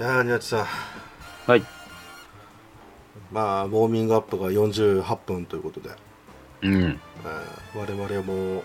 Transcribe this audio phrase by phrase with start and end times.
[0.00, 0.66] いやー宮地さん
[1.46, 1.62] はい。
[3.30, 5.90] まあウォーミングアップが48分ということで、
[6.62, 6.74] うん。
[6.82, 8.64] えー我々も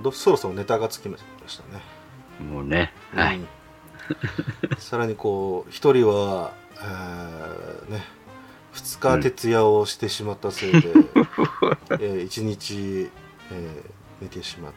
[0.00, 1.24] どそろそろネタがつきまし
[1.58, 1.82] たね、
[2.48, 2.92] もうね。
[3.12, 3.38] はい。
[3.38, 3.48] う ん
[4.78, 8.04] さらにこう一人は、えーね
[8.74, 10.88] 2日徹夜をしてしまったせいで、
[11.98, 13.10] え1日、
[13.50, 13.90] えー
[14.22, 14.72] 寝てしまっ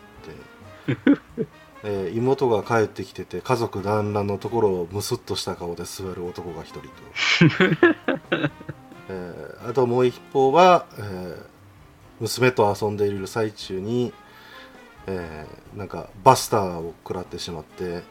[0.87, 1.45] て、
[1.83, 6.89] えー妹が帰ってきてて家族団らんのところをムスッとした顔で座る男が一人と、
[9.09, 11.43] えーあともう一方は、えー
[12.19, 14.13] 娘と遊んでいる最中に、
[15.07, 18.03] えーなんかバスターを食らってしまって、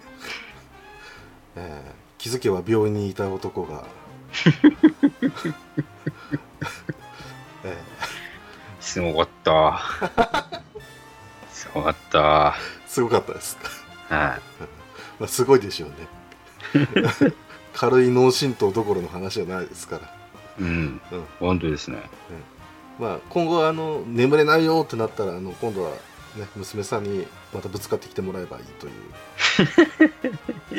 [1.57, 3.85] えー気づけば病院にいた男が、
[7.65, 7.77] え
[8.81, 9.81] すごかった。
[11.53, 12.57] すごかった。
[12.89, 13.57] すごかったです、
[14.37, 14.41] い。
[15.21, 17.35] まあ、すごいでしょうね。
[17.75, 20.17] 軽い脳震盪どころの話じゃないですから、
[20.59, 21.01] うん。
[21.13, 21.25] うん。
[21.39, 21.99] 本当ですね。
[22.99, 25.97] まあ、今後あの眠れないよってなったらあの今度は、ね、
[26.57, 28.91] 娘さんにまたぶつかってきてもらえばいいとい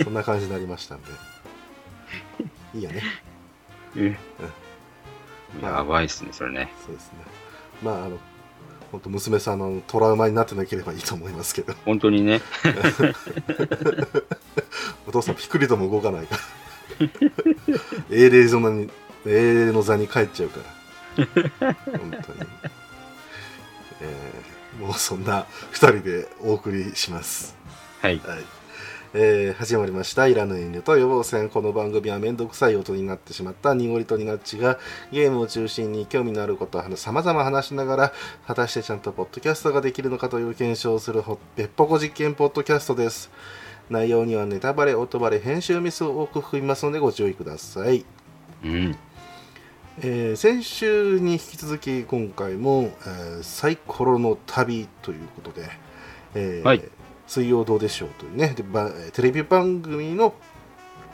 [0.01, 1.11] う そんな感じになりましたんで。
[2.73, 3.03] いいやね。
[3.95, 4.17] え
[5.61, 6.71] まあやばいっすね、それね。
[6.85, 7.19] そうですね。
[7.81, 8.17] まああの
[8.91, 11.73] 本当娘さんのトラウマになってなければいいと思いますけど。
[11.85, 12.41] 本当にね。
[15.07, 16.41] お父さんピクリとも動かないから。
[18.09, 18.89] 英霊の座に
[19.25, 20.59] 英霊の座に帰っちゃうか
[21.61, 21.73] ら。
[21.85, 22.39] 本当に、
[24.01, 27.55] えーもうそんな2人でお送りします。
[28.01, 28.19] はい。
[28.19, 28.58] はい
[29.13, 34.77] えー始まりました「いらぬ遠慮と予防線」この番組は面倒くさい音になってしまった濁りとニナッチが
[35.11, 38.13] ゲームを中心に興味のあることをさまざま話しながら
[38.45, 43.31] 果たしてちゃんとポッドキャストができるのかという検証をするほ別ぽこ実験ポッドキャストです。
[43.89, 48.05] 内容にはネタバレ音バレ編集ミスを多く含みますのでご注意ください。
[48.63, 48.95] うん。
[50.01, 55.67] えー先週に引き続き今回も、えーサイコロの旅ということで、
[56.35, 56.83] えーはい
[57.29, 58.55] 水曜どうでしょうというね。
[59.13, 60.33] テレビ番組の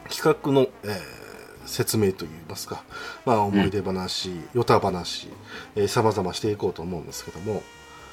[0.10, 1.26] 企画の、えー
[1.68, 2.84] 説明といいますか、
[3.26, 5.30] まあ、思い出話、ヨタ話
[5.88, 7.64] さまざましていこうと思うんですけども、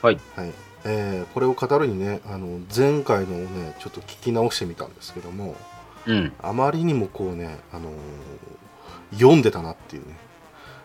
[0.00, 0.18] はい。
[0.34, 0.52] はい。
[0.86, 5.54] えーこれを語るにねあの前回のをねちょっと聞き直してみたんですけども。
[6.06, 6.32] うん。
[6.42, 7.92] あまりにもこうね、あのー
[9.18, 10.16] 読んでたなっていうね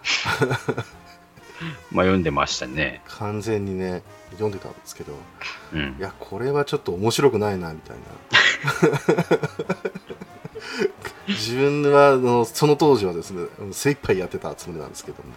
[1.91, 3.01] まあ読んでましたね。
[3.07, 5.13] 完全にね読んでたんですけど
[5.73, 6.01] うんい。
[6.01, 8.03] やこれはちょっと面白くないなみたいな
[11.27, 15.29] 自分はあのその当時はですね精一杯やってたつもりなんですけども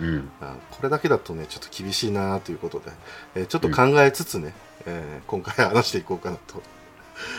[0.00, 0.30] うん。
[0.40, 2.90] あこれだけだとねちょっと厳しいなということで、
[3.36, 4.54] えーちょっと考えつつね、
[4.86, 6.62] えー今回話していこうかなと、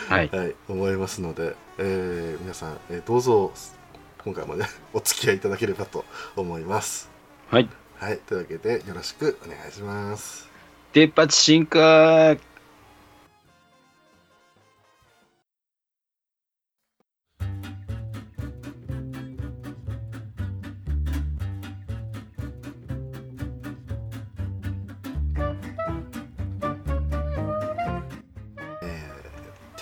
[0.08, 0.28] はい。
[0.30, 3.52] はい、思いますので、えー皆さん、えーどうぞ
[4.24, 6.04] 今回もねお付き合いいただければと
[6.34, 7.08] 思います
[7.50, 7.68] はい。
[7.98, 10.48] はいというわけでよろしくお願いします
[10.92, 12.36] 出発進化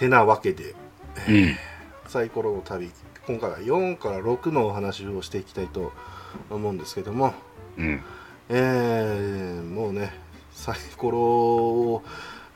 [0.04, 0.74] てなわけで
[1.28, 1.56] うん。
[2.08, 2.90] サイコロの旅
[3.26, 5.92] 今回は4から6のお話をしていきたいと
[6.50, 7.32] 思うんですけども、
[7.78, 8.02] うん。
[8.48, 10.12] えーもうね
[10.52, 12.02] サイコロを、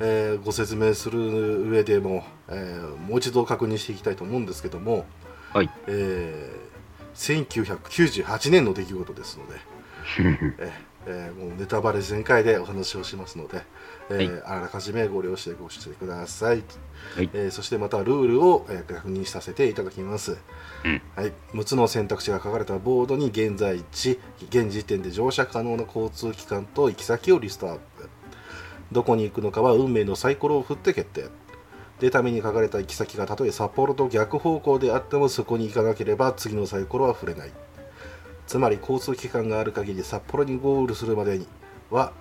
[0.01, 5.06] えーご説明する上でも、えーもう一度確認していきたいと思うんですけども、
[5.53, 5.71] はい。
[5.87, 6.69] えー
[7.15, 9.55] 1998年の出来事ですので、
[10.21, 10.73] えー
[11.06, 13.62] えーもうネタバレ全開でお話をしますので、
[14.10, 16.64] えーあらかじめご了承ごしてください、
[17.16, 17.30] はい。
[17.32, 20.36] えーそしてまたルールを、えー確認させていただきます、
[20.84, 21.02] うん。
[21.14, 24.19] はい、6つの選択肢が書かれたボードに現在地
[24.49, 28.08] 現時点で乗車可能な交通機関と行き先をリストアップ。
[28.90, 31.28] どこに行くのかは運命のサイコロを振って決定。
[32.00, 37.52] 出た目に書かれた行き先がたとえ札幌と逆方向であってもそこに行かなければ次のサイコロは振れない。
[38.46, 41.46] つまり交通機関がある限り札幌にゴールするまでに
[41.90, 42.12] は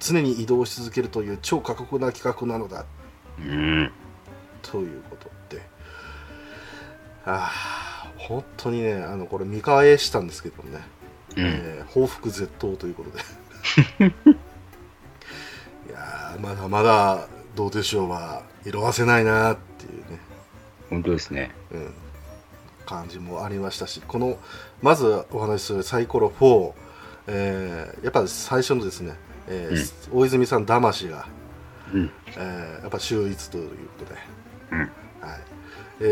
[0.00, 2.84] 常に移動し続けるという超過酷な企画なのだ。
[3.38, 3.90] うん。
[4.62, 5.62] ということで。
[7.24, 10.80] ああ本当にねあのこれ見返したんですけどもね、
[11.36, 11.44] うん。
[11.44, 13.18] えー報復絶倒ということで。
[15.88, 20.20] いやーまだまだどうでしょうは色あせないなっていうね、
[20.90, 21.52] 本当ですね。
[21.72, 21.94] うん、
[22.84, 24.38] 感じもありましたしこの
[24.82, 26.72] まずお話しするサイコロ4、
[27.28, 29.14] えーやっぱ最初のですね、
[29.48, 31.26] えー大泉さん魂が、
[31.92, 32.10] うん。
[32.36, 34.20] えーやっぱ秀逸ということで、
[34.72, 34.78] うん。
[34.80, 34.88] はい
[36.00, 36.04] え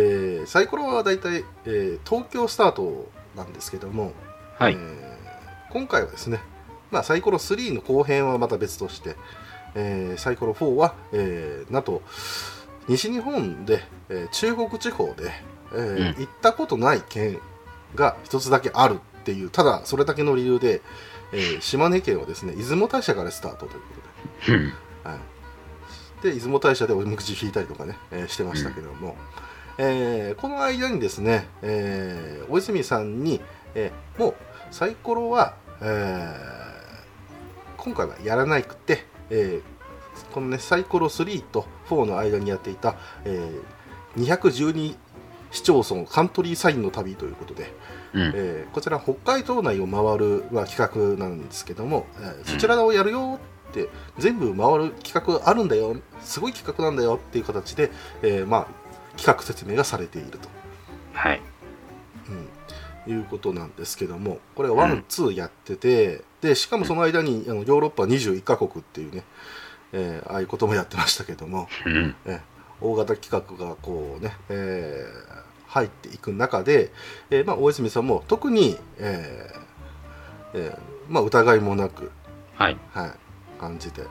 [0.44, 4.12] ーサイコロはだいたい、えー東京スタートなんですけども、
[4.58, 4.76] はいえ。
[4.76, 6.40] ー今回はですね、
[6.90, 9.16] まあ、サイコロ3の後編はまた別として、
[9.74, 12.02] えーサイコロ4は、えーなんと
[12.88, 15.32] 西日本で、えー中国地方で、
[15.72, 17.40] えーうん行ったことない県
[17.94, 20.82] が一つだけあるっていうただそれだけの理由で、
[21.32, 23.88] えー島根県はですね出雲大社からスタートというこ
[24.44, 24.58] とで。
[24.58, 24.72] うん。
[25.02, 25.18] は
[26.20, 29.16] い、で出雲大社でおみくじ引いたりとかね、えーしてましたけども、
[29.78, 33.40] えーこの間にですね、えー大泉さんに、
[33.74, 34.34] えーもう
[34.70, 44.96] サイコロは、えー今回はやらなくて、えーこのねサイコロ3と4の間にやっていた、えー212
[45.54, 47.72] 市町村カントリーサインの旅ということで、
[48.12, 48.32] うん。
[48.34, 53.38] えーこちら北海道内を回る、まあ、企画なんですけども、えーそちらをやるよ
[53.70, 57.90] って全部回る企画あるんだよすごい企画なんだよっていう形で、
[58.22, 60.48] えーまあ、企画説明がされていると、
[61.12, 61.40] はい。
[63.06, 69.22] うん、いうことなんですけどもこれはワン、ツーやっててでしかもその間にあのヨーロッパ21カ国っていうね、
[69.92, 72.16] えーああいうこともやってましたけども、うん。
[72.26, 72.40] え
[72.80, 75.33] 大型企画がこうね、えー
[75.74, 76.92] 入っていく中で、
[77.30, 79.60] えーまあ、大泉さんも特に、えー
[80.54, 80.78] えー
[81.08, 82.12] まあ、疑いもなく、
[82.54, 82.78] はい。
[82.92, 83.10] はい、
[83.60, 84.04] 感じで、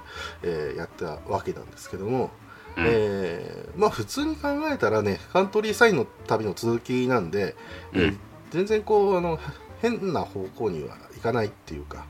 [0.43, 2.31] えーやったわけなんですけども、
[2.75, 7.55] うんえーまあ、普通に考えたらねカントリーサインの旅の続きなんで、
[7.93, 8.19] えーうん
[8.51, 9.39] 全然こうあの
[9.81, 12.05] 変な方向にはいかないっていうか、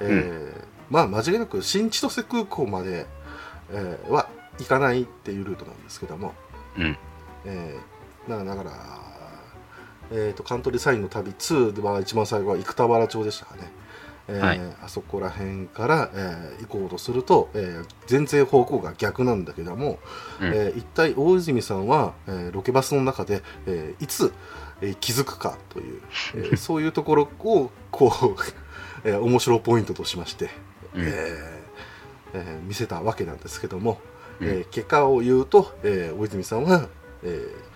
[0.00, 3.06] えーまあ間違いなく新千歳空港まで、
[3.70, 4.28] えーは
[4.58, 6.34] 行かないっていうルートなんですけども、
[6.76, 6.96] うん。
[7.44, 7.97] えー
[8.28, 8.70] だからだから、
[10.10, 13.70] えー、とカントリーサインの旅2では一番最後は生田原町でしたかね、
[14.28, 14.60] えーはい。
[14.82, 19.98] あそこら辺から、えー行こうとすると、えー全然方向が逆なんだけども、
[20.40, 20.46] うん。
[20.48, 24.32] えー一体大泉さんは、えーロケバスの中で、えーいつ、
[24.80, 26.02] えー気づくかという、
[26.34, 28.08] えー そういうところをこう、
[29.04, 30.50] えー面白ポイントとしまして、
[30.94, 31.02] うん。
[31.02, 31.58] えー
[32.34, 34.00] えー見せたわけなんですけども、
[34.40, 34.48] うん。
[34.48, 36.88] えー結果を言うと、えー大泉さんは、
[37.22, 37.67] えー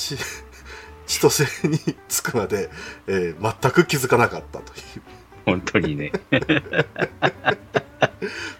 [0.00, 0.16] ち
[1.06, 2.70] 千歳に着くまで、
[3.06, 5.02] えー全く気づかなかったという
[5.44, 6.12] 本当にね。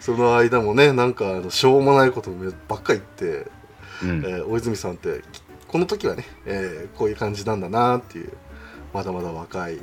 [0.01, 2.31] その間もねなんかあのしょうもないこと
[2.69, 3.47] ばっか言って、
[4.03, 4.25] うん。
[4.25, 8.33] えー大泉さんってきこの時はね、えーこういう感じなんだなっていう
[8.93, 9.79] まだまだ若い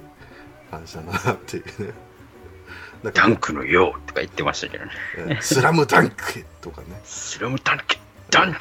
[0.69, 1.93] 感じだなっていうね
[3.03, 4.91] なんかダンクのようとか言ってましたけどね。
[5.15, 7.83] えースラムダンクとかねスラムダンク
[8.29, 8.59] ダンク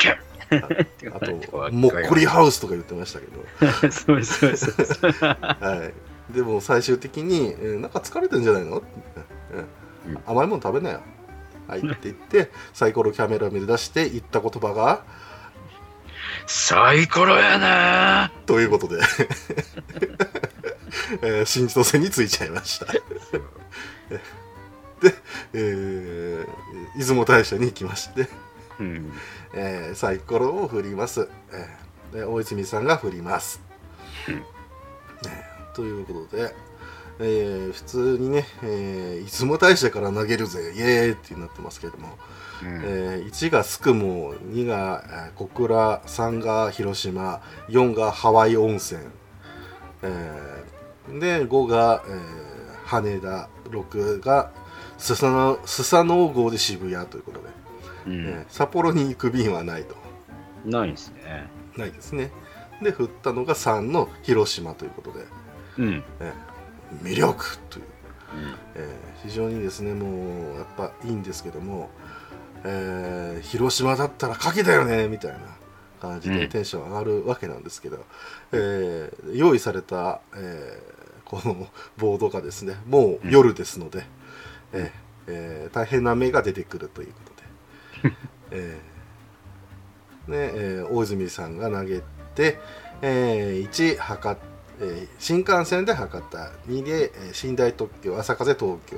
[0.50, 3.90] あともっこりハウスとか言ってましたけど。
[3.90, 5.12] そうそうそうそう。
[5.12, 5.90] は
[6.30, 8.82] い、でも最終的に、えーなんか疲れてんじゃないの、うん
[10.08, 10.18] うん。
[10.26, 11.00] 甘いもの食べなよ。
[11.66, 11.80] はい。
[11.80, 15.02] って言って、サイコロキャメラ目指して言った言葉が、
[16.46, 18.30] サイコロやな。
[18.46, 19.00] ということで、
[21.22, 22.86] えー新千歳に着いちゃいました。
[22.92, 23.00] で、
[25.52, 28.28] えー出雲大社に行きまして、
[28.80, 29.12] うん。
[29.54, 33.60] えーサイコロを振ります、えーで大泉さんが振ります、
[34.28, 34.34] うん。
[34.36, 34.44] ね
[35.74, 36.54] ということで、
[37.18, 42.16] えー普通にね、えー出雲大社から投げるぜイエーイってなってますけども、
[42.62, 42.68] うん。
[42.84, 49.00] えー1がスクモ2がえー小倉3が広島4がハワイ温泉、
[50.02, 52.46] えーで5が、えー
[52.86, 54.52] 羽田6が
[54.96, 57.48] スサノスサノオ号で渋谷ということで、
[58.06, 58.26] うん。
[58.26, 59.96] えー札幌に行く便はないと。
[60.64, 61.48] ないですね。
[61.76, 62.30] ないですね。
[62.82, 65.24] で振ったのが3の広島ということで、
[65.78, 66.04] うん。
[66.20, 67.84] えー魅力という、
[68.76, 71.90] えー非常にですねもうやっぱいいんですけども、
[72.64, 75.38] えー広島だったら牡蠣だよねみたいな
[76.00, 76.38] 感じうん。
[76.38, 78.04] でテンション上がるわけなんですけど、
[78.52, 80.96] えー用意された、えー
[81.26, 84.04] このボードがですねもう夜ですので、
[84.72, 84.90] えー
[85.26, 87.12] えー大変な目が出てくるという
[88.50, 90.30] えー。
[90.30, 92.02] ねえー大泉さんが投げ
[92.34, 92.58] て、
[93.02, 94.38] えー1博多
[94.80, 98.96] えー新幹線で博多2で、えー寝台特急朝風東京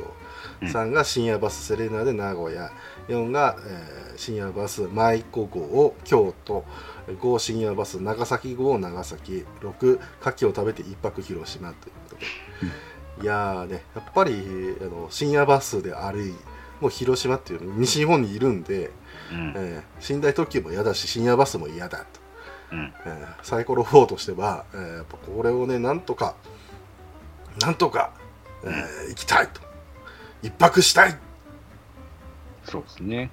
[0.62, 2.70] うん3が深夜バスセレナで名古屋。
[3.08, 6.64] 4が、えー深夜バス舞子号京都。
[7.08, 9.44] 5深夜バス長崎号長崎。
[9.60, 12.16] 6牡蠣を食べて一泊広島ということ
[13.20, 16.34] で、いやーねやっぱりあの深夜バスで歩い
[16.80, 18.90] もう広島っていう西日本にいるんで、
[19.32, 19.52] うん。
[19.56, 22.04] えー寝台特急も嫌だし深夜バスも嫌だと。
[22.72, 22.92] うん。
[23.04, 26.34] えーサイコロ4としては、えーやっぱこれをねなんとか
[27.60, 28.12] なんとか、
[28.64, 29.60] えー行きたいと
[30.42, 31.18] 一泊したい
[32.64, 33.30] そうですね。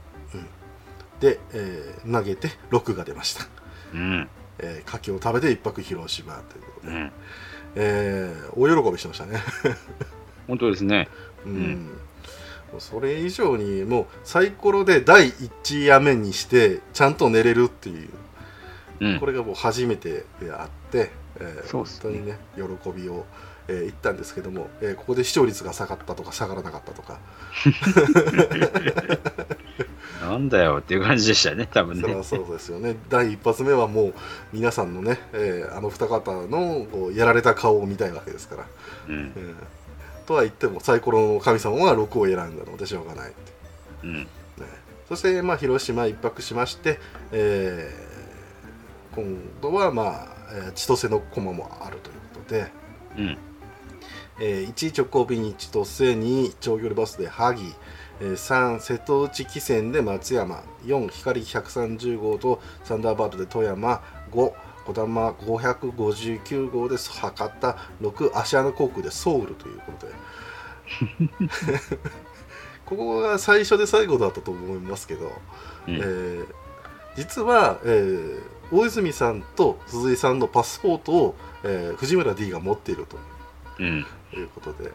[1.19, 3.45] で、えー投げて6が出ました、
[3.93, 4.29] うん。
[4.59, 7.11] えー、牡蠣を食べて一泊広島ということで、うん。
[7.75, 9.39] えー大喜びしてましたね。
[10.47, 11.07] 本当ですね。
[11.45, 11.57] うんう
[12.79, 18.09] それ以上にもうサイコロで第1夜目にしてちゃんと寝れるっていう
[19.01, 19.25] うんこ。
[19.27, 23.25] れがもう初めてであって、えーね本当にね喜びを、
[23.67, 27.19] えー言ったんですけども、えーここで視聴率が下がったとか下がらなかったとか、
[30.21, 32.35] なんだよっていう感じでしたね、多分ねそ。
[32.37, 34.13] そうですよね第一発目はもう
[34.53, 38.65] 皆さんのね、えーあの二方のこうやられた顔を見たいわけですから、
[39.09, 39.15] うん。
[39.15, 39.55] うん
[40.25, 43.51] とは言ってもサイコロの神様は6を選んだのでしょうがないって。
[44.03, 44.13] うん。
[44.23, 44.27] ね。
[45.07, 46.99] そして、まあ、広島一泊しまして、
[47.31, 48.15] えー
[49.15, 49.25] 今
[49.61, 52.71] 度は、まあ、えー千歳の駒もあるということで、
[53.17, 53.37] うん。
[54.39, 57.73] えー1直行便千歳2長距離バスで萩、
[58.19, 60.63] えー3瀬戸内汽船で松山。
[60.85, 64.01] 4光130号とサンダーバードで富山。
[64.31, 64.53] 5
[64.85, 70.13] 小玉559号で博多6芦屋航空でソウルということで
[72.85, 75.25] ここが最初で最後だったと思いますけど、
[75.87, 76.45] うんえー
[77.17, 83.17] 実は、えー大泉さんと鈴井さんのパスポートを、えー藤村 D が持っていると
[83.79, 84.05] うん。
[84.33, 84.89] いうことで。
[84.89, 84.91] で、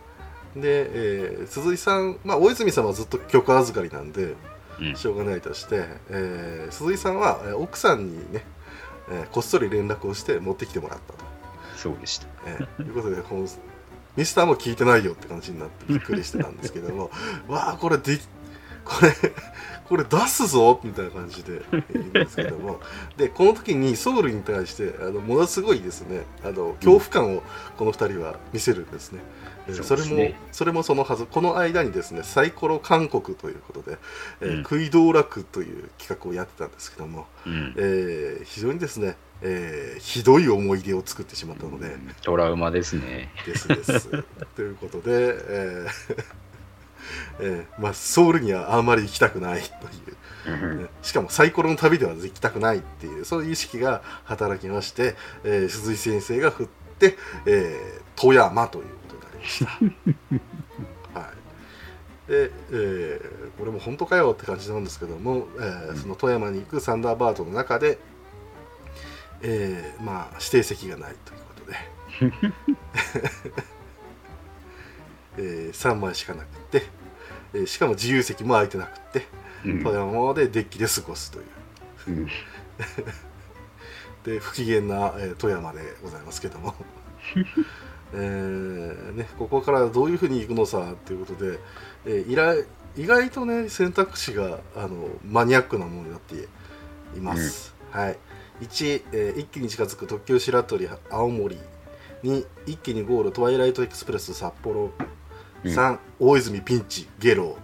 [0.63, 4.35] えー鈴井さん、まあ、大泉さんはずっと曲預かりなんで
[4.81, 4.97] うん。
[4.97, 8.45] しょうがないとして、えー鈴井さんはえー奥さんにね、
[9.11, 11.19] えーこっそり連絡をして持ってきてもらったと、
[11.77, 12.27] そうでした。
[12.47, 13.47] えーいうことでこの
[14.17, 17.11] ミスターも聞いてないよって感じになってびっくりしてたんですけども
[17.49, 18.27] わあこれでき
[18.85, 19.13] これ
[19.89, 22.81] これ出すぞみたいな感じで言うんですけども
[23.17, 27.43] でこの時にソウルに対してあのものすごいですねあの恐怖感を
[27.77, 29.21] この2人は見せるんですね。
[29.71, 33.99] えーそれもそれもそのはずこの間にですねサイコロ韓国ということで、
[34.41, 37.75] えーうん食い道楽という企画をやってたんですけども、うん。
[37.77, 43.31] えー非常にですね、えーひどい思い出を作ってしまったので、トラウマですね。
[43.47, 44.09] ですです。
[44.57, 46.25] ということで、えー
[47.41, 50.89] えーまあ、ソウルにはあんまり行きたくないといううん。
[51.03, 56.67] しかもサイコロの旅では行きたくないっていうそういう意識が働きまして、えー鈴井先生が振っ
[56.99, 58.85] て、えー富山という
[59.41, 59.71] ました。
[61.21, 61.27] は
[62.29, 62.31] い。
[62.31, 67.99] でえーこれも本当かよって感じなんですけども、えーその富山に行くサンダーバードの中で、
[69.43, 71.77] えーまあ、指定席がないということで、
[75.39, 76.83] えー3枚しかなくて、
[77.55, 79.27] えーしかも自由席も空いてなくて
[79.65, 79.83] うん。
[79.83, 81.47] 富山でデッキで過ごすという。
[82.09, 82.29] うん。
[84.25, 86.75] で不機嫌な、えー富山でございますけども、
[88.13, 91.59] えーね、ここからどういうふうに行くのさっていうことで、
[92.07, 96.35] えー意外とね選択肢があのマニアックなものになって
[97.17, 98.19] います、はい。
[98.63, 101.57] 1、えー一気に近づく特急白鳥青森
[102.25, 104.91] 2一気にゴールトワイライトエクスプレス札幌。
[105.63, 105.71] うん。
[105.71, 107.57] 3大泉ピンチゲロ、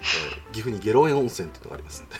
[0.00, 2.16] えー岐阜にゲロ温泉っていうのがありますんで。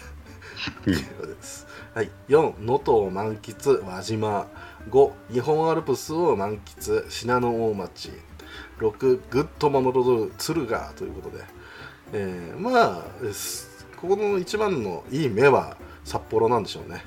[0.86, 0.94] うん。
[0.94, 1.66] ゲロです。
[1.94, 4.46] はい、4能登を満喫輪島
[4.90, 8.10] 5日本アルプスを満喫信濃大町。
[8.78, 11.44] 6グッドマノロドル敦賀ということで、
[12.12, 17.04] えーまあすここの一番のいい目は札幌なんでしょうね、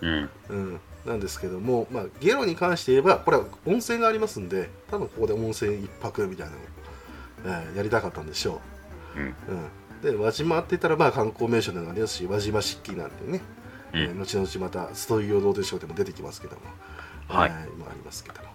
[0.00, 0.30] うん。
[0.48, 6.62] うん、なんですけども、まあ、ゲロに関して言えばこれは温泉がありますんで多分ここで温泉一泊みたいなのを、
[7.46, 8.60] えーやりたかったんでしょ
[9.16, 9.20] う。
[9.20, 9.22] ん。
[9.22, 9.34] う、
[10.04, 13.40] うん、で輪島って言ったらまあ観光名所でもありますし輪島漆器なんてね。
[13.52, 13.57] うん
[13.92, 16.62] えー後々またストイオロードショーでも出てきますけども、
[17.28, 17.50] はい。
[17.50, 18.48] えー今ありますけども、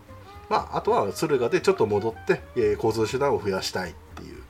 [0.49, 4.43] まあ、あとは敦賀でちょっと戻って、えー交通手段を増やしたいっていう、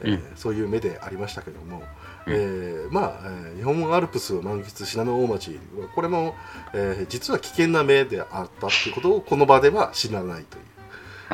[0.00, 1.82] えーそういう目でありましたけども、
[2.26, 2.32] うん。
[2.32, 5.58] えーまあ、えー日本アルプスを満喫信濃大町
[5.94, 6.34] これも、
[6.72, 10.64] えー実は危険な目であったっていうことをこの場では知らないという。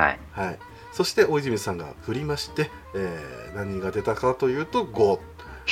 [0.01, 0.19] はい。
[0.33, 0.59] はい、
[0.93, 5.19] そして大泉さんが振りまして、えー何が出たかというと5、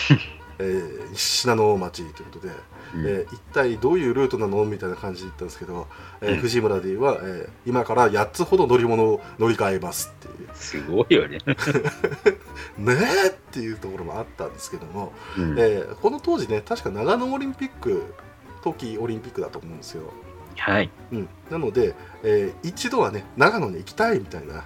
[0.63, 2.53] えー、信濃大町ということで、
[2.95, 5.87] うんえー一体どういうルートなのみたいな感じで言ったんですけど、
[6.21, 11.39] えーうん藤村 D は、えー今から8つほど乗り物を乗り換えますっていうすごいよね。
[12.79, 18.03] ねえっていうところもあったんですけども、うんえーこの当時ね確か長野オリンピック
[18.63, 20.13] 冬季オリンピックだと思うんですよ、
[20.57, 20.91] はい。
[21.13, 24.65] うん、なので、えー一度はね長野に行きたいみたいな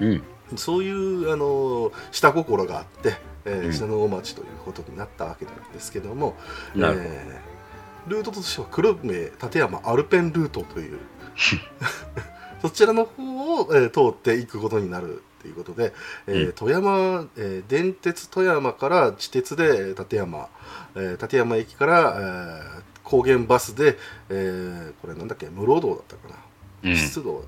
[0.00, 0.22] うん。
[0.54, 3.16] そういう、あの下心があって、
[3.46, 6.34] えーうん信濃大町ということになったわけなんですけども、
[6.74, 7.04] なるほど。
[7.08, 7.56] えー
[8.10, 10.98] ルートとしては黒目立山アルペンルートという
[12.62, 15.92] そちらの方を、えー通っていくことになるということで、
[16.26, 20.48] えーうん富山、えー電鉄富山から地鉄で立山、
[20.94, 23.98] えー立山駅から、えー高原バスで、
[24.30, 26.96] えーこれなんだっけ室堂だったかなうん。
[26.96, 27.44] 湿度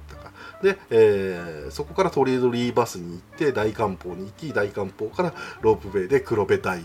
[0.62, 6.79] で、えーそこからトリドリーバスに行って大漢方に行き大漢方からロープウェイで黒部平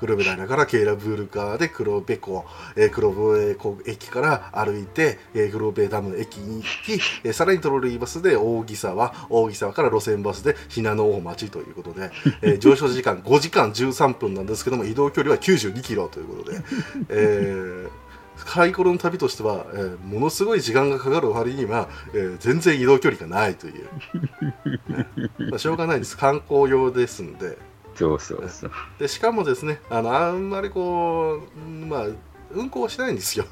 [0.00, 2.44] 黒部平からケーラブルカーで黒部湖、
[2.76, 12.10] えー黒部湖駅から歩いて、えー黒部ダム駅に行き、えーさらにトロリーバスで大木沢大木沢から路線バスで信濃大町ということで、
[12.42, 16.60] えー 上昇時間5時間13分なんですけども移動距離は92キロということで、
[17.10, 18.09] えー
[18.46, 23.84] サイコロの旅としては、えーものすごい時間がかかる割には、えー全然移動距離がないという、
[24.88, 25.06] ね
[25.50, 27.58] まあ、しょうがないです観光用ですんで
[27.94, 28.70] そうそうそう。
[28.98, 32.06] でしかもですねあのあんまりこううんまあ
[32.52, 33.44] 運行はしないんですよ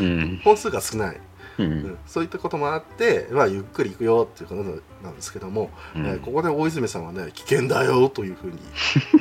[0.00, 0.40] うん。
[0.44, 1.16] 本数が少ない、
[1.58, 1.62] う。
[1.62, 8.58] うんんそういったこともあって、まあ、ゆっくり行くよっていうことなんですけども、うえーんここで大泉さんはね危険だよというふうに、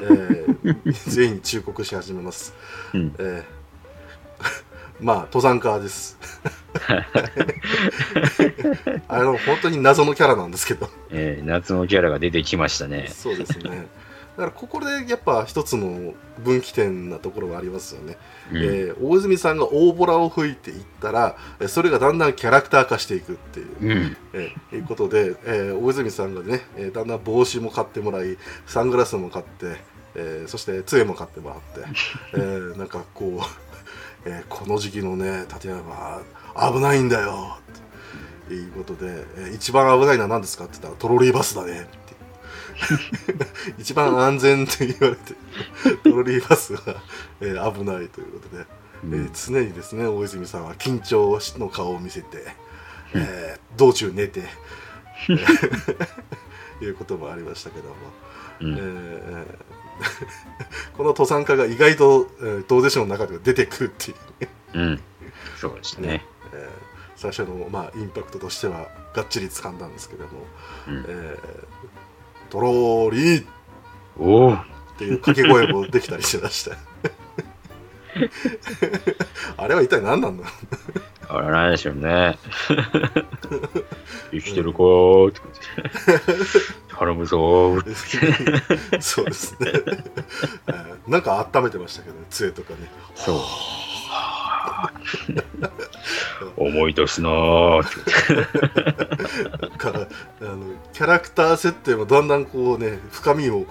[0.01, 0.55] えー
[1.09, 2.53] 全員に忠告し始めます
[2.93, 3.15] うん。
[3.19, 3.54] えー
[4.99, 6.17] まあ登山家です
[9.07, 13.07] あの本当に謎のキャラなんですけどえー夏のキャラが出てきましたね。
[13.09, 13.87] そうですね
[14.37, 18.17] だからここでやっぱ一つの分岐点なところがありますよね、
[18.51, 18.57] うん。
[18.57, 24.17] えー大泉さんが大ボラを吹いていったらえーそれがだんだんキャラクター化していくっていううん。
[24.33, 29.77] えーいうことで、えー大泉さんがね、えーだんだん帽子も買ってもらいサングラスも買って、
[30.15, 31.87] えーそして杖も買ってもらって、
[32.33, 33.64] えーなんかこう、
[34.25, 36.21] えーこの時期のね立山は
[36.73, 37.57] 危ないんだよ。
[38.47, 41.81] ということで、えー一番危ないのは何ですかって言ったらトロリーバスだね。
[41.81, 42.15] って。
[43.79, 45.33] 一番安全って言われて
[46.03, 46.81] トロリーバスが、
[47.41, 48.65] えー危ないということで。
[49.03, 52.43] えー常にですね大泉さんは緊張の顔を見せて、
[53.13, 54.41] えー道中寝て
[56.81, 57.95] いうこともありましたけども、
[58.61, 58.73] うん。
[58.77, 59.45] えー
[60.97, 65.01] この登山家が意外と、えー、同弟子の中では出てくるっていうね、うん。
[65.57, 66.25] そうですね。
[66.53, 66.85] えー
[67.17, 70.31] 最初の、まあ、インパクトとしてはがっちり掴んだんですけども
[70.85, 73.45] うん「えートローリー!」っ
[74.19, 74.57] おお。
[74.97, 76.75] ていう掛け声もできたりしました
[79.57, 80.43] あれは一体何なんだ？
[80.43, 80.53] ろう
[81.27, 82.37] あら、なんでしょうね。
[84.31, 85.41] 生きてるかーって
[86.97, 87.95] 頼むぞー。
[89.01, 89.71] そうですね。
[90.67, 92.89] えーなんか温めてましたけどね、杖とかね。
[93.13, 93.39] そう。
[96.57, 97.83] 思い出すなー
[99.77, 100.07] から
[100.41, 103.65] あのキャラクター設定もだんだんこうね深みを、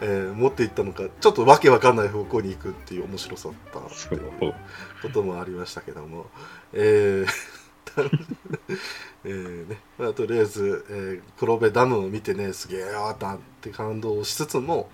[0.00, 4.54] えー持っていったのかちょっとわけわかんない方向に行くっていう面白さだったっていう
[5.02, 6.26] こともありましたけども、
[6.72, 7.26] えー
[9.24, 9.78] えーね。
[9.98, 14.90] まあ、とりあえず、えー黒部ダムを見てねすげえよーなって感動しつつも、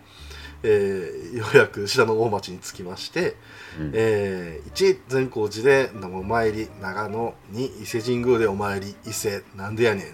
[0.62, 3.36] えーようやく信濃大町に着きまして、
[3.80, 3.90] うん。
[3.94, 10.06] えー、1善光寺でお参り長野2伊勢神宮でお参り伊勢なんでやねん。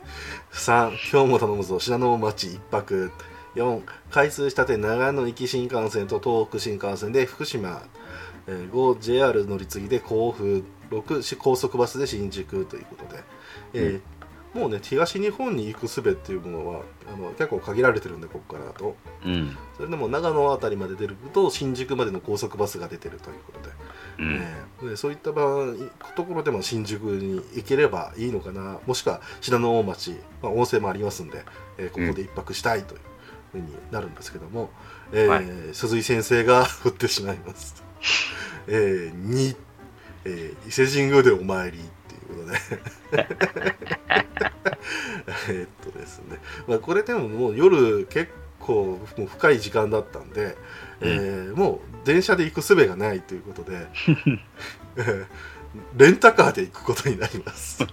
[0.52, 1.78] 3今日も頼むぞ。
[1.78, 3.10] 信濃町一泊
[3.54, 7.82] 4開通したて長野行き新幹線と東北新幹線で福島、
[8.46, 13.22] えー、5JR 乗り継ぎで甲府6高速バスで新宿ということで、
[13.74, 14.00] えー
[14.54, 16.82] もうね東日本に行く術っていうものは
[17.12, 18.96] あの結構限られてるんでここからだと。
[19.24, 19.56] うん。
[19.76, 23.74] それでも長野あたりまで出ると新宿までの高速バスが出てるということで。
[24.18, 24.34] うん。
[24.36, 25.74] ええでそういった場合
[26.16, 28.78] ところでも新宿に行ければいいのかな。
[28.86, 31.44] もしくは信濃大町、まあ、温泉もありますんで、
[31.76, 33.00] えーここで一泊したいという
[33.52, 34.70] ふうになるんですけども、
[35.12, 35.46] えーはい。
[35.74, 37.82] 鈴井先生が 振ってしまいます。
[38.66, 39.56] えー、2、
[40.24, 42.52] えー伊勢神宮でお参りっていうこ
[43.10, 43.18] とで。
[45.48, 48.30] えーっとですね、まあ、これでももう夜結
[48.60, 50.56] 構もう深い時間だったんで、
[51.00, 53.86] えーもう電車で行く術がないということで、
[54.96, 55.26] え ー
[55.96, 57.84] レンタカーで行くことになります。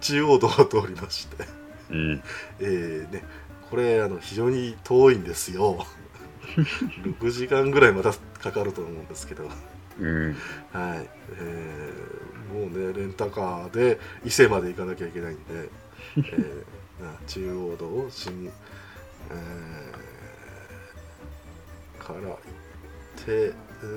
[0.00, 1.44] 中央道を通りまして、
[1.90, 2.22] うん。
[2.60, 3.22] えーね、
[3.70, 5.86] これあの非常に遠いんですよ。
[7.02, 9.48] 6時間ぐらいまたかかると思うんですけど。
[10.00, 10.36] うん。
[10.72, 15.42] はい、えーもうねレンタカーで伊勢まで行かなきゃいけないんで、
[16.16, 16.64] えー
[17.04, 18.50] な中央道新、
[19.30, 20.08] えー
[22.08, 22.36] から行っ
[23.24, 23.52] て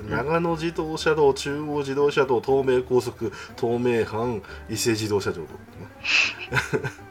[0.08, 5.48] 長野自動車道中央自動車道東名高速東名阪伊勢自動車道と、ね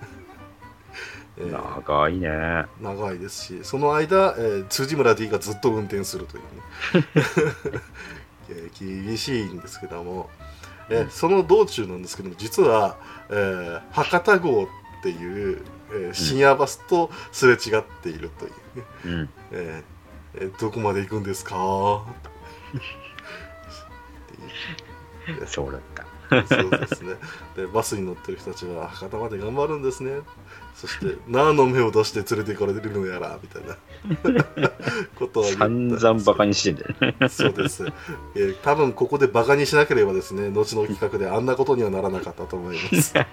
[1.37, 2.65] えー長いね。
[2.81, 7.05] 長いですしその間、えー辻村 D がずっと運転するというね。
[8.49, 10.29] えー厳しいんですけども、
[10.89, 12.97] えーその道中なんですけども実は、
[13.29, 14.67] えー博多号っ
[15.03, 15.63] ていう、
[15.93, 19.29] えー深夜バスとすれ違っているというね、うん。
[19.51, 21.55] えーえーどこまで行くんですか？
[25.47, 26.05] そうだった。
[26.47, 27.15] そうですね。
[27.55, 30.19] でバスに乗ってる人たちは博多まで頑張るんですね。
[30.75, 33.77] そして何の目を出して連れて行かれてるのやらみたいな。
[35.19, 35.59] ことを言った。
[35.65, 37.29] 散々バカにしてんだよね。
[37.29, 37.85] そうです、
[38.35, 43.13] えー多分ここでバカにしなければですね後の企画であんなことにはならなかったと思います。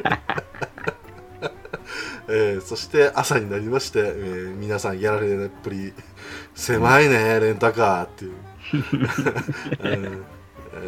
[2.31, 5.95] えーそして朝になりまして、えー皆さんやられっぷり
[6.55, 8.33] 狭いねレンタカーっていう、
[9.81, 9.93] うん。
[9.93, 10.38] えー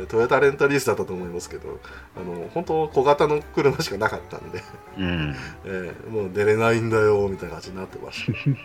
[0.08, 1.78] トヨタレンタリースだったと思いますけど
[2.16, 4.62] あの本当小型の車しかなかったんで、
[4.98, 5.34] うん。
[5.64, 8.58] えーもう出れないんだよみたいな感じになってました、 うん。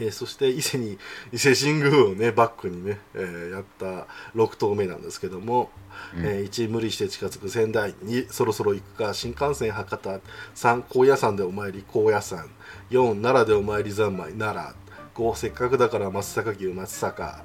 [0.00, 0.98] えーそして伊勢に
[1.32, 5.70] 伊勢神宮をねバックにね、えーやった6頭目なんですけども、
[6.16, 6.24] うん。
[6.24, 10.20] えー1無理して近づく仙台2そろそろ行くか新幹線博多
[10.54, 12.48] 3高野山でお参り高野山。
[12.90, 14.82] 4奈良でお参り三昧奈良。
[15.14, 17.42] 5せっかくだから松阪牛松阪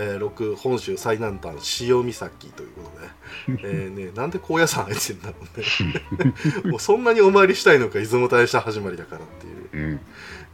[0.00, 2.82] えー、6本州最南端潮岬というこ
[3.48, 6.34] とで、 えーね、なんで高野山入ってんだろうね。
[6.70, 9.24] もうそんなにお参りしたいのか出雲大社始まりだからっ
[9.70, 9.86] ていう。
[9.90, 10.00] うん。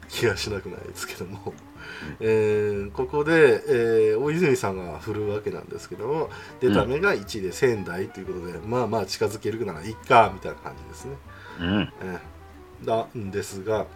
[0.09, 1.52] 気がしなくないですけども、
[2.20, 6.30] えーここで、えー大泉さんが振るわけなんですけども
[6.61, 11.16] 出た目が1で仙台ということで、まあまあ近づけるならいいかみたいな感じですね、
[11.61, 11.92] うん。
[12.02, 13.87] えーなんですが、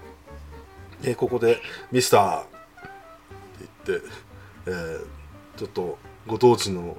[1.03, 1.61] えーここで
[1.93, 2.49] 「ミスター」って
[3.87, 4.07] 言って、
[4.67, 5.18] えー
[5.59, 6.97] ちょっとご当地の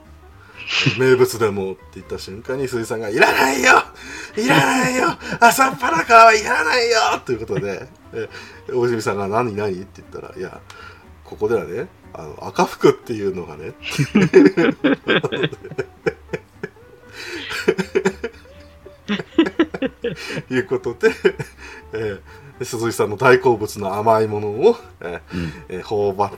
[1.00, 3.84] 名物でもって言った瞬間に鈴井さんが「いらないよ
[4.36, 5.08] いらないよ
[5.40, 10.60] 朝っぱらかはいらないよ!」ということで、えー大泉さんが「何何?」って言ったら「いや
[11.24, 13.74] ここではねあの赤服っていうのがね
[20.50, 21.12] いうことで、
[21.94, 22.20] えー
[22.60, 25.54] で鈴井さんの大好物の甘いものを、えーうん。
[25.70, 26.32] えー頬張っ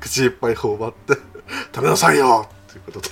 [0.00, 1.20] 口いっぱい頬張って
[1.74, 3.08] 食べなさいよということで、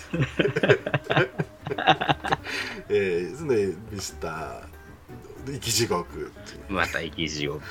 [2.88, 4.60] えーですねミスター
[5.46, 6.32] 生き地獄
[6.68, 7.62] また生き地獄。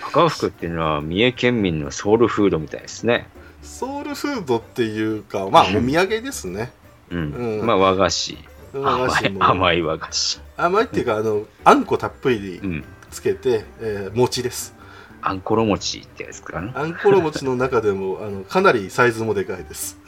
[0.00, 3.26] 赤福っていうのは三重県民のソウルフードみたいですね。
[3.62, 6.70] ソウルフードっていうかまあお土産ですね
[7.10, 7.32] うん。
[7.32, 8.38] うんまあ和菓子。
[8.72, 10.40] 和菓子も甘い和菓子。
[10.56, 12.84] 甘いっていうかあのあんこたっぷりうん。
[13.10, 14.74] つけて、えー餅です
[15.20, 16.78] あんころ餅ってやつかな。
[16.78, 19.98] あんころ餅の中でもあのかなりサイズもでかいです。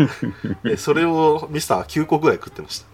[0.62, 2.86] でそれをミスター9個ぐらい食ってました。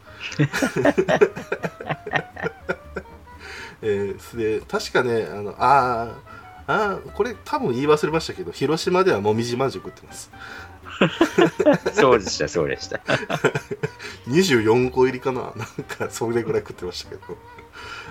[3.82, 10.30] えーで確かねあのあーあーこれ多分言い忘れましたけど広島ではもみじまんじゅう食ってます。
[11.92, 13.00] そうでした、そうでした。
[14.28, 15.42] 24個入りかな。
[15.42, 15.52] なん
[15.86, 17.22] かそれぐらい食ってましたけど、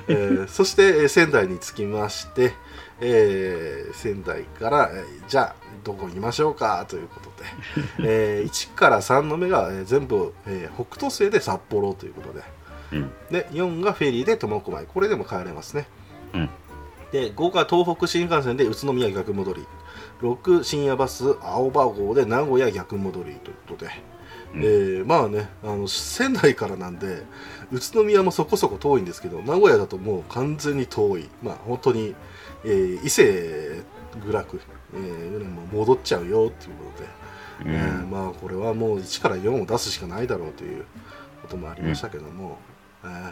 [0.08, 2.54] えーそして、えー仙台に着きまして、
[3.02, 7.30] えー仙台から、えーじゃあどこ行きましょうかということ
[8.04, 8.04] で、
[8.40, 12.42] えー1から3の目が、えー全部、えー北斗星で札幌ということで
[12.94, 13.12] うん。
[13.32, 14.86] で4がフェリーで苫小牧。
[14.86, 15.88] これでも帰れますね、
[16.34, 16.50] うん。
[17.12, 19.66] で5が東北新幹線で宇都宮逆戻り。
[20.22, 23.92] 6深夜バス青葉号で名古屋逆戻りということで、
[24.54, 24.62] うん。
[24.62, 27.24] えーまあねあの仙台からなんで
[27.72, 31.30] 宇都宮もそこそこ遠いんですけど名古屋だともう完全に遠い。
[31.44, 32.16] まあ本当に、
[32.66, 33.84] えー伊勢
[34.26, 34.60] 愚楽、
[34.94, 36.92] えーもう戻っちゃうよっていうこ
[37.64, 38.10] とで、うえーん。
[38.10, 40.86] まあこれはもう1から4を出すしかないだろうという
[41.42, 42.58] こともありましたけども、
[43.04, 43.32] えー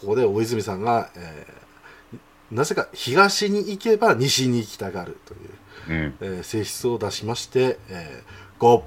[0.00, 1.64] ここで大泉さんが、えー
[2.52, 5.40] なぜか東に行けば西に行きたがるという、
[5.88, 6.14] うん。
[6.20, 8.82] えー性質を出しまして、えー、5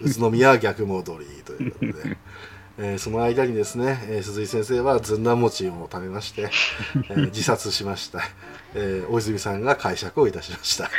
[0.02, 1.92] 宇都宮逆戻りということで。
[2.78, 6.42] えーその間にですね、えー鈴井先生はずんだ餅を食べまして、
[6.94, 8.20] えー自殺しました、
[8.74, 10.90] えー大泉さんが解釈をいたしました。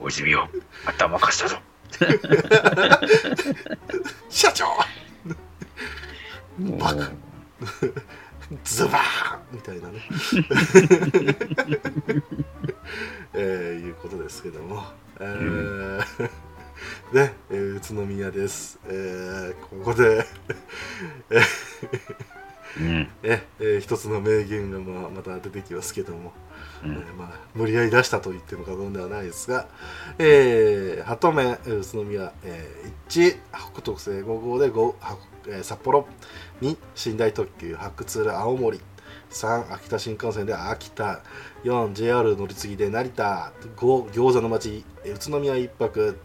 [0.00, 0.48] おじみよ、
[0.86, 1.58] 頭貸したぞ。
[4.28, 4.66] 社長。
[6.78, 7.10] バカ。
[8.64, 10.00] ズバーンみたいなね、
[13.34, 14.84] えーいうことですけども、
[15.20, 15.98] えー
[17.12, 20.24] ね、えー宇都宮です、えーここで
[22.76, 23.08] うん。
[23.22, 26.32] ええー一つの名言がまあまた出てきますけども、
[26.84, 26.92] うん。
[26.92, 29.68] えーまあ、無理やり出したと言っても過言ではないですが、
[30.18, 33.38] えー、鳩目えー宇都宮、えー、1
[33.72, 36.06] 北東西5号で5、はえー札幌
[36.60, 36.76] 2
[37.12, 38.80] 寝台特急白鶴青森。
[39.30, 41.20] 3秋田新幹線で秋田
[41.64, 43.52] 4JR 乗り継ぎで成田。
[43.76, 46.18] 5餃子の町えー宇都宮1泊。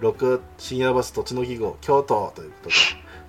[0.00, 2.74] 6深夜バス栃木号京都ということで、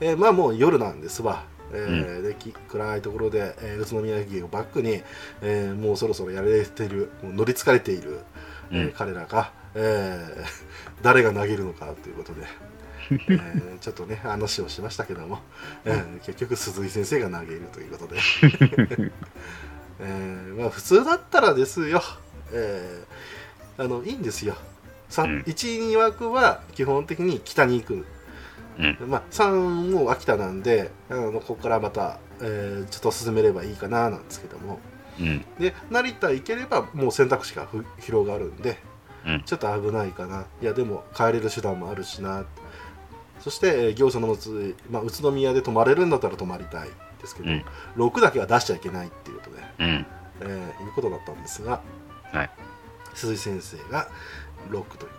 [0.02, 5.01] えーまあもう夜なんですわ、えーでき暗いところで、えー宇都宮駅をバックに、
[5.41, 8.19] えーもうそろそろやれているもう乗り疲れている、
[8.71, 8.91] えーうん。
[8.93, 10.45] 彼らが、えー
[11.01, 12.41] 誰が投げるのかということで、
[13.12, 15.39] えーちょっとね話をしましたけども、
[15.86, 18.19] えー結局鈴井先生が投げるということで、
[19.99, 22.01] えーまあ、普通だったらですよ、
[22.51, 24.56] えーあのいいんですよ。
[25.25, 25.39] うん。
[25.41, 28.06] 12枠は基本的に北に行く、
[28.78, 29.10] うん。
[29.10, 34.80] まあ、3も秋田なんであのここからまた、えーちょっと進めればいいかななんですけども。
[35.20, 35.46] うん。
[35.60, 38.78] で成田行ければもう選択肢がふ広がるんで、
[39.26, 39.44] うん。
[39.46, 40.46] ちょっと危ないかな。
[40.62, 42.46] いやでも帰れる手段もあるしな
[43.40, 46.90] そして、えー業者の持つ、まあ、宇都宮で泊まれるんだったら泊まりたい
[47.22, 47.66] ですけど、うん。
[47.98, 50.06] 6だけは出しちゃいけないっていうことで、うん。
[50.42, 51.82] えーいうことだったんですが、
[52.34, 52.50] はい。
[53.14, 54.10] 鈴井先生が
[54.70, 55.12] 6という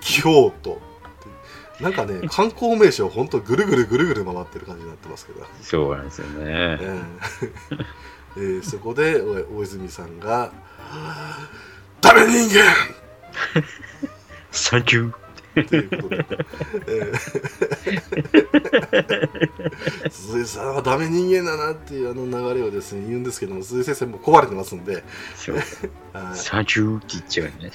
[0.00, 0.80] 京都
[1.80, 6.34] なんかね 観光名所ほんとぐるぐるぐるぐる回ってる感じになってますけど、そうなんですよね。
[6.44, 7.04] えー
[8.36, 10.52] えーそこでお大泉さんが
[12.00, 12.64] 「ダメ人間!」
[14.50, 15.23] サンキュー。
[15.54, 16.26] ということで、
[16.88, 17.64] えー。
[20.10, 25.04] 鈴井さんはダメ人間だなっていうあの流れをですね言うんですけども鈴井先生もう壊れてますんで、
[26.34, 27.72] サンキューって言っちゃうね。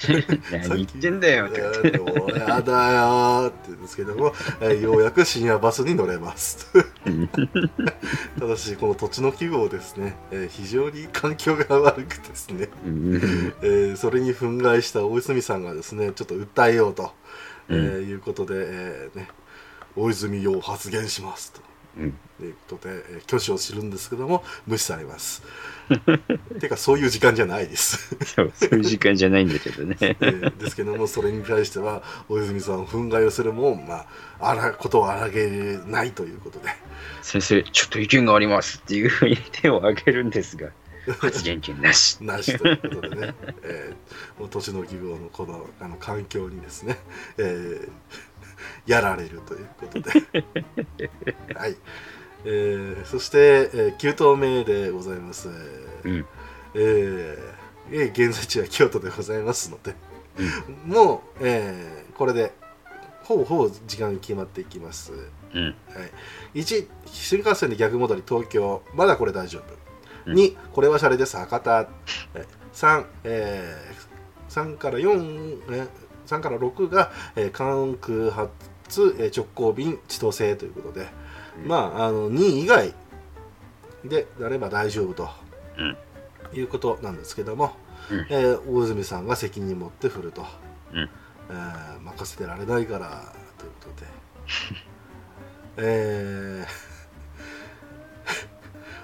[0.68, 1.60] 何言ってんだよって。
[1.60, 6.68] やだよーって言うんですけども、えーようやく深夜バスに乗れます。
[8.38, 13.52] ただしこの土地の記号ですね、えー非常に環境が悪くですね、うん。
[13.62, 17.12] えーそれに憤慨した大泉さんがですねちょっと訴えようと、
[17.70, 19.28] えーういうことで、えーね、
[19.96, 21.60] 大泉洋発言しますと。
[21.98, 22.06] うん。
[22.40, 25.42] いうことで、えー挙手を知るんですけども無視されます。
[26.60, 28.16] てかそういう時間じゃないです。
[28.24, 29.96] そう、そういう時間じゃないんだけどね。
[30.00, 34.06] えーですけどもそれに対しては大泉さん憤慨をするもま
[34.40, 36.68] ああらことを荒げないということで。
[37.22, 40.70] 先生、ちょっと意見がありますっていうふうに手を挙げるんですが、
[41.18, 42.18] 発言権なし。
[42.20, 46.98] なしということでね、えーもう都市の記号のこのあの環境にですね、
[47.38, 47.88] えー
[48.86, 50.10] やられるということで。
[51.54, 51.76] はい、
[52.44, 55.52] えーそして、えー、9頭目でございます、う
[56.08, 56.26] ん。
[56.74, 57.38] えー
[57.90, 59.94] えー現在地は京都でございますので、
[60.38, 60.92] うん。
[60.92, 62.52] もう、えーこれで
[63.22, 65.12] ほぼほぼ時間決まっていきます。
[65.54, 65.64] うん。
[65.64, 65.70] は
[66.54, 68.82] い、1新幹線で逆戻り東京。
[68.94, 69.79] まだこれ大丈夫、うん
[70.26, 71.36] 2これはシャレです。
[71.36, 71.88] 博多。
[72.34, 74.10] え3、えー
[74.50, 75.86] 3から4、え
[76.26, 81.08] 3から6が、えー関空発、えー直行便千歳ということで、
[81.62, 81.68] うん。
[81.68, 82.94] まああの2位以外
[84.04, 85.28] であれば大丈夫と、
[85.78, 85.96] うん。
[86.52, 87.72] いうことなんですけども、
[88.10, 88.26] うん。
[88.30, 90.44] えー大泉さんが責任持って振ると、
[90.92, 91.08] うん。
[91.50, 94.06] えー任せてられないからということで。
[95.82, 96.89] えー、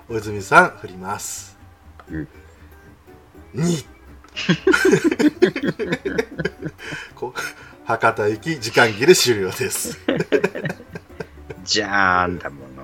[0.08, 1.58] 大泉さん振ります、
[2.08, 2.28] うん。
[3.54, 3.86] 2
[7.16, 7.34] こ
[7.84, 9.98] 博多行き時間切れ終了です。
[11.64, 12.76] じゃーんだもの。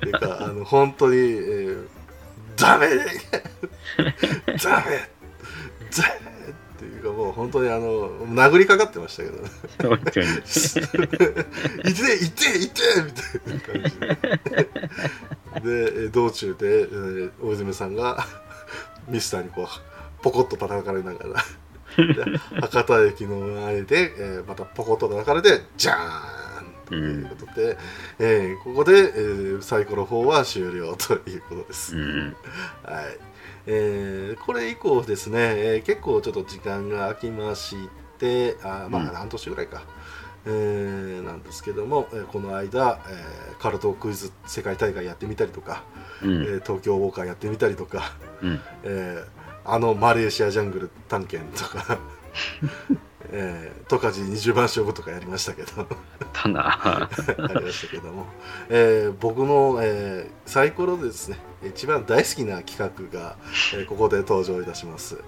[0.00, 1.86] ていうかあの本当に、えー、
[2.56, 3.04] ダメダメ
[4.56, 4.84] ダ
[6.24, 6.33] メ
[7.04, 9.38] かもう本当にあの殴りかかってましたけど
[9.88, 10.26] 本当に。
[11.90, 18.26] いていていてみたいな感じででえー道中で、えー大泉さんが
[19.08, 19.66] ミスターにこう
[20.22, 21.44] ポコッと叩かれながら
[21.96, 25.96] で博多駅の前で、えーまたポコッと叩かれてジャー
[26.62, 27.78] ンということで、
[28.18, 31.96] えーここで、えーサイコロ4は終了ということです。
[31.96, 32.36] うん。
[32.82, 33.18] はい
[33.66, 37.76] えーこれ以降ですね、えー結構ちょっと時間が空きまし
[38.18, 39.82] てあーまあうん半年ぐらいか、
[40.46, 45.84] えーなんですけども、えーこの間、えーカルトクイズ世界大会やってみたりとか、
[46.22, 46.42] えうん。
[46.58, 48.60] ー東京ウォーカーやってみたりとか、うん。
[48.82, 51.98] えーあのマレーシアジャングル探検とか、
[53.30, 55.86] えー、十勝20番勝負とかやりましたけど
[56.32, 56.78] たな。
[56.82, 57.08] あ
[57.58, 58.26] りましたけども、
[58.68, 63.36] えー僕の、えーサイコロでですね一番大好きな企画が、
[63.74, 65.18] えーここで登場いたします、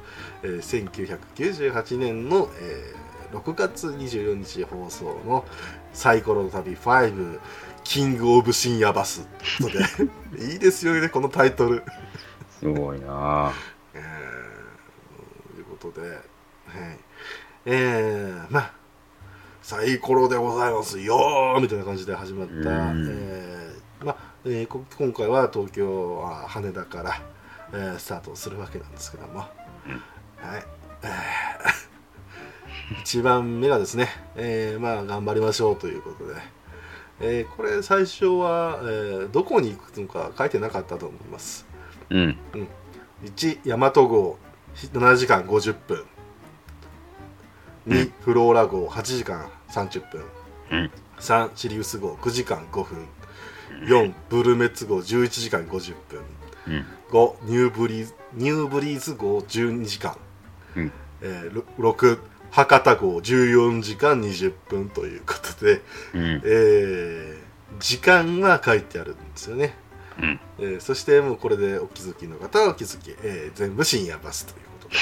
[0.43, 0.93] えー
[1.33, 5.45] 1998年の、えー6月24日放送の
[5.93, 7.41] サイコロの旅5
[7.83, 9.27] キングオブ深夜バス
[9.61, 9.81] とで
[10.53, 11.83] いいですよねこのタイトル
[12.61, 13.53] すごいな。
[13.95, 16.19] えーということで、はい、
[17.65, 18.73] えー、まあ
[19.63, 23.07] サイコロでございますよーみたいな感じで始まった、うん。
[23.11, 27.21] えーまあえーこ今回は東京あ羽田から、
[27.73, 29.33] えースタートするわけなんですけども、
[29.87, 29.93] うん。
[30.49, 30.65] はい。
[31.03, 36.35] えー 一番目がですね、えーまあ頑張りましょうということで、
[37.21, 41.67] えーこれ最初は、えーどこに行くのか書いてなかったと思います。
[42.11, 42.39] うん。
[43.25, 44.39] 1大和号。
[44.77, 46.05] 7時間50分
[47.87, 50.25] 2フローラ号8時間30分
[50.73, 50.91] うん。
[51.19, 53.07] 3シリウス号9時間5分
[53.89, 56.21] 4ブルーメッツ号11時間50分
[56.69, 56.85] うん。
[57.11, 60.17] 5ニューブリーズニューブリーズ号12時間、
[60.75, 60.93] うん。
[61.23, 62.19] えー、6
[62.51, 65.83] 博多号14時間20分ということで、
[66.15, 66.43] うん。
[66.45, 67.47] えー
[67.81, 69.75] 時間が書いてあるんですよね、
[70.19, 70.41] うん。
[70.59, 74.97] えーそしてもうこれでお気づきの方はお気づき、えー全部深夜バスということ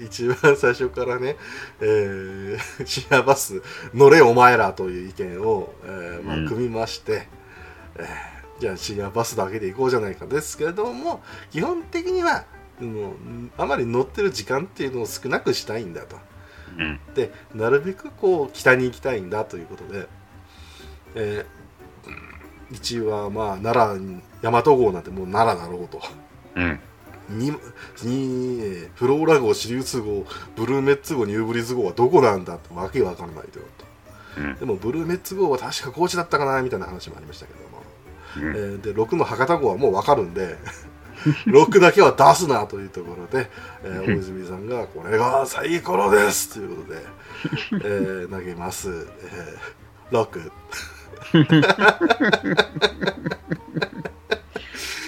[0.04, 1.36] 一番最初からね、
[1.80, 3.62] えー深夜バス
[3.94, 6.48] 乗れお前らという意見を、えーまあうん。
[6.48, 7.28] 組みまして、
[7.96, 12.44] えーじゃあ深夜バスだけで行こうじゃないかですけれども基本的には
[12.78, 13.14] もう
[13.58, 16.16] あまり乗ってる時間っていうのを少なくしたいんだと。
[16.78, 17.00] うん。
[17.14, 20.06] でなるべくこう北に行きたいんだということで、
[21.16, 21.64] えー
[22.70, 26.00] 一はまあ奈良に大和号なんてもう奈良だろうと。
[26.56, 26.80] うん
[28.94, 33.60] フローラ号シリウス号ブルーメッツ号ニューブリーズ号はどこなんだってわけわからないと。
[34.38, 34.54] うん。
[34.56, 37.82] でもブルーメッツ号は確か高知だったかなみたいな話もありましたけども、
[38.36, 38.56] うん。
[38.56, 40.56] えーで6の博多号はもうわかるんで
[41.46, 43.50] 6だけは出すなというところで、
[43.84, 47.06] えー大泉さんがこれがサイコロですということで、
[47.72, 49.06] えー投げます、
[50.10, 50.50] えー、6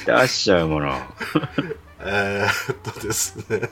[0.06, 0.94] 出しちゃうもの。
[2.08, 3.68] えーっとですね、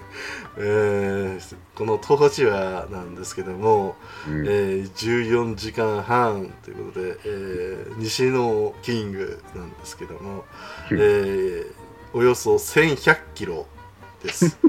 [0.56, 3.96] えーこの当時はなんですけども、
[4.28, 4.46] うん。
[4.46, 10.44] えー14時間半ということで、えー西のキングなんですけども、
[10.90, 10.98] えうん。
[11.00, 11.66] ー
[12.14, 13.66] およそ1100キロ
[14.22, 14.56] です。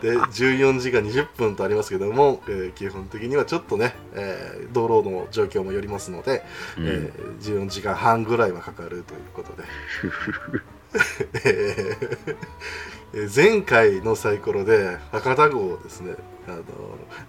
[0.00, 6.42] で14時間20分とありますけども、えー基本的にはちょっとね、えー道路の状況もよりますので、
[6.78, 6.86] うん。
[6.86, 9.62] えー14時間半ぐらいはかかるということで、
[10.04, 10.06] え
[10.56, 10.62] ー
[13.34, 16.14] 前回のサイコロで博多号をですね。
[16.48, 16.62] あの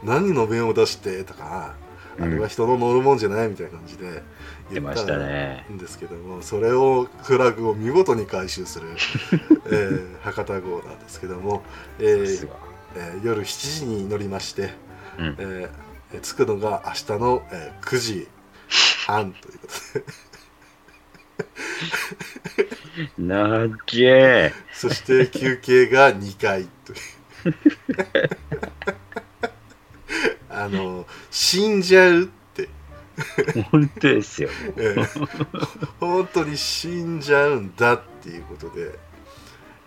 [0.04, 1.76] 何の弁を出してとか、
[2.20, 4.24] あれは人の乗るもんじゃないみたいな感じで
[4.72, 5.66] 出ましたね。
[5.72, 8.88] んですけどもそれをフラグを見事に回収する、
[9.68, 11.64] えー博多号なんですけども、
[12.00, 12.50] えー
[12.96, 14.74] えー夜7時に乗りまして、
[15.20, 15.36] うん。
[15.38, 18.28] えー着くのが明日の、えー9時
[19.08, 20.06] 半ということで
[23.18, 24.54] なっけえ。
[24.74, 27.00] そして休憩が2回という
[30.50, 32.70] あの死んじゃうって、
[33.72, 34.50] 本当ですよ。
[34.78, 35.28] えー
[36.00, 38.98] 本当に死んじゃうんだっていうことで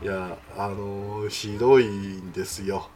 [0.03, 2.88] いやあのひどいんですよ。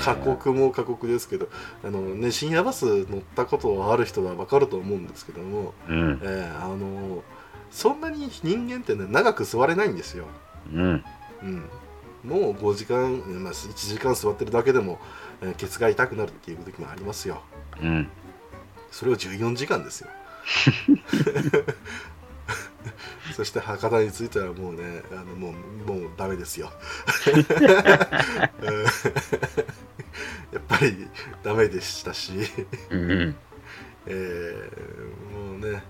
[0.00, 1.48] 過酷も過酷ですけど
[1.84, 6.20] あの、ね、深夜バス乗ったことある人は分かると思うんですけども、うん。
[6.22, 7.22] えーあの
[7.70, 10.24] そんなに人間ってね長く座れないんですよ、
[10.72, 11.04] うん。
[11.42, 11.68] うん、
[12.24, 14.98] もう5時間、まあ、1時間座ってるだけでも、
[15.42, 17.42] えーケツが痛くなるっていう時もありますよ
[17.82, 18.08] うん。
[18.90, 20.08] それを14時間ですよ
[23.38, 25.54] そして博多に着いたらもうねあのも
[25.86, 26.72] うもうダメですよ
[27.28, 27.44] うん
[30.52, 31.06] やっぱり
[31.44, 32.32] ダメでしたし
[32.90, 33.36] うん。
[34.06, 35.84] えーもうね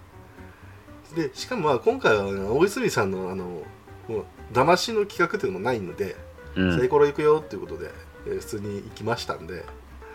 [1.16, 3.62] でしかもまあ今回は大泉さんのあの
[4.08, 6.16] もう騙しの企画というのもないので、
[6.54, 6.76] うん。
[6.78, 7.90] サイコロ行くよっていうことで、
[8.26, 9.64] えー普通に行きましたんで、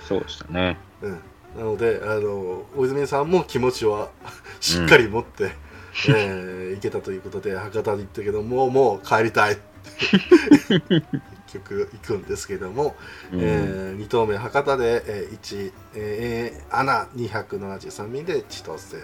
[0.08, 0.78] そうでしたね。
[1.02, 1.19] うん、
[1.58, 4.12] なのであの大泉さんも気持ちは
[4.62, 5.56] しっかり持って、
[6.10, 9.58] えー行けたということで博多に行ったけどもうもう帰りたい。
[11.53, 12.95] 結局行くんですけども、
[13.32, 13.39] うん。
[13.39, 18.97] え2投目博多で、えー1、えー、アナ273便で千歳、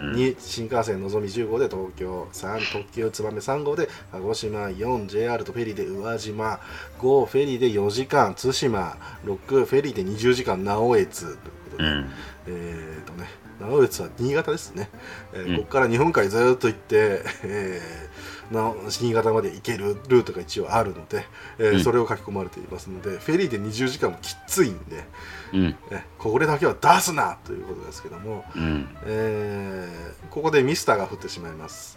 [0.00, 0.12] うん。
[0.12, 2.28] 2新幹線のぞみ10号で東京。
[2.32, 4.66] 3特急つばめ3号で鹿児島。
[4.66, 6.60] 4JR とフェリーで宇和島。
[7.00, 8.96] 5フェリーで4時間対馬。
[9.24, 11.42] 6フェリーで20時間直江津というこ
[11.72, 12.10] とで、うん。
[12.46, 13.28] えーとね
[13.60, 14.88] 直江津は新潟ですね、
[15.32, 15.56] えーうん。
[15.58, 18.08] ここから日本海ずーっと行って、えー
[18.48, 21.26] な新潟まで行けるルートが一応あるので、
[21.58, 21.84] えーうん。
[21.84, 25.04] それを書き込まれていますのでフェリーで20時間もきついんで、
[25.52, 25.76] うん。
[25.90, 28.88] えこれだけは出すなということですけども、うん。
[29.04, 31.96] えーここでミスターが降ってしまいます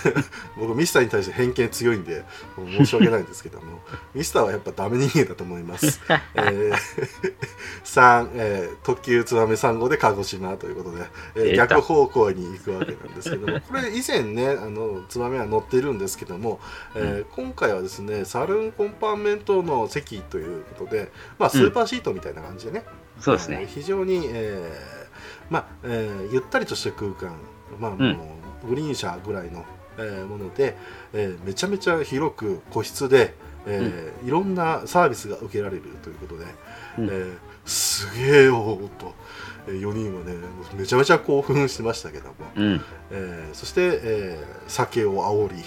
[0.58, 2.24] 僕ミスターに対して偏見強いんで
[2.56, 3.80] 申し訳ないんですけども
[4.14, 6.00] ミスターはやっぱダメ人間だと思います、
[6.34, 6.74] えー
[7.84, 16.60] 3、えー特急つばめ3号で鹿児島ということで、えー逆方向に行くわけなんですけども これ以前ねあのつばめは乗ってるんですけども、
[16.94, 22.85] えー今回はですねサルーンコンパートメントの席ということで、まあ、スーパーシートみたいな感じでね、えー
[23.20, 23.66] そうですね。
[23.68, 27.36] 非常に、えーまあえーゆったりとした空間、
[27.78, 27.98] まあう
[28.68, 29.64] グリーン車ぐらいの、
[29.98, 30.76] えーもので、
[31.12, 33.34] えーめちゃめちゃ広く個室で
[33.66, 36.44] えーいろんなサービスが受けられるということで、
[36.98, 37.04] うん。
[37.06, 39.12] えーすげえよーと、
[39.66, 40.34] え4人はね
[40.78, 42.80] めちゃめちゃ興奮してましたけども、うん。
[43.10, 45.64] えーそして、えー酒を煽り、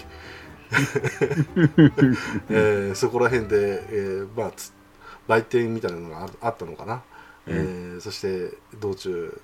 [2.49, 4.71] えーそこら辺で、えーまあ、つ
[5.27, 7.01] 売店みたいなのがああったのかな、
[7.49, 9.41] えーそして道中、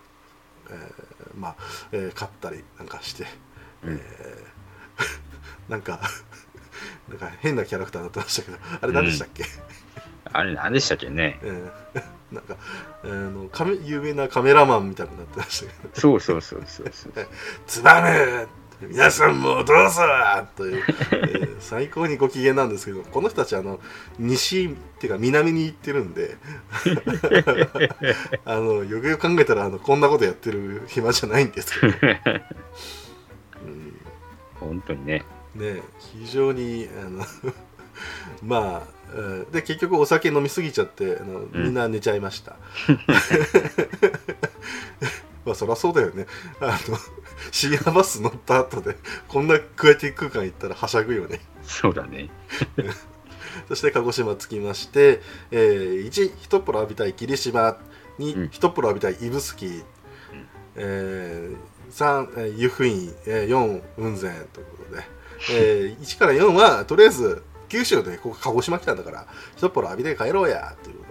[0.69, 1.55] えーまあ
[1.91, 3.25] えー買ったりなんかして、
[3.83, 3.93] うん。
[3.93, 4.55] えー
[5.71, 5.99] なんか
[7.09, 9.43] なんか変なキャラクターになってましたけどあれ何でしたっけ、
[10.31, 11.39] あれ何でしたっけね？
[11.43, 12.57] えーなんか、
[13.03, 15.99] あのカメ有名なカメラマンみたいになってましたけど。
[16.01, 17.27] そうそうそうそうそう。
[17.67, 18.47] つばめ
[18.81, 20.01] 皆さんもどうぞ
[20.55, 23.79] という、えー最高にご機嫌なんですけどこの人たちあの
[24.19, 24.69] 西っ
[24.99, 26.37] ていうか南に行ってるんで
[28.45, 31.93] あのよくよく考えたらあのこんなことやってる暇じゃないんですけど、
[33.65, 33.99] うん。
[34.59, 35.23] 本当にね。
[35.55, 35.81] ね、
[36.13, 37.25] 非常にあの
[38.43, 41.49] まあえーで結局お酒飲みすぎちゃってあのん。
[41.53, 42.57] みんな寝ちゃいました、
[45.45, 46.25] まあそりゃそうだよね。
[46.59, 46.97] あの
[47.51, 51.41] 深夜バス乗った後でこんなクエティ空間行ったらはしゃぐよね。
[51.63, 52.29] そうだね。
[53.67, 55.21] そして鹿児島着きまして、
[55.51, 57.77] えー、1一風呂浴びたい霧島。
[58.19, 58.49] 2、うん。
[58.51, 59.83] 一風呂浴びたい指宿、
[60.75, 65.03] えー、3、えー湯布院、えー、4雲仙ということで、
[65.51, 69.27] えー、1から4はとりあえず九州でここ鹿児島来たんだから
[69.57, 71.04] 一風呂浴びて帰ろうやという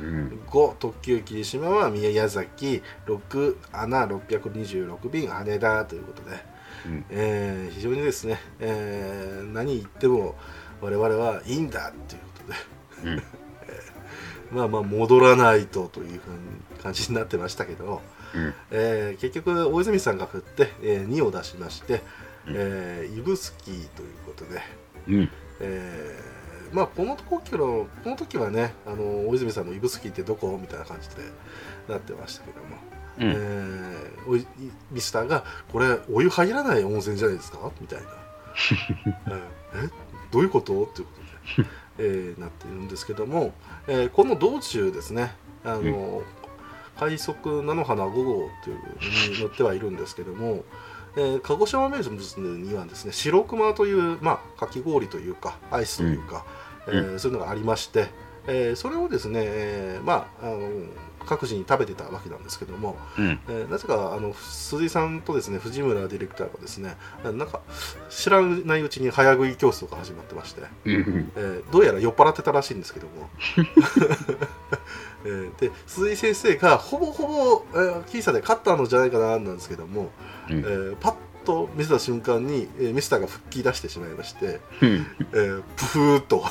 [0.00, 0.40] うん。
[0.50, 6.36] 5特急霧島は宮崎6穴626便羽田ということで、
[6.86, 10.34] うんえー非常にですね、えー何言っても
[10.80, 12.28] 我々はいいんだというこ
[13.02, 13.22] とでうん。
[14.56, 18.02] まあまあ戻らないとというふうな感じになってましたけど、
[18.34, 18.54] うん。
[18.70, 22.02] えー結局大泉さんが振って、えー2を出しまして、
[22.46, 23.78] うんえー指宿という
[24.26, 24.60] ことで、
[25.08, 25.30] うん。
[25.60, 26.33] えー
[26.72, 30.58] まあこの時のこの時はねあの大泉さんの指宿ってどこ？
[30.60, 31.16] みたいな感じで
[31.88, 32.76] なってましたけども、
[33.18, 33.30] うん。
[33.30, 34.46] えー
[34.90, 38.06] ミスターが「これお湯入らない温泉じゃないですか?」みたいな
[39.36, 39.42] 「え
[39.84, 39.88] え？
[40.30, 41.12] どういうこと?」っていうこ
[41.56, 43.52] とで、えーなっているんですけども、
[43.86, 46.22] えーこの道中ですねあの、
[46.98, 50.64] 快速菜の花5号というのに乗ってはいるんですけども、
[51.16, 52.10] えー鹿児島名物
[52.40, 56.44] にはですね白熊という、まあ、かき氷というかアイスというか、
[56.86, 58.08] うんえーそういうのがありまして、
[58.46, 60.68] えーそれをですね、えーまああの
[61.26, 63.40] 各自に食べてたわけなんですけども、うん。
[63.48, 67.60] えーなぜかあの鈴井さんとですね藤村ディレクターがですねなんか
[68.10, 71.32] 知らないうちに早食い教室が始まってまして、うん。
[71.36, 73.30] えーどうやら酔っ払ってたらしいんですけども、
[75.24, 80.10] えーで鈴井先生がほぼほぼ、えー、僅差で勝ったのじゃないかななんですけども、
[80.50, 80.58] うん。
[80.58, 81.14] えーパッ
[81.44, 85.06] と見せた瞬間に、えーミスターが吹き出してしまいまして、うん。
[85.32, 86.44] えープフーっと。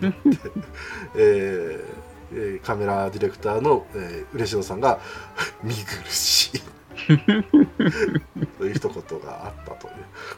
[1.14, 1.84] えー
[2.32, 5.00] えーカメラディレクターの、えー、嬉野さんが
[5.62, 6.60] 「見苦しい」
[8.58, 9.94] という一言があったという。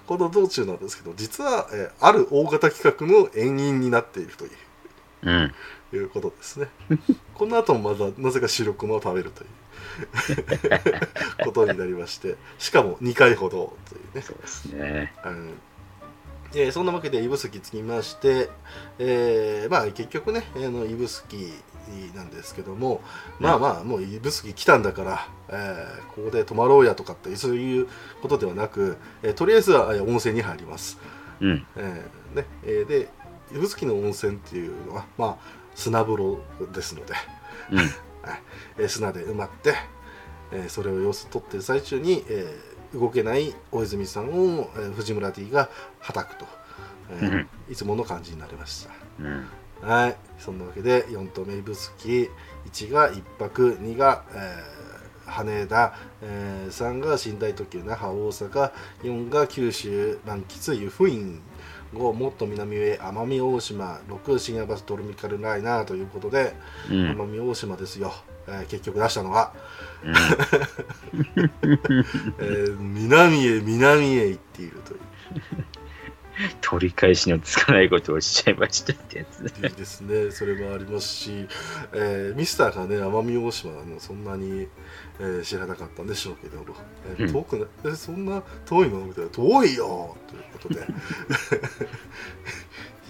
[0.07, 4.51] この道中なんですけど実は、えーある大型企画の遠因になっているという。
[5.25, 5.55] うん。
[5.93, 6.69] いうことですね。
[7.35, 9.51] この後もまだなぜか白熊を食べるという
[11.45, 15.13] ことになりましてしかも2回ほどというねそうですね。
[15.25, 15.55] うん
[16.55, 18.51] えーそんなわけで指宿着きまして、
[18.99, 21.25] えーまあ結局ねあの指宿
[22.15, 23.01] なんですけども、
[23.41, 27.89] まあまあもう指宿来たんだから、えーここで泊まろうやとかってそういう
[28.21, 30.99] ことではなく、えーとりあえずはえー温泉に入ります、
[31.41, 31.67] うん。
[31.77, 33.09] えーねえーで
[33.51, 36.39] 指宿の温泉っていうのはまあ砂風呂
[36.75, 37.15] ですので、
[37.71, 37.79] うん。
[38.79, 39.75] えー砂で埋まって、
[40.53, 46.47] えーそれを様子撮ってる最中に、えー動けない大泉さんを、えー藤村 D がはたくと、
[47.11, 48.87] えーいつもの感じになりまし
[49.19, 49.47] うん。
[49.81, 50.17] たはい。
[50.39, 52.31] そんなわけで4棟目指宿
[52.67, 54.83] 1が1泊2が、えー
[55.25, 61.41] 羽田、えー3が寝台特急那覇大阪4が九州満喫湯布院
[61.95, 66.55] 5もっと南へ奄美大島6深夜バストロミカルライナーということで、
[66.91, 67.13] うん。
[67.13, 68.13] 奄美大島ですよ、
[68.49, 69.53] えー結局出したのが、
[70.03, 70.15] うん。
[72.41, 75.01] えー南へ南へ行っているという
[76.61, 79.43] 取り返しのつかないことをしちゃいましたってやつ。
[79.43, 81.47] いいですねそれもありますし、
[81.93, 84.69] えーミスターがね奄美大島のそんなに、
[85.23, 86.65] えー知らなかったんでしょうけども、
[87.19, 87.33] えーうん。
[87.33, 90.87] 遠くなえそんな遠いのみたいな遠いよということで。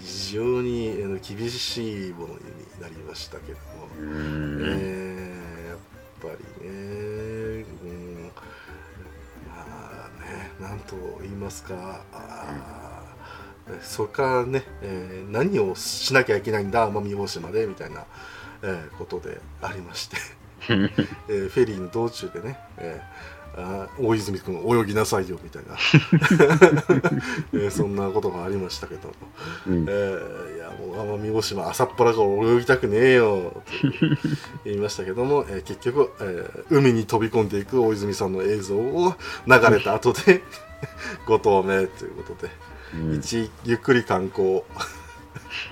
[0.03, 2.39] 非常にあの厳しいものに
[2.81, 4.61] なりましたけども、うん。
[4.63, 8.31] えーやっぱりね、うん、
[9.49, 18.05] まあね、なんと言いますか、あーえそれからね、えー何をしなきゃいけないんだ奄美大島でみたいな、
[18.61, 20.17] えーことでありまして、
[21.29, 25.75] えーフェリーの道中でね、えーあー大泉君泳ぎなさいよみたいな、
[27.53, 29.09] えーそんなことがありましたけど。
[29.09, 29.13] も、
[29.67, 29.85] うん。
[29.87, 33.61] えーいやもう奄美大島朝っぱらから泳ぎたくねえよと
[34.65, 39.13] 言いましたけども、えー結局、えー海に飛び込んでいく大泉さんの映像を
[39.45, 40.41] 流れた後で
[41.27, 42.51] 5投目ということで、
[42.95, 43.11] うん。
[43.19, 44.63] 1ゆっくり観光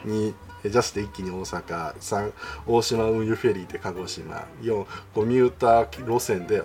[0.05, 0.33] 2
[0.69, 2.31] ジャスで一気に大阪3
[2.67, 6.63] 大島運輸フェリーで鹿児島4コミューター路線で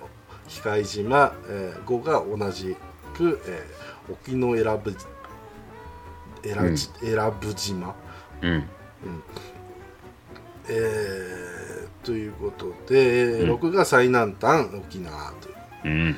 [0.48, 2.76] 機械島、えー5が同じ
[3.14, 4.94] く、えー沖永良部
[6.44, 7.96] 選じ選ぶ島、
[8.40, 8.64] うん。
[10.68, 13.54] えーということで、うん。
[13.54, 15.56] 6が最南端沖縄という。
[15.84, 16.16] うん。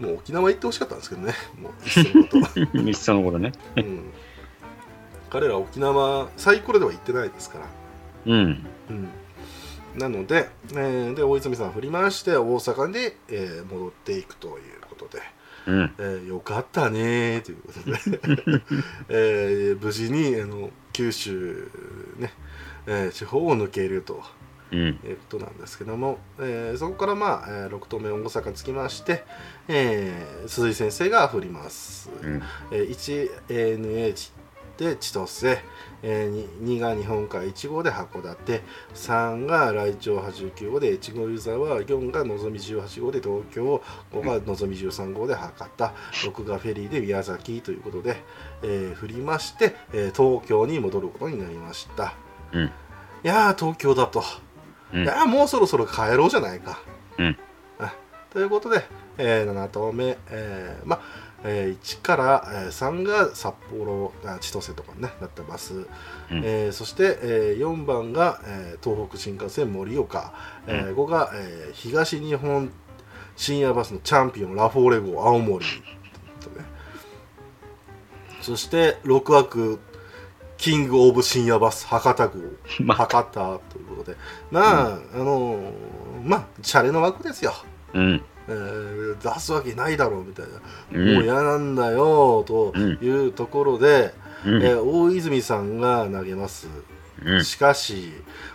[0.00, 1.32] もう沖縄行ってほしかったんですけどね。
[1.58, 3.52] もういっそのこと、いっそのことね。
[3.76, 4.12] うん、
[5.30, 7.66] 彼ら沖縄サイコロでは行ってないですから
[8.26, 8.66] うん。
[8.90, 9.08] うん
[9.96, 14.54] なので,、えーで大泉さん振り回して大阪で、えー戻っていくという
[14.88, 15.20] ことで、
[15.66, 15.94] うん。
[15.98, 18.62] えーよかったねーということで、
[19.08, 21.68] えー無事にあの九州、
[22.18, 22.32] ね
[22.86, 24.22] えー地方を抜けると
[24.70, 24.78] うん。
[24.80, 29.24] いうことなんですけども、えーそこから、まあえ6投目大阪につきまして、
[29.66, 32.08] えー鈴井先生が振ります。
[32.22, 32.42] うん。
[32.70, 34.14] えー 1ANA
[34.80, 35.58] で千歳、
[36.02, 38.62] えー、2, が日本海1号で函館。
[38.94, 41.82] 3が来庁波19号で越後湯沢。
[41.82, 43.82] 4がのぞみ18号で東京。
[44.10, 45.92] 5がのぞみ13号で博多。
[46.12, 48.22] 6がフェリーで宮崎ということで、
[48.62, 52.14] えー振りまして、えー東京に戻ることになりました。
[52.52, 52.64] うん。
[52.64, 52.70] い
[53.22, 54.24] やー東京だと、
[54.94, 55.02] うん。
[55.02, 56.80] いやーもうそろそろ帰ろうじゃないか、
[57.18, 57.36] うん。
[57.78, 57.92] あ
[58.30, 58.82] ということで、
[59.18, 65.86] えー7投目、えーまあえー1から、えー3が札幌あ千歳とかに、ね、なってます、うん。
[66.44, 70.32] えーそして、えー4番が、えー東北新幹線盛岡、
[70.66, 72.70] えー5が、えー東日本
[73.36, 75.64] 深夜バスのチャンピオンラフォーレ号青森。
[75.64, 75.88] というこ
[76.42, 76.60] とで
[78.42, 79.80] そして6枠
[80.58, 82.38] キングオブ深夜バス博多号。
[82.84, 84.16] まあ、博多ということで。
[84.50, 85.72] まあ、あのー
[86.22, 87.54] まあシャレの枠ですよ、
[87.94, 88.22] うん。
[88.50, 91.14] えー出すわけないだろうみたいな、うん。
[91.14, 94.12] もう嫌なんだよというところで、
[94.44, 94.62] うん。
[94.62, 96.68] えー大泉さんが投げます、
[97.24, 97.44] うん。
[97.44, 98.12] しかし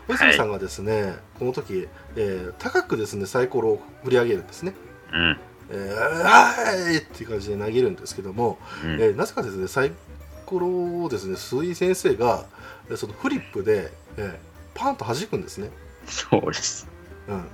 [0.08, 4.74] 大泉さんがですね、この時、えー高くですねサイコロを振り上げるんですね。
[5.14, 5.38] うん。
[5.70, 8.94] えー、はいっていう感じで投げるんですけども、うん。
[9.02, 9.92] えーなぜかですねサイ
[10.46, 10.68] コロ
[11.04, 12.46] をですね鈴井先生が
[12.90, 15.70] えーそのフリップで、えーパンと弾くんですね、
[16.06, 16.86] そうです。
[17.30, 17.46] うん、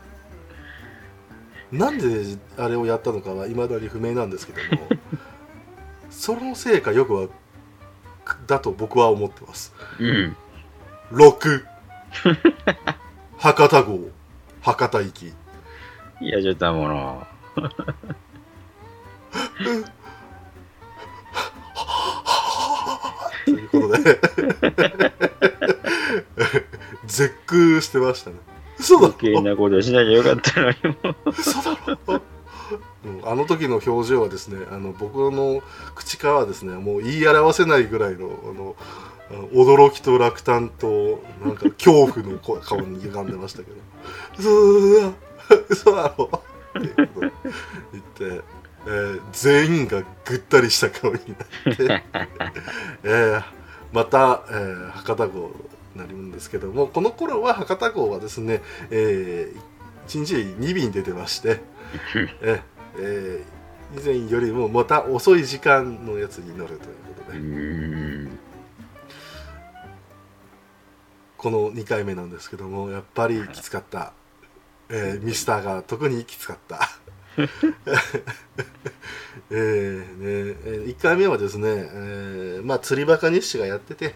[1.71, 4.87] なんであれをやったのかはいまだに不明なんですけども
[6.09, 7.27] そのせいかよくは
[8.47, 9.73] だと僕は思ってます。
[9.99, 10.35] うん。
[11.11, 11.63] 6
[13.37, 14.09] 博多号。
[14.61, 15.27] 博多行き。
[15.27, 17.27] いや、ちょっともの。
[23.45, 24.21] ということで。
[27.05, 28.37] 絶句してましたね
[28.81, 31.15] 嘘だ余計なことしなきゃよかったのにも。
[31.25, 31.77] 嘘だ
[32.07, 32.21] ろ
[33.03, 35.61] うんあの時の表情はですねあの僕の
[35.95, 38.75] 口からはですねもう言い表せないぐらいのあの
[39.53, 43.77] 驚きと落胆となんか恐怖のこ顔に歪んでましたけど
[44.37, 45.13] 「嘘だ。
[45.69, 46.29] 嘘だろ」
[46.79, 46.93] って
[47.91, 48.41] 言って、
[48.85, 51.83] えー全員がぐったりした顔になって、
[53.03, 53.43] えー
[53.91, 55.53] また、えー博多号に
[55.95, 59.51] なるんですけどもこの頃は博多号はですね、え
[60.07, 61.59] 1日に2便出てまして、
[62.41, 62.61] え
[62.97, 63.61] えー
[63.93, 68.29] 以前よりもまた遅い時間のやつに乗るということうで、ん。
[71.37, 74.13] この2回目なんですけどもやっぱりきつかった、
[74.89, 76.79] えーミスターが特にきつかった。
[79.51, 80.05] えーね
[80.65, 84.15] えー1回目はですね、えーまあ釣りバカ日誌がやってて、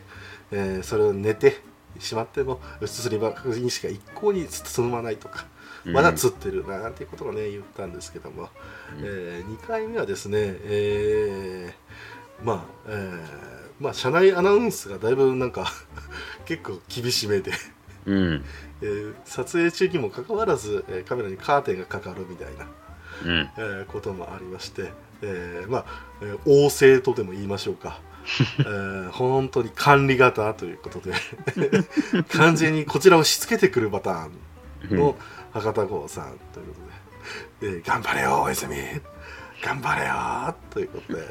[0.52, 1.62] えーそれを寝て
[2.00, 5.46] しまっても釣りバカ日誌が一向に進まないとか
[5.86, 8.50] まだ釣ってるなんていうことをね言ったんですけども、
[9.00, 13.20] え2回目はですね、えーまあ、えー
[13.80, 15.68] まあ車内アナウンスがだいぶなんか
[16.46, 17.52] 結構厳しめで、
[18.06, 18.43] うん。
[18.82, 22.68] えー撮影中にもかかわらず、えカメラにカーテンがかかるみたいな、
[23.26, 23.50] うん。
[23.58, 24.91] えこともありまして、
[25.22, 25.86] えーまあ、
[26.22, 28.00] えー旺盛とでも言いましょうか。
[28.59, 31.13] えー本当に管理型ということで
[32.30, 34.30] 完全にこちらをしつけてくるパター
[34.93, 35.15] ンの
[35.53, 36.73] 博多号さんというこ
[37.61, 38.76] とで、えー頑張れよ大泉
[39.63, 41.23] 頑張れよーということで、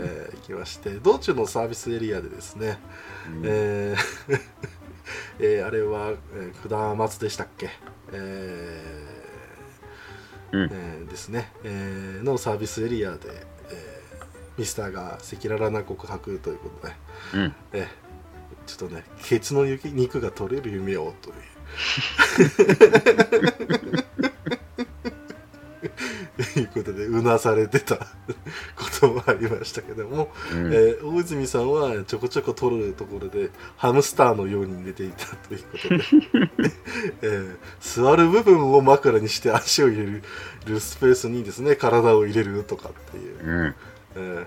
[0.00, 2.78] えー行きまして道中のサービスエリアでですね、
[3.44, 4.40] えー
[5.40, 7.70] えーあれは、えー、下松でしたっけ、
[8.12, 10.70] えーうん。
[10.72, 13.46] えーですね、えーのサービスエリアで、えー
[14.58, 16.94] ミスターが赤裸々な告白ということで、
[17.34, 17.54] うん。
[17.72, 17.86] えー
[18.66, 21.36] ちょっとねケツの雪肉が取れる夢をという。
[26.60, 27.96] いうことでうなされてた
[28.76, 30.72] こともありましたけども、うん。
[30.72, 36.70] えー大泉さんはちょこちょこ取るところでハムスターのように寝ていたということで、
[37.22, 40.22] えー座る部分を枕にして足を入れ
[40.66, 43.74] るスペースにですね体を入れるとかっていう、うん。
[44.16, 44.46] え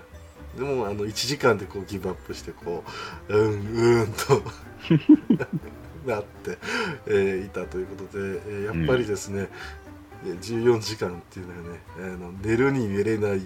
[0.58, 2.82] でもあの1時間でこうギブアップしてこ
[3.28, 4.42] ううんうんと
[6.04, 6.58] なって、
[7.06, 9.48] えーいたということで、えーやっぱりですね、
[10.26, 13.42] えー14時間っていうのはねあの寝るに寝れない、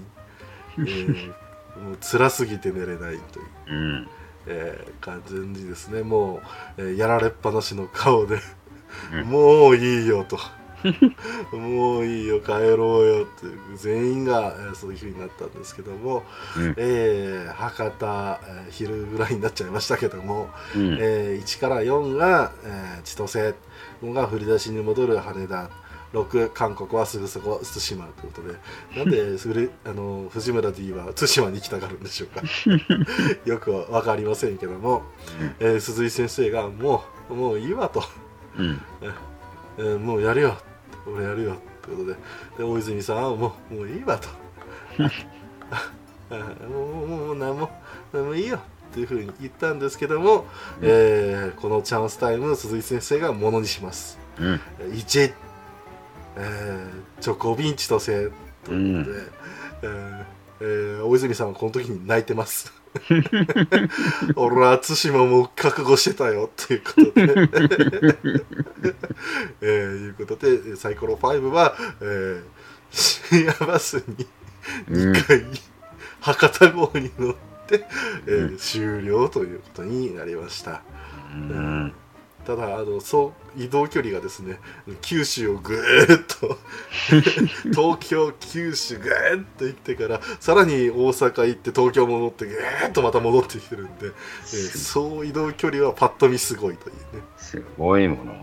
[0.78, 1.28] えー
[1.84, 4.08] もう辛すぎて寝れないという、うん。
[4.46, 6.02] えー完全にですね。
[6.02, 6.36] も
[6.78, 8.38] う、えーやられっぱなしの顔で、
[9.12, 9.24] うん。
[9.24, 10.38] もういいよと
[11.52, 16.22] もういいよ帰ろうよって全員が、えーそういうふうになったんですけども、
[16.56, 16.74] うん。
[16.76, 20.98] えー博多、えー昼ぐらいになっちゃいましたけども、うん。
[21.00, 23.54] えー1から4が、えー千歳
[24.02, 25.70] 5が振り出しに戻る羽田
[26.12, 28.54] 6韓国はすぐそこ対馬ということで
[28.96, 32.42] なんで ふれあの藤村 D は対馬に行きたがるんでしょうか？
[33.44, 35.02] よくは分かりませんけども、
[35.58, 38.02] えー鈴井先生がもうもういいわと、
[38.58, 38.80] うん。
[39.78, 40.56] えーもうやるよ
[41.06, 42.16] 俺やるよということで。
[42.58, 44.28] で大泉さんはもうもういいわと。
[46.30, 46.34] あ
[46.68, 47.70] もうもうもう何も
[48.12, 48.60] 何もいいよっ
[48.94, 50.46] ていうふうに言ったんですけども、
[50.80, 54.18] えーこのチャンスタイム鈴井先生がものにします。
[54.38, 54.60] うん。
[54.92, 55.32] 1、
[56.36, 58.30] えー、チョコビンチとせ
[58.64, 59.20] ということで、
[59.82, 60.24] えー
[60.60, 62.72] えー大泉さんはこの時に泣いてます
[64.36, 67.22] 俺は対馬も覚悟してたよっていうことで、
[69.60, 72.42] えーいうことでサイコロ5は、えー
[72.90, 74.26] 深夜バスに
[74.88, 75.44] うん2回、
[76.20, 77.34] 博多号に乗っ
[77.66, 77.84] て、
[78.26, 80.82] えー終了ということになりました
[81.32, 81.92] うん。
[82.46, 84.58] ただあのそう移動距離がですね
[85.00, 86.58] 九州をぐーっと
[87.74, 98.34] 東京九州ぐーっと行ってからさらに大阪行って東京戻ってぐーっとまた戻ってきてるんで、えーそう移動距離はパッと見すごいというねすごいもの。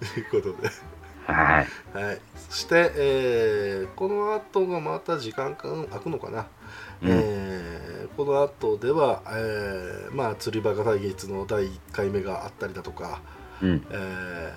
[0.00, 0.70] ということで。
[1.26, 1.68] はい。
[1.92, 6.46] はい、そして、えーこの後がまた時間間空くのかな、
[7.02, 13.20] うんえーこの後では、えーまあ、釣りバカ対決の第1回目があったりだとか、
[13.62, 13.86] うん。
[13.90, 14.52] え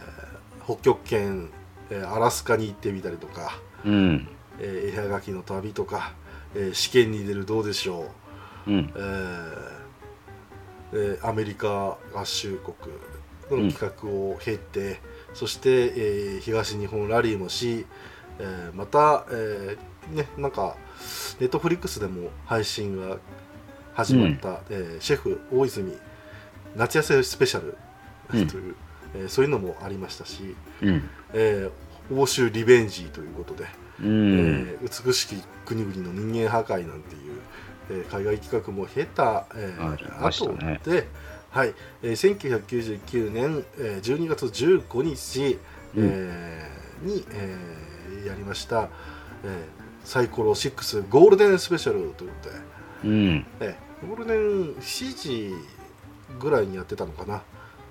[0.60, 1.50] ー北極圏、
[1.92, 4.28] えーアラスカに行ってみたりとか、うん。
[4.60, 6.14] えー絵はがきの旅とか、
[6.56, 8.08] えー試験に出るどうでしょ
[8.66, 8.94] う、うん。
[8.96, 9.58] えー
[10.94, 12.58] えーアメリカ合衆
[13.50, 15.02] 国の企画を経て、
[15.36, 17.86] そして、えー東日本ラリーもし、
[18.40, 20.78] えーまた、えーね、なんか
[21.40, 23.18] ネットフリックスでも配信が
[23.94, 25.98] 始まった、えーシェフ大泉
[26.76, 27.76] 夏休みスペシャル
[28.32, 28.42] とうん。
[28.42, 28.76] いう、
[29.16, 31.10] えーそういうのもありましたし、うん。
[31.34, 31.72] えー
[32.14, 33.66] 欧州リベンジということで、
[34.02, 34.40] うん。
[34.40, 37.40] えー美しき国々の人間破壊なんていう、
[37.90, 40.80] えー海外企画も経た、えーありましたね。
[40.84, 41.08] 後で、
[41.50, 41.74] はい。
[42.04, 45.60] えー1999年、えー12月15日、
[45.96, 46.06] うん。
[46.10, 48.88] えーに、えーやりました、
[49.44, 52.56] えーサイコロ6ゴールデンスペシャルということで、
[53.04, 53.46] うん。
[53.60, 55.54] えーゴールデン7時
[56.40, 57.44] ぐらいにやってたのかな。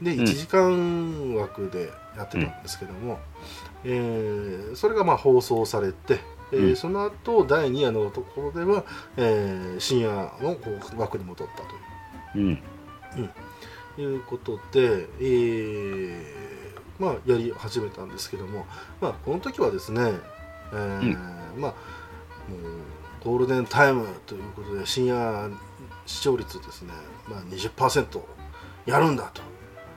[0.02, 0.20] でうん。
[0.24, 3.20] 1時間枠でやってたんですけども、
[3.84, 6.18] えーそれがまあ放送されて、
[6.52, 6.76] えーうん。
[6.76, 8.84] その後第2夜のところでは、
[9.16, 10.10] えー深夜
[10.42, 10.56] の
[10.96, 12.42] 枠に戻ったう。
[12.42, 12.62] ん。
[13.96, 18.66] ということで、えーまあ、やり始めたんですけども、
[19.00, 20.12] まあ、この時はですね、
[20.72, 21.74] えーまあもう
[23.24, 25.50] ゴールデンタイムということで深夜
[26.06, 26.92] 視聴率ですね、
[27.28, 28.20] まあ、20%
[28.86, 29.42] やるんだと。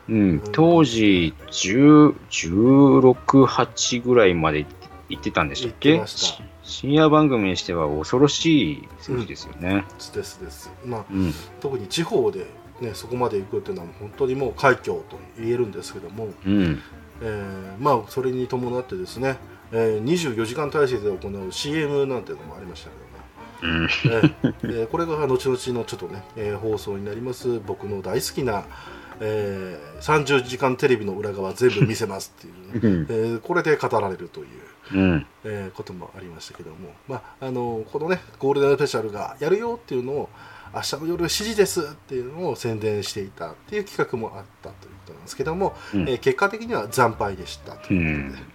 [0.09, 4.65] うん、当時10 16、8ぐらいまで
[5.07, 6.01] 行ってたんでしたっ行け
[6.63, 9.85] 深夜番組にしては恐ろしい数字ですよね。
[10.13, 10.71] ですです。
[10.85, 11.33] まあ、うん。
[11.59, 12.47] 特に地方で、
[12.81, 16.81] ね、そこまで行くっていうのは本当にもう快挙と言えるんですけども、うん。
[17.21, 19.37] えーまあそれに伴ってですね、
[19.73, 22.89] えー24時間体制で行う CM なんていうのもありました
[23.61, 23.83] けども、うん。
[23.83, 24.33] えー
[24.81, 27.59] えーこれが後々のちょっとね、えー放送になります。
[27.59, 28.65] 僕の大好きな、
[29.19, 33.07] えー30時間テレビの裏側全部見せますっていう、うん。
[33.09, 34.47] えーこれで語られるという、
[34.93, 35.25] うん。
[35.43, 36.75] えーこともありましたけども、
[37.07, 40.29] まあ、あのこのねゴールデンスペシャルがやるよっていうのを
[40.75, 46.01] 明日の夜7時ですっていうのを宣伝していたっていう企画もあったということなんですけども、うん。
[46.09, 48.41] えー結果的には惨敗でしたとういうことで。
[48.43, 48.45] ん、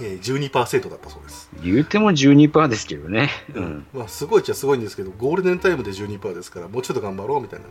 [0.00, 3.30] えー12%だったそうです、言うても12%ですけどね。
[3.54, 3.86] うん。
[3.92, 7.66] まあ、すごいっちゃすごいんですけどゴールデンタイムで12%ですからもうちょっと頑張ろうみたいな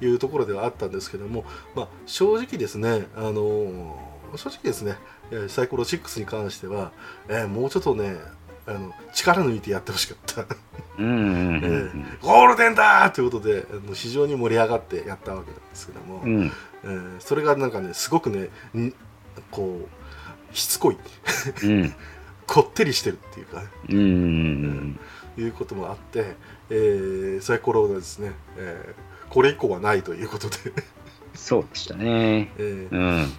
[0.00, 1.44] いうところではあったんですけども、
[1.74, 4.96] まあ、正直ですね、あのー正直ですね、
[5.30, 6.92] えーサイコロ6に関しては、
[7.28, 8.16] えーもうちょっとね
[8.66, 10.46] あの力抜いてやってほしかった、
[10.98, 11.06] うん。
[11.06, 11.14] うん。
[11.14, 11.54] うん。
[11.56, 16.52] えーゴールデンだーということであの非常に盛り上がってやったわけなんですけども、うん。
[16.84, 18.94] えーそれがなんかねすごくねん
[19.50, 20.01] こう
[20.52, 20.96] しつこい
[21.64, 21.94] うん。
[22.46, 25.00] こってりしてるっていうか、ね、うん。
[25.38, 26.34] いうこともあって、
[26.70, 30.56] えーサイコロがですね、えーこれ以降はないということで、
[31.34, 32.52] そうでしたね。
[32.58, 33.32] えーうん。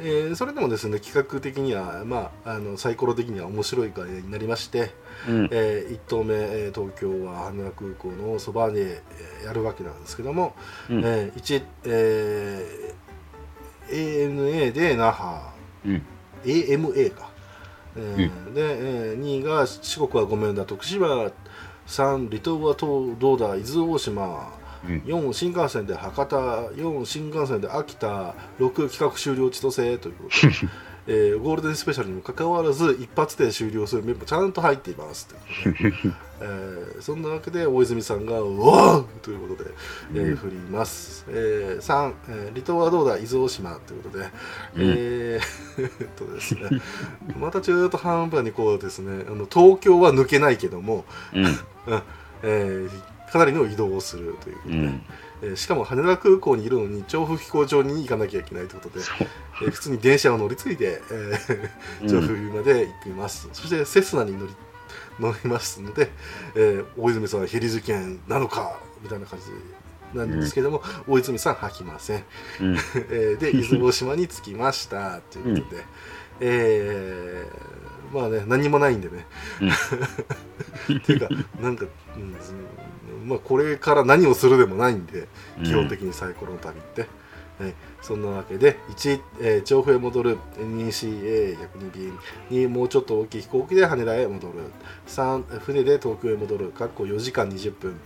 [0.00, 4.94] えーそれでもですね企画的には、まあ、あのサイコロ的には面白い会になりまして、
[5.28, 5.48] うん。
[5.50, 9.02] え1投目、えー東京は羽田空港のそばで、
[9.40, 10.54] えーやるわけなんですけども、
[10.88, 13.02] うんえー1、えー
[13.90, 15.40] ANA で那覇
[15.84, 16.02] うん。
[16.44, 17.30] AMA か、
[17.96, 18.60] えーで、
[19.12, 21.30] えー2位が四国はごめんだ徳島。
[21.86, 24.52] 3離島は東どうだ伊豆大島。
[24.84, 24.98] うん。
[25.00, 26.36] 4新幹線で博多。
[26.36, 28.34] 4新幹線で秋田。
[28.58, 29.98] 6企画終了千歳。
[29.98, 30.52] ということで、
[31.06, 35.26] えーゴールデンスペシャルにもかかわらず一発で終了するメンバーちゃんと入っています。
[35.26, 35.34] と
[35.68, 39.70] いうことで、えーそんなわけで大泉さんが「うわー!」ということで、
[40.14, 40.36] えーうん。
[40.36, 43.18] 振ります、えー3、えー離島はどうだ？
[43.18, 43.74] 伊豆大島。
[43.86, 44.26] ということで、
[44.76, 46.80] えー とですね。
[47.38, 51.44] また中途半端にこうですねあの東京は抜けないけども、うん。
[52.44, 52.90] えー
[53.32, 55.02] かなりの移動をするということで、うん。
[55.42, 59.04] えーしかも羽田空港にいるのに調布飛行場に行かなきゃいけないということで。
[59.20, 64.52] えー普通に電車を乗り継いで、えー、調布まで行きます、そしてセスナに乗り
[65.20, 66.10] 乗りますので、
[66.56, 72.24] えー大泉さんはヘリ事件なのかみたいな感じなんですけども、大泉さん吐きません、
[72.60, 72.76] うん。
[73.10, 75.84] えーで出雲大島に着きましたということで、
[76.40, 79.26] えーまあね何もないんでね、
[80.92, 81.28] っていうか
[81.60, 81.86] なんか、
[82.16, 82.36] うんうん
[83.32, 85.28] まあ、これから何をするでもないんで、
[85.64, 87.08] 基本的にサイコロの旅って、
[87.58, 90.38] はい、そんなわけで1、えー調布へ戻る。
[90.58, 91.56] 2CA102
[91.92, 92.18] 便
[92.50, 94.54] 2もうちょっと大きい飛行機で羽田へ戻る。
[95.06, 96.72] 3船で東京へ戻る。
[96.72, 98.00] かっこ4時間20分。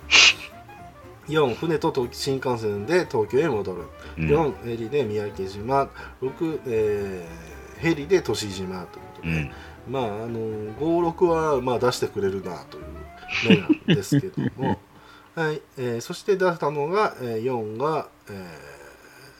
[1.29, 3.83] 4船と東新幹線で東京へ戻る。
[4.19, 4.29] うん。
[4.29, 5.89] 4ヘリで三宅島。
[6.23, 9.51] 6、えーヘリで年島ということで、うん。
[9.89, 10.39] まああの
[10.79, 12.85] 56はまあ出してくれるなという
[13.49, 14.79] 目なんですけども、
[15.37, 18.59] はいえーそして出したのが、えー4が、え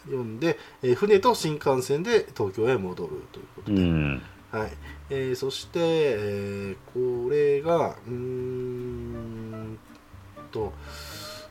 [0.09, 4.23] ー4で、えー船と新幹線で東京へ戻るということで、うん。
[4.53, 4.73] はい
[5.11, 9.79] えーそして、えーこれがうーん
[10.53, 10.73] と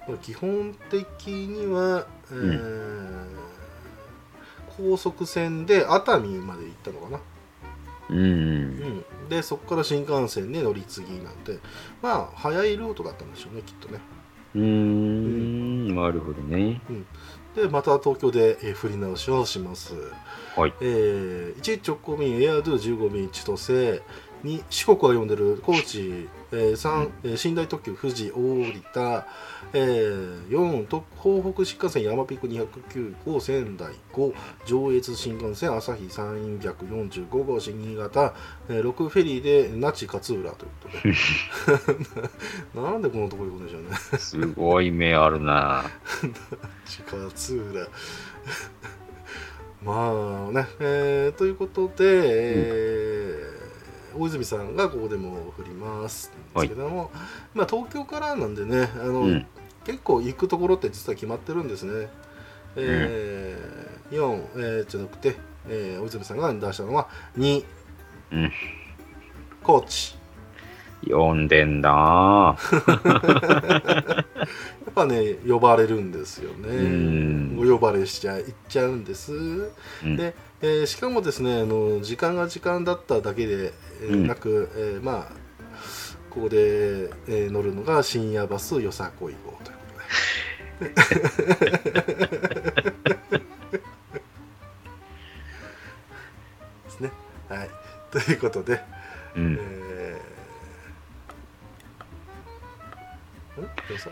[0.07, 3.25] まあ基本的には、えー
[4.77, 7.19] 高速船で熱海まで行ったのかな。
[8.09, 8.17] うん。
[8.19, 11.59] うん、でそこから新幹線で乗り継ぎなんて
[12.01, 13.99] まあ早いルートだったんでしょうねきっとね
[14.55, 15.95] うーん。
[15.95, 16.81] なるほどね。
[17.55, 19.93] でまた東京で、えー振り直しをします、
[20.55, 20.73] はい。
[20.81, 24.01] えー1直行便エアドゥ15便千歳
[24.43, 28.73] 2四国は呼んでる高知、えー3、えー寝台特急富士大分、
[29.77, 34.33] えー4と東北新幹線山ピーク209号仙台5
[34.65, 38.33] 上越新幹線朝日345号新新潟、
[38.69, 40.89] えー6フェリーで那智勝浦というこ
[42.73, 43.89] とで なんでこのとこ行くんでしょうね。
[44.17, 45.83] すごい目あるな。
[47.11, 47.87] 勝浦。
[49.83, 53.65] まあね、えーということで、えー
[54.17, 56.31] 大泉さんがここでも振ります。
[56.31, 57.11] んですけども、
[57.53, 59.45] まあ、東京からなんでねあの、うん。
[59.85, 62.07] 結構行くところって実は決まってるんですね。
[62.75, 65.35] えー4、えーじゃなくて、
[65.69, 67.07] えー大泉さんが出したのは
[67.37, 67.63] 2、
[68.33, 68.51] うん
[69.63, 70.15] 高知
[71.07, 72.57] 読んでんな。
[72.85, 72.93] や
[74.91, 76.67] っぱね呼ばれるんですよね。
[76.69, 79.33] うんお呼ばれしちゃいっちゃうんです。
[79.33, 85.45] うんで、えーしかもですねあの時間が時間だっただけで、えーうんなく、えーまあ
[86.29, 86.57] ここで、
[87.27, 89.74] えー乗るのが深夜バスよさこい号ということ
[90.79, 90.89] で。
[90.89, 90.95] で
[96.89, 97.11] すね。
[97.49, 97.69] はい。
[98.11, 98.81] ということで、
[99.35, 99.57] うん。
[99.59, 100.25] えー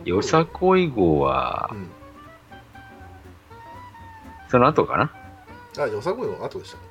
[0.04, 1.70] んよさこい号は？
[1.72, 1.90] う、ん
[4.50, 5.12] その後かな？
[5.84, 6.82] あよさこいの後でしたっ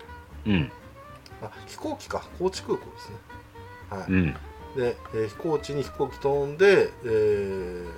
[0.45, 0.51] け？
[0.51, 0.73] うん。
[1.43, 3.17] あ飛行機か高知空港ですね
[3.91, 4.35] はい、うん。
[4.77, 7.89] で、えー飛行機に飛行機飛んで、えー、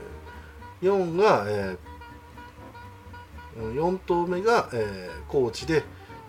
[0.84, 5.82] 4が、えー、4頭目が、えー高知で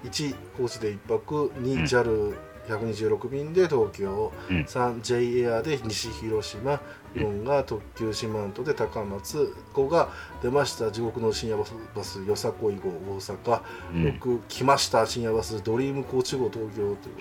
[0.04, 1.64] 1高知で1泊うん。
[1.64, 2.34] 2
[2.68, 4.62] JAL126 便で東京、うん。
[4.62, 6.82] 3 J エアで西広島。
[7.16, 9.56] 4が特急四万十で高松。
[9.74, 10.10] 5が
[10.42, 13.62] 出ました地獄の深夜バスバスよさこい号大阪。
[13.94, 14.04] うん。
[14.22, 17.16] 6来ました深夜バスドリーム高知号東京ということで。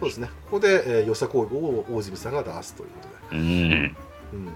[0.00, 0.28] そうですね。
[0.44, 3.96] ここで、えー、よさこい号を大泉さんが出すということで、うん。
[4.32, 4.52] うん、で、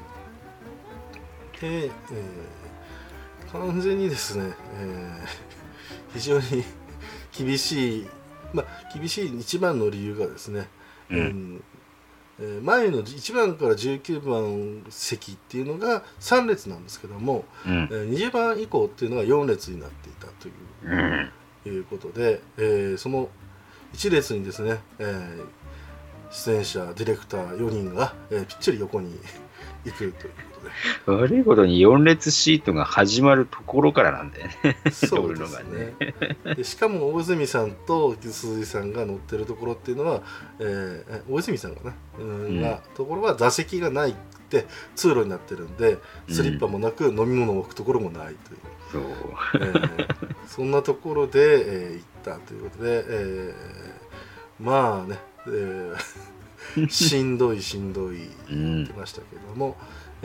[1.65, 5.55] えー完全にですね、えー
[6.15, 6.65] 非常に
[7.37, 8.09] 厳しい
[8.53, 10.69] まあ厳しい一番の理由がですね、
[11.11, 11.17] う。
[11.17, 11.23] うん
[11.57, 11.65] ん
[12.41, 17.95] えー前の1番から19番席っていうのが3列なんですけども、うんえ。
[17.95, 20.55] ー20番以降っていうのが4列になっていたという
[20.85, 21.31] うん。
[21.67, 23.29] いうことで、えーその
[23.93, 25.47] 一列にですね、えー
[26.33, 29.17] 出演者ディレクター4人が、えーぴっちり横に
[29.85, 30.35] 行くという
[31.07, 34.77] 悪いことに4列シートが始まるところからなんだよね。
[34.85, 35.95] でそうですのね
[36.57, 40.23] でしかも大泉さんと鈴井さんが乗ってるところっていうのは、
[40.59, 44.15] えーえ大泉さんがね、うんところは座席がないっ
[44.49, 45.99] て通路になってるんで
[46.29, 48.59] スリッパもなく飲み物を置くところもないという。
[48.93, 49.03] そう。
[49.61, 55.95] えーそんなところで、えー行ったということで、えーまあね、えー
[56.89, 58.93] しんどいしんどいうん言って。
[58.95, 59.77] ましたけども、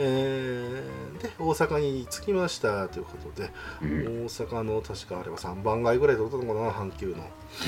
[0.02, 3.50] えーで大阪に着きましたということで、
[3.82, 4.24] うん。
[4.24, 7.16] 大阪の確かあれは3番街ぐらいで取ったのかな阪急の、う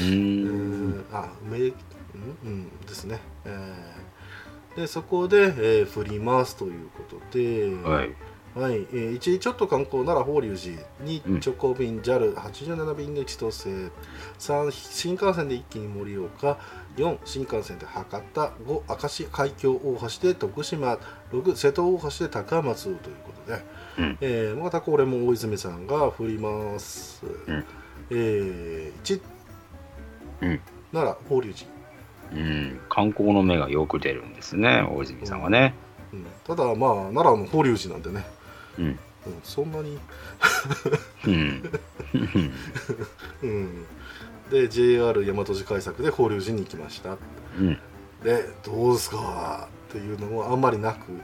[0.01, 0.93] えん。
[0.95, 1.73] ーあ梅うん、
[2.45, 8.11] うん、ですね、えーでそこで、えー振りますということで、はい。
[8.55, 13.69] はい、えー、1ちょっと観光なら法隆寺2うん直行便 JAL87 便で千歳
[14.39, 16.59] 3新幹線で一気に盛岡
[16.97, 20.99] 4新幹線で博多5明石海峡大橋で徳島
[21.33, 23.65] 6瀬戸大橋で高松ということで、
[23.99, 24.19] うん。
[24.21, 27.65] えーまたこれも大泉さんが振ります、ん。
[28.11, 29.21] えー、1、
[30.43, 30.61] うん。
[30.93, 31.71] なら法隆寺。
[32.35, 32.81] うん。
[32.89, 35.75] 観光の目がよく出るんですね、大泉さんはね。
[36.13, 38.25] うん、ただまあ奈良の法隆寺なんでね、
[38.79, 38.85] うん。
[38.85, 38.99] うん、
[39.43, 39.99] そんなに。
[41.27, 41.63] うん。
[43.43, 43.87] うん、
[44.53, 47.17] で JR 大和路開削で法隆寺に行きました
[47.59, 47.79] うん。
[48.23, 49.69] でどうですか？
[49.89, 51.13] っていうのもあんまりなく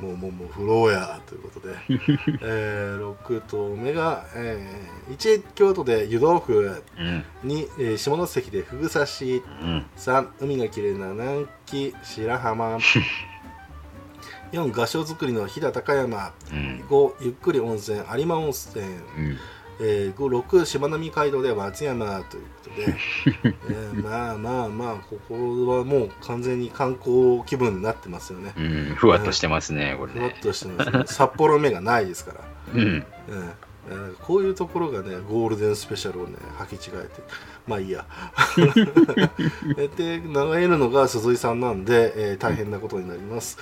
[0.00, 1.74] もうもうもうフローやということで、
[2.42, 7.24] えー、6頭目が、えー、1京都で湯豆腐うん。
[7.44, 9.84] 2、えー下関でふぐ刺しうん。
[9.96, 12.78] 3海がきれいな南紀白浜
[14.52, 16.84] 4合掌造りの飛騨高山うん。
[16.88, 18.88] 5ゆっくり温泉有馬温泉う
[19.20, 19.36] ん。
[19.80, 28.94] えー、5 6しまなみ海道で松山ということで、 えーまあまあまあここはもう完全に観光気分になってますよねうん。
[28.96, 30.36] ふわっとしてますね、これふわっね。
[30.42, 32.40] としてます、ね、札幌目がないですから、
[32.74, 32.80] うん。
[32.80, 33.04] うん
[33.90, 37.22] えーこういうところがねゴールデンスペシャルをね履き違えて
[37.66, 38.04] まあいいや
[39.78, 43.56] えで流れるのが鈴井さんなんで、えー大変なことになります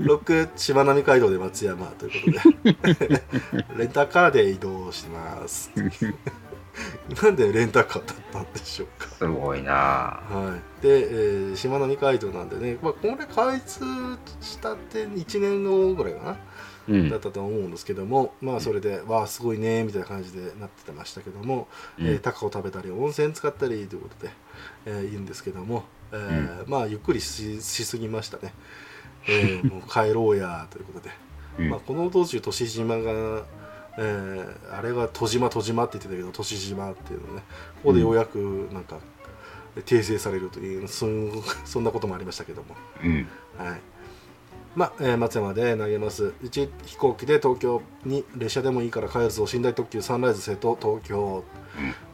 [0.00, 3.22] 6しまなみ海道で松山ということで
[3.78, 5.70] レンタカーで移動してます。
[7.22, 9.08] なんでレンタカーだったんでしょうか。
[9.08, 9.72] すごいな。
[9.72, 13.80] はい、で、えー、しまなみ海道なんでね、まあ、これ開通
[14.40, 16.36] したって1年後ぐらいかな、
[16.88, 17.10] うん。
[17.10, 17.20] だっ。
[17.20, 22.06] たと思うんですけどもまあそれでわあすごいねみたいな感じでなってましたけども、うん。
[22.06, 24.32] えータカを食べたり温泉使ったりということで、
[24.86, 28.54] えー言うんですけども、えーまあゆっくりししすぎましたね、
[29.28, 31.10] えーもう帰ろうやということで、
[31.58, 31.70] うん。
[31.70, 33.42] まあ、この道中年島が、
[33.98, 37.42] えーあれは戸島戸島って言ってたけど年島っていうのね。
[37.82, 38.98] ここでようやくなんか
[39.86, 41.30] 訂正されるというそん
[41.64, 42.74] そんなこともありましたけども。
[43.04, 43.26] うん。
[43.58, 43.80] はい。
[44.76, 46.32] まあ、えー松山で投げます。
[46.44, 51.42] 1飛行機で東京に列車でもいいから帰るぞ寝台特急サンライズ瀬戸東京、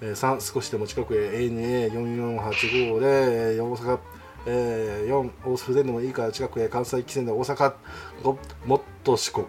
[0.01, 3.99] えー3少しでも近くへ ANA4485 で、えー大阪、
[4.47, 7.74] えー4大阪でもいいから近くへ関西汽船で大阪
[8.22, 8.36] 5
[8.66, 9.47] もっと四国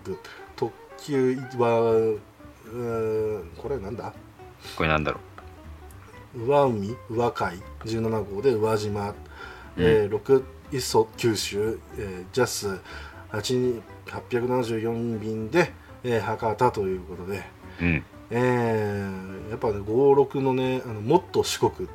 [0.56, 1.82] 特急は
[2.74, 4.14] うんこれなんだ
[4.78, 5.20] これなんだろ
[6.38, 9.14] う上海宇和海17号で宇和島、
[9.78, 12.80] えー6磯九州、えージャス
[13.32, 15.72] 874便で、
[16.04, 17.44] えー博多ということで、
[17.82, 17.86] う。
[17.86, 18.04] ん。
[18.32, 21.90] えーやっぱね56のねあのもっと四国っていうの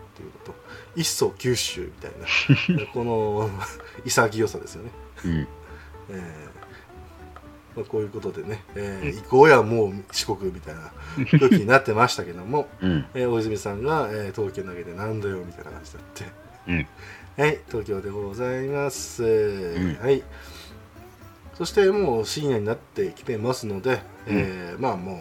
[0.44, 0.54] と
[0.96, 2.12] 一層九州みたい
[2.78, 2.86] な。
[2.92, 3.50] この
[4.04, 4.90] 潔さですよね、
[5.24, 5.48] うん。
[6.10, 7.76] えー。
[7.76, 10.92] まあ、こういうことでね、えー行こうやもう四国みたいな
[11.38, 13.06] 空気になってましたけども、 うん。
[13.14, 16.24] えー大泉さんが、えー東京投げてなんだよみたいな感じになって。
[16.68, 16.88] うん。
[17.44, 19.96] はい東京でございます、ん。
[20.00, 20.22] はい。
[21.56, 25.18] そしてもう深夜になってきてますので、えーまあもう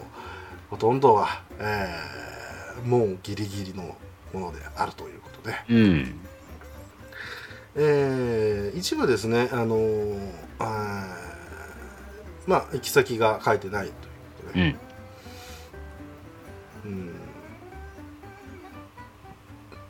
[0.70, 3.94] ほとんどは、えーもうギリギリの
[4.32, 5.19] ものであるという
[5.52, 6.20] ことで、うん。
[7.76, 14.60] えー一部ですね、あのーあーまあ行き先が書いてないということで、
[16.84, 16.92] うん。
[16.92, 17.10] うん。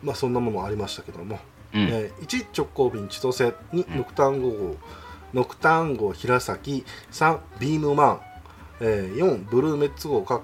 [0.03, 1.39] まあそんなものもありましたけども、
[1.75, 1.81] うん。
[1.83, 4.77] えー1直行便千歳2うんノクタン号。
[5.33, 6.85] ノクタン号平崎。
[7.13, 8.21] 3ビームマン、
[8.81, 10.43] えー4ブルーメッツ号高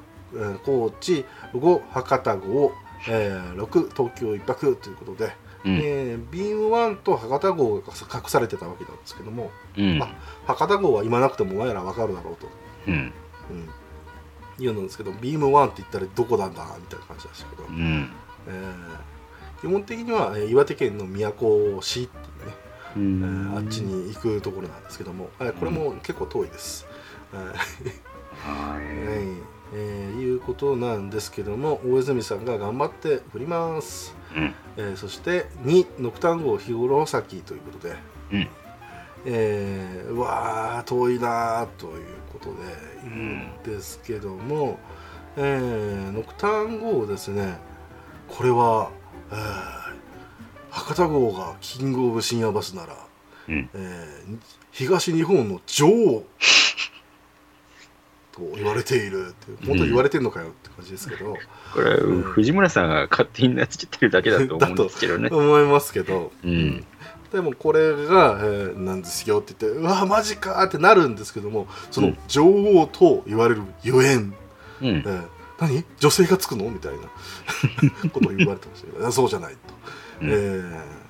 [1.00, 1.24] 知。
[1.52, 2.72] 5博多号、
[3.08, 5.32] えー6東京一泊ということで、
[5.64, 5.76] うん。
[5.78, 10.02] えービーム1と博多号が隠されてたわけなんですけどもうん。
[10.02, 10.08] あ
[10.46, 12.48] 博多号は言わなくてもお前ら分かるだろうと、
[12.88, 12.94] うん。
[12.94, 13.68] うん、
[14.58, 18.10] 言うんですけどビーム1って言ったらどこなんだみたいな感じでしたけど、うん。
[18.48, 19.16] えー
[19.62, 22.54] 基本的には、えー岩手県の宮古市っていうね、
[22.94, 26.86] うえんーあっちに行くところなんですけども、えーこれも結構遠いです。
[27.32, 34.38] ははいえーいうことなんですけども大泉さんが頑張って振ります、い。
[34.38, 34.54] うん。
[34.76, 37.94] えーそして2ノクタン号日頃崎ということで、
[38.32, 38.48] うん。
[39.24, 42.52] えーうわー遠いなーということで
[43.06, 44.78] いるんんですけども、
[45.36, 47.58] えーノクタン号ですね
[48.28, 48.90] これは、
[49.30, 49.86] えー
[50.70, 52.96] 博多号がキングオブ深夜バスなら、
[53.48, 53.70] うん。
[53.74, 54.38] えー
[54.72, 56.24] 東日本の女王
[58.36, 61.36] と言われているって本当に言われてんのかよって感じですけど、
[61.74, 65.28] これ、うん藤村さんが勝手になっちゃってるだけだと思うんですけどね。
[65.32, 66.84] 思いますけど、うん。
[67.32, 74.18] でもこれが、えーなんですよって言ってうわマジかーってなるんですけどもそのうん女王と言われるゆえん、
[74.80, 74.86] うん。
[74.86, 74.90] え。
[75.02, 75.24] ー
[75.58, 75.84] 何？
[75.98, 76.70] 女性がつくの？
[76.70, 76.98] みたいな。
[78.10, 79.58] ことを言われてましたけどそうじゃないと、
[80.22, 80.30] うん。
[80.30, 81.06] えー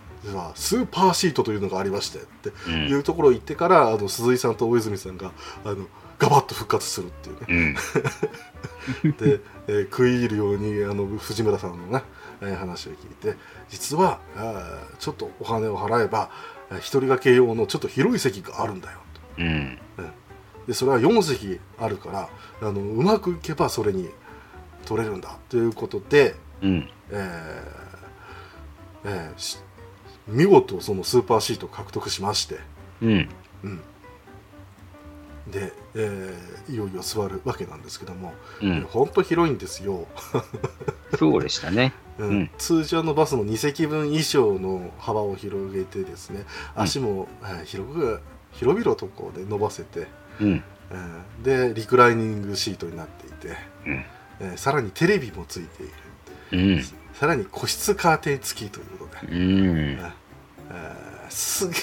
[0.57, 2.71] スーパーシートというのがありましてってう。
[2.71, 5.31] いうんところを言ってからあの鈴井さんと大泉さんが
[5.65, 5.87] あの
[6.19, 7.77] ガバッと復活するっていうね
[9.05, 9.13] うん。
[9.13, 12.03] で、えー食い入るようにあの藤村さんのね、
[12.41, 13.35] えー話を聞いて
[13.69, 16.31] 実はあーちょっとお金を払えば
[16.71, 18.99] えー一人掛け用のちょっと広い席があるんだよ
[19.37, 19.79] とうん。
[20.67, 22.29] でそれは4席あるから
[22.61, 24.09] あのうまくいけばそれに
[24.85, 26.89] 取れるんだということで、うん。
[27.11, 29.59] えーえーし
[30.29, 32.59] 見事そのスーパーシートを獲得しまして、
[33.01, 33.29] うん。
[33.63, 33.81] うん、
[35.51, 38.81] で、えーいよいよ座るわけなんですけども、うん。
[38.83, 40.07] ほんと広いんですよ。
[41.19, 41.93] そうでしたね。
[42.19, 46.45] うんうん通常のバスの2席分以上の幅を広げてですね
[46.77, 48.21] うん足も、えー広く
[48.53, 50.07] 広々とこうで伸ばせて、
[50.41, 50.49] うん。
[50.49, 50.63] うん
[51.43, 54.05] でリクライニングシートになっていて、うん。
[54.41, 55.93] えーさらにテレビもついている、
[56.53, 56.85] うん。
[57.15, 59.99] さらに個室カーテン付きということで、うん。
[60.01, 61.75] えーすげ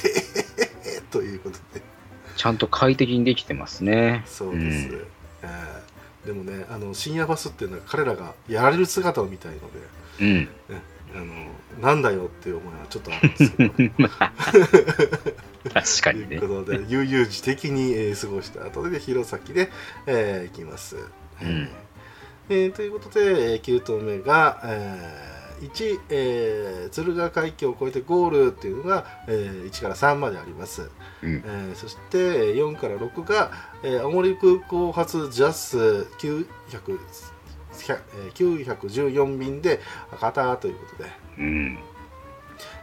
[0.97, 1.81] えということで
[2.35, 4.23] ちゃんと快適にできてますね。
[4.25, 4.87] そうです、
[5.43, 5.83] えー
[6.25, 9.65] でもねあの深夜バスっていうのは彼らがやられる姿を見たいので
[10.21, 10.39] うん。
[10.45, 10.47] ね
[11.15, 11.25] あの
[11.81, 13.73] なんだよっていう思いはちょっとあるんですけど。
[15.73, 16.39] 確かにね。
[16.39, 16.49] という。
[16.49, 19.71] ことで悠々自適に、えー過ごした後で弘前で、
[20.07, 20.95] えー行きます、
[21.41, 21.69] うん。
[22.49, 25.32] えーということで、えー9投目が、えー
[25.69, 30.89] 1、えー敦賀海峡を越えてゴールっていうのが、えー1から3まであります、
[31.21, 31.43] うん。
[31.45, 33.51] えーそして4から6が、
[33.83, 35.77] えー青森空港発ジャス
[36.19, 39.79] 900 100えー914便で
[40.11, 41.09] 博多ということで、
[41.39, 41.79] うん。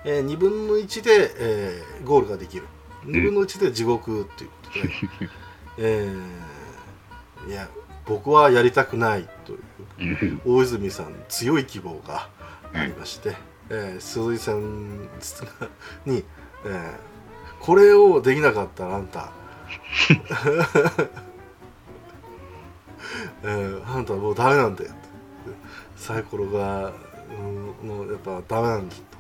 [0.05, 2.65] えー、2分の1で、えーゴールができる
[3.05, 5.29] 2分の1で地獄ということで、
[5.79, 7.69] えーいや
[8.07, 9.61] 僕はやりたくないという
[10.01, 10.41] うん。
[10.45, 12.29] 大泉さん強い希望が
[12.73, 13.37] ありまして、
[13.69, 15.09] えー鈴井さん
[16.07, 16.25] に、
[16.65, 16.95] えー
[17.61, 19.33] これをできなかったらあんた。
[23.43, 24.91] えーあんたもうダメなんだよ。
[24.91, 25.01] って
[25.97, 26.93] サイコロが、
[27.31, 29.11] うん、もうやっぱダメなんだと。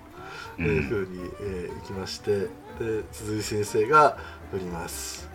[0.62, 2.40] いうふうに、えーいきまして
[2.78, 4.18] で鈴井先生が
[4.51, 5.28] 振ります。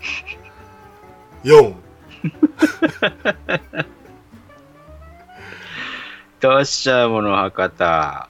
[1.44, 1.76] 4
[6.46, 8.30] どうしちゃうもの、博多。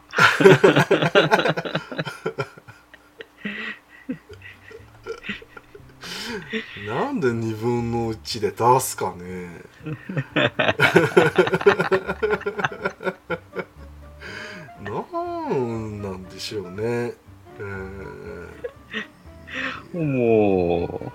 [6.88, 9.50] なんで2分の1で出すかね
[14.82, 14.92] な
[15.54, 17.14] んなんでしょうね、
[17.60, 21.12] えーも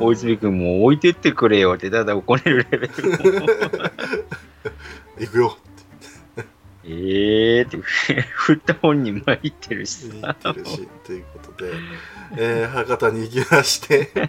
[0.00, 2.92] う、大泉君もう置いてってくれよってただ怒れるレベル。
[5.18, 5.56] 行くよ。
[6.84, 7.76] ええーって、
[8.34, 10.36] 振った本人参ってるし言さ。
[10.50, 11.72] ってるしということで、
[12.36, 14.10] えー博多に行きまして。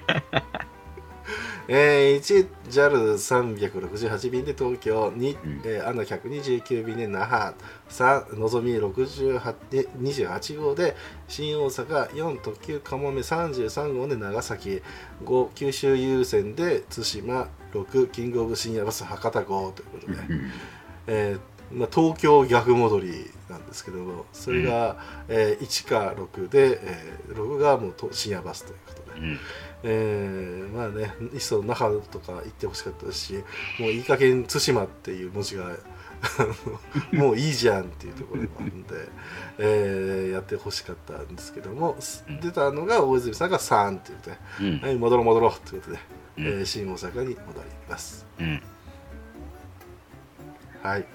[1.69, 5.61] えー、1JAL368 便で東京2、うん。
[5.63, 7.55] えー、アナ129便で那覇
[7.89, 10.97] 3のぞみ68で28号で
[11.29, 14.81] 新大阪4特急かもめ33号で長崎
[15.23, 20.13] 5九州優先で対馬6キングオブ深夜バス博多号ということで、
[21.07, 21.39] えー
[21.71, 24.97] まあ、東京逆戻りなんですけどもそれが、
[25.27, 29.39] えー1か6で、えー6がもうと深夜バスということで、うん。
[29.83, 33.33] えーまあねいっそ那覇とか行ってほしかったし
[33.79, 35.71] もういい加減対馬っていう文字が
[37.11, 38.89] もういいじゃんっていうところもあるんで、
[39.57, 41.97] えーやってほしかったんですけども
[42.27, 42.39] うん。
[42.39, 44.87] 出たのが大泉さんが3って言って、うん。
[44.87, 45.99] はい、戻ろう戻ろうということで、
[46.37, 46.45] うん。
[46.45, 48.25] えー新大阪に戻ります。
[48.39, 48.61] うん
[50.83, 51.05] はい。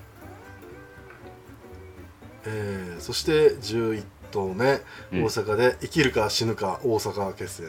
[2.46, 4.80] えーそして11頭目、
[5.12, 5.24] うん。
[5.24, 7.66] 大阪で生きるか死ぬか大阪決戦。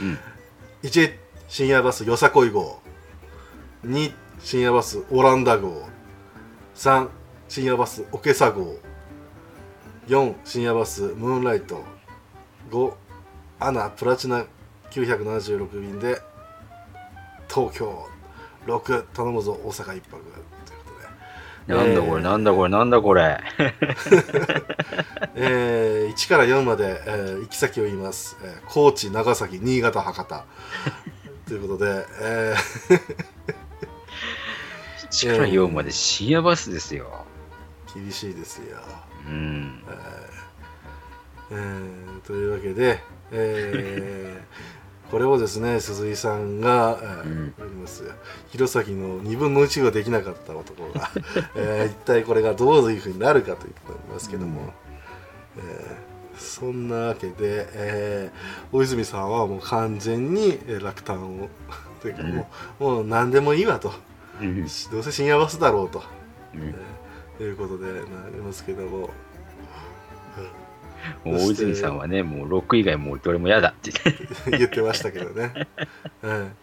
[0.00, 0.18] うん。
[0.82, 1.12] 1
[1.48, 2.80] 深夜バスよさこい号。
[3.84, 5.88] 2深夜バスオランダ号。
[6.74, 7.08] 3
[7.48, 8.76] 深夜バスおけさ号。
[10.08, 11.82] 4深夜バスムーンライト。
[12.70, 12.92] 5
[13.58, 14.44] アナプラチナ
[14.90, 16.20] 976便で
[17.48, 18.06] 東京。
[18.66, 20.22] 6頼むぞ大阪一泊
[21.66, 23.40] なんだこれ、なんだこれ、なんだこれ。
[25.34, 30.44] えー1から4まで、えー行き先を言います、えー高知長崎新潟博多。
[31.46, 32.54] ということで、え
[35.10, 37.24] 1から4まで深夜バスですよ。
[37.88, 38.78] ー厳しいですよ、
[39.26, 39.84] うん。
[41.50, 43.00] えーというわけで、
[43.30, 44.81] えー
[45.12, 48.02] これをですね鈴井さんが、えーうんます
[48.48, 51.10] 弘前の2分の1ができなかった男が、
[51.54, 54.72] えー一体これがどういうふうになるかということになりますけども、
[55.58, 57.34] えーそんなわけで、
[57.74, 61.50] えー大泉さんはもう完全にえー落胆を
[62.00, 62.48] というかも
[62.80, 63.92] う,、もう何でもいいわと。
[64.40, 64.62] うん。
[64.62, 64.64] ど
[64.98, 66.02] うせ深夜バスだろうと、
[66.54, 66.74] うん。
[67.38, 68.00] えーいうことでな
[68.34, 69.10] りますけども。
[71.24, 73.92] もう大泉さんはね、もう6以外もうどれも嫌だって
[74.56, 74.82] 言って。
[74.82, 75.68] ましたけどね。
[76.22, 76.56] うん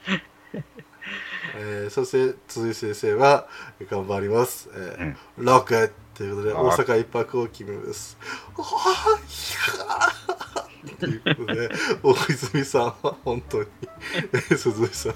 [1.62, 3.48] えーそして鈴井先生は
[3.90, 4.70] 頑張ります。
[4.74, 8.18] えーロックということであ大阪一泊を決めます。
[11.00, 11.70] ということで
[12.04, 13.70] 大泉さんは本当に
[14.34, 15.14] えー鈴井さん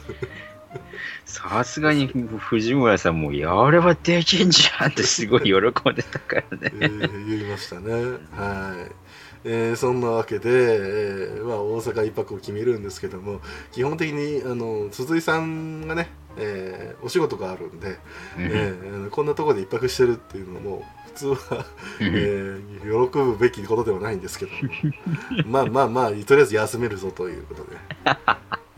[1.26, 5.62] さすがに藤村さんもやればできんじゃんってすごい喜ん
[5.96, 6.72] でたからね。
[6.80, 7.94] えー言いましたね。
[8.36, 8.92] はい。
[9.46, 13.42] えーそんなわけで、えーまあ、大阪一泊を決めるんですけども
[13.72, 17.98] 基本的にあの鈴井さんがね、えーお仕事があるんで、
[18.38, 21.66] えーこんなところで一泊してるっていうのも普通は、
[22.00, 24.58] えー喜ぶべきことではないんですけども。
[25.46, 27.78] まあまあまあとりあえず休めるぞということで、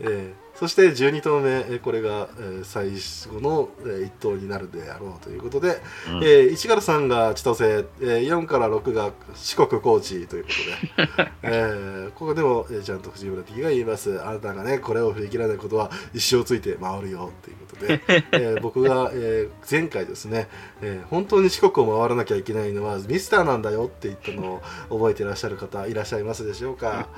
[0.00, 2.90] えーそして12頭目えーこれが、えー最
[3.32, 5.80] 後の、え1頭になるであろうということで、
[6.10, 6.24] うん。
[6.24, 10.50] えー1から3が千歳、えー4から6が四国高知というこ
[10.96, 14.20] とで、 えーここでも、えーちゃんと藤村 T が言います。
[14.22, 18.00] あなたがねこれを振り切らないことは一生ついて回るよということで、
[18.32, 20.48] えー僕が、えー前回ですね、
[20.80, 27.08] えー本当に四国を回らなきゃいけないのはミスターなんだよって言ったのを覚えていらっしゃる方いらっしゃいますでしょうか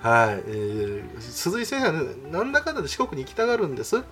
[0.00, 2.00] はい、えー鈴井先生は、ね、
[2.30, 4.04] なんだかんだで四国に行きたがるんです、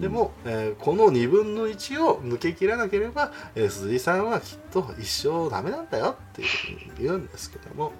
[0.00, 7.92] でも、えーこの2分の1を抜け切らなければ、えー鈴井さんはきっと一生ダメなんだよっていうふうに言うんですけども。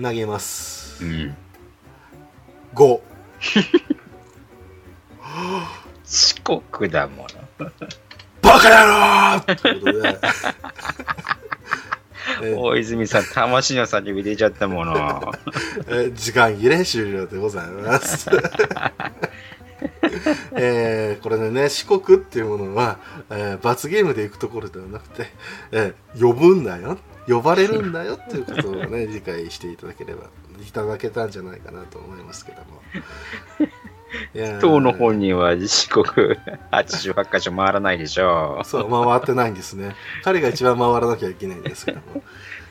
[0.00, 1.04] 投げます。
[1.04, 1.36] うん、
[2.74, 3.00] 5
[6.04, 7.26] 四国だも
[7.58, 7.70] の。
[8.42, 11.41] バカ野郎ということで、え ー
[12.56, 14.94] 大泉さん、魂の叫び出ちゃったもの。
[15.88, 18.28] えー時間切れ終了でございます。
[20.54, 22.98] えーこれでね四国っていうものは、
[23.30, 25.26] えー罰ゲームで行くところではなくて、
[25.72, 30.24] えー呼ぶんだよ呼ばれるんだよっていうことをね 理解していただければ
[30.60, 32.82] いただけたんじゃないかなと思いますけども。
[34.60, 36.04] 当の本人は四国
[36.70, 39.94] 88カ所回らないでしょそう回ってないんですね。
[40.22, 42.22] 彼が一番回らなきゃいけないんですけども。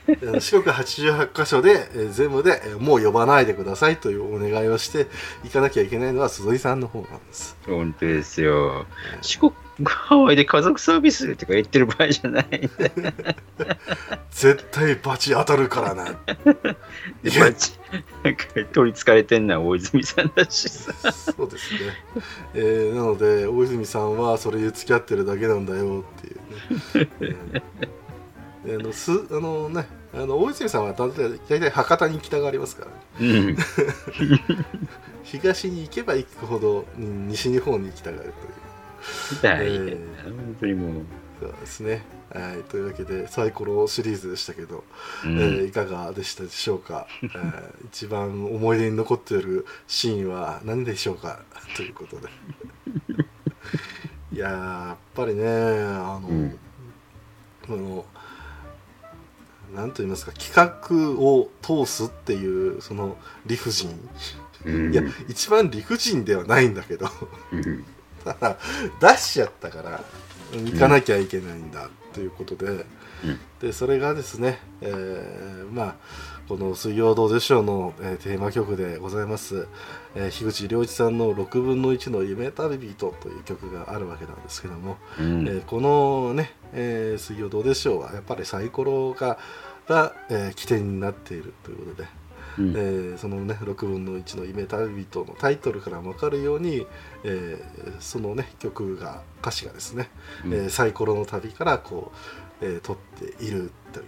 [0.08, 5.08] え ー四国88箇所で、えー全部で、えーもう呼ばないでくださいというお願いをして
[5.44, 7.56] 行かなきゃいけないのは鈴井さんの方なんです。
[7.68, 7.72] う。
[7.72, 8.86] 本当ですよ。
[9.22, 9.52] 四国
[9.86, 12.70] ハワイで家族サービスとか言ってる場合じゃない。
[14.32, 16.06] 絶対バチ当たるからな。
[17.24, 17.74] でバチ
[18.24, 20.94] なんか取りつかれてんのは大泉さんだしさ。
[21.12, 21.80] そうですね。
[22.54, 27.10] えーなので、大泉さんはそれに付き合ってるだけなんだよっていうね。
[27.22, 27.62] えー
[28.66, 33.58] であのすあのね、あの大泉さんは大体博多に行きたがりますから、うん。
[35.24, 38.34] 東に行けば行くほどうん西日本に行きたがるという。
[39.42, 41.06] 大変本当にもう。
[41.40, 42.04] そうですね。
[42.34, 44.84] はい、というわけでサイコロシリーズでしたけど、
[45.26, 45.40] うん。
[45.40, 51.40] えーいかがでしたでしょうか、 えー一番思い出に残っているシーンは何でしょうか？
[51.76, 52.30] ということで。
[54.34, 56.58] いやーやっぱりねあの、うん。
[57.68, 58.06] この
[59.76, 63.90] なんと言いますか企画を通すっていうその理不尽、
[64.66, 64.94] うん。
[64.94, 67.08] いや一番理不尽ではないんだけど。
[67.52, 67.86] うん
[69.00, 70.04] 出しちゃったから
[70.54, 72.68] 行かなきゃいけないんだということで、
[73.24, 73.40] うん。
[73.62, 75.96] でそれがですね、えーまあ
[76.50, 79.68] この「水曜どうでしょうの」えーテーマ曲でございます、
[80.16, 85.48] えー樋口良一さんの「6分の1の夢旅人」という曲があるわけなんですけども、うん。
[85.48, 89.38] えーこのね、えー水曜どうでしょう」はやっぱりサイコロが
[89.88, 92.10] が、えー起点になっているということで、
[92.58, 92.70] うん。
[92.72, 96.86] えーそのね6分の1の夢旅人のタイトルからも分かるように、
[97.24, 100.10] えーそのね曲が歌詞がですね、
[100.46, 100.54] うん。
[100.54, 102.12] えーサイコロの旅からこ
[102.62, 104.08] う、えー撮っているという、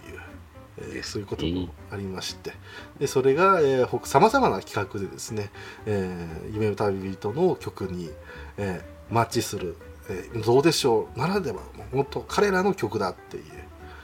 [0.78, 2.52] えーそういうこともありまして。
[2.98, 3.60] でそれが
[4.04, 5.50] さまざまな企画でですね
[5.86, 8.10] 「えー夢旅人」の曲に、
[8.56, 9.76] えーマッチする、
[10.08, 13.44] えーどうでしょうならではもう本当彼らの曲だっていう、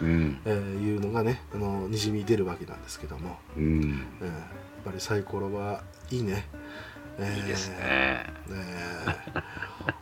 [0.01, 0.41] うん。
[0.45, 3.39] えーいうのがねあのにじみ出るわけなんですけども。
[3.57, 4.07] うん。
[4.21, 6.47] えーやっぱりサイコロはいいね。
[7.19, 7.37] えー。
[7.39, 7.77] いいですね。
[7.77, 8.65] ね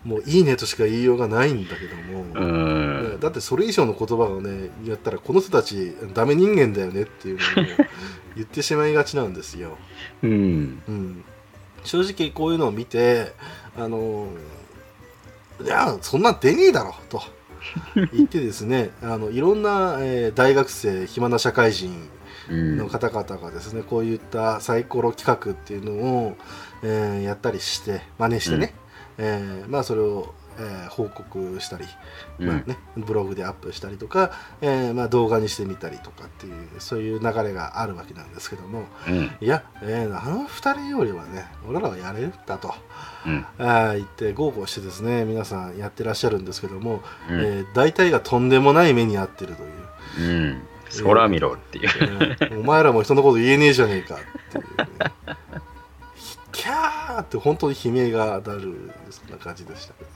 [0.04, 3.10] もういいねとしか言いようがないんだけども、うん。
[3.12, 7.66] ねだってそれ以上の言葉をねやったらこの人たちダメ人間だよねっていうのを
[8.36, 9.76] 言ってしまいがちなんですよ。
[10.22, 10.82] うん。
[10.88, 11.24] うん、
[11.84, 13.32] 正直こういうのを見て
[13.76, 14.28] あの
[15.60, 17.20] いやそんなん出ねえだろと
[17.94, 22.08] 言ってですねあのいろんな、えー大学生暇な社会人
[22.50, 22.76] うん。
[22.78, 25.92] の方々がですねこういったサイコロ企画っていうの
[26.26, 26.36] を、
[26.82, 28.74] えーやったりして真似してね、
[29.18, 31.84] えーまあそれを、えー報告したり、
[32.40, 32.48] うん。
[32.48, 39.30] まあね、ブログでアップしたりとか、えーまあ、動画にしてみたりとかっていうそういう流れがあるわけなんですけどもうん。
[39.40, 42.74] いや、えーあの2人よりはね俺らはやれるんだと。
[43.26, 43.46] うん。
[43.58, 47.40] あー言って豪語してですね皆さんやってらっしゃるんですけども、うん。
[47.40, 49.66] えー大体がとんでもない目に遭ってるとい
[50.26, 50.30] う。
[50.30, 50.62] うん。
[51.04, 51.88] 空見ろっていう。
[52.52, 54.18] うんお前らも人のこと言えねえじゃねえかっ
[54.50, 54.88] ていうね。
[56.52, 60.10] キャーって本当に悲鳴が当たるそんな感じでしたけど、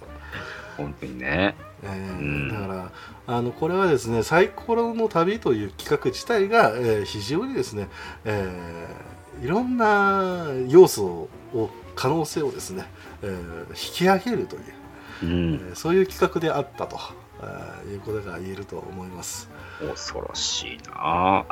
[0.77, 1.55] 本当にね。
[1.83, 2.49] えーうん。
[2.49, 2.93] だから
[3.37, 7.89] あのこれはですねサイコロの旅という企画自体が、えー非常にですね、
[8.25, 12.85] えーいろんな要素を可能性をですね、
[13.23, 14.63] えー引き上げるという、
[15.23, 15.55] うん。
[15.55, 16.99] えーそういう企画であったと、
[17.43, 19.51] えーいうことが言えると思います。
[19.89, 21.45] 恐ろしいな。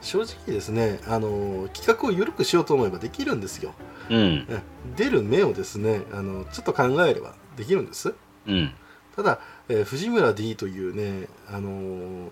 [0.00, 3.74] 正直ですねあの企画を緩くしようと思えばできるんですよ。
[4.08, 4.16] うん。
[4.16, 4.62] うん
[4.96, 8.14] 出る目をですねあのちょっと考えればできるんです。
[8.46, 8.72] うん。
[9.16, 12.30] ただ、えー藤村 D というねあの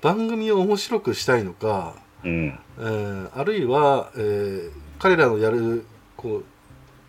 [0.00, 1.94] 番組を面白くしたいのか、
[2.24, 2.58] うん。
[2.78, 5.84] えーあるいは、えー彼らのやる
[6.16, 6.42] こ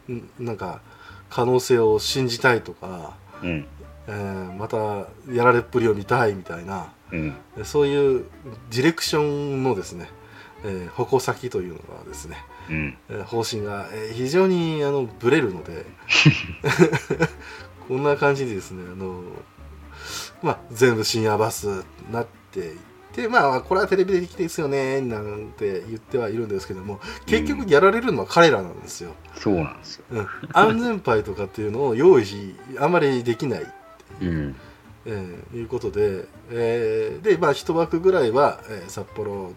[0.10, 0.82] うんなんか
[1.30, 3.66] 可能性を信じたいとか、うん。
[4.08, 7.36] えーまたやられっぷりを見たいみたいなうん。
[7.64, 8.26] そういう
[8.72, 10.10] ディレクションのですね、
[10.66, 12.38] えー矛先というのがですね、
[13.26, 15.86] 方針が、えー非常にあのブレるので
[17.88, 19.24] こんな感じでですねあの、
[20.42, 22.78] まあ、全部深夜バスになっていっ
[23.14, 30.06] てまあこれはテレビでできていいですよねなんて言ってはいるんですけども結局やられるのは彼らなんですよ、そうなんですよ。
[30.12, 33.74] うん、安全牌とかっていうのを用意しあんまりできない。
[34.22, 34.56] うん。
[35.06, 39.52] えーいうことで、えーで、まあ、一枠ぐらいは、えー札幌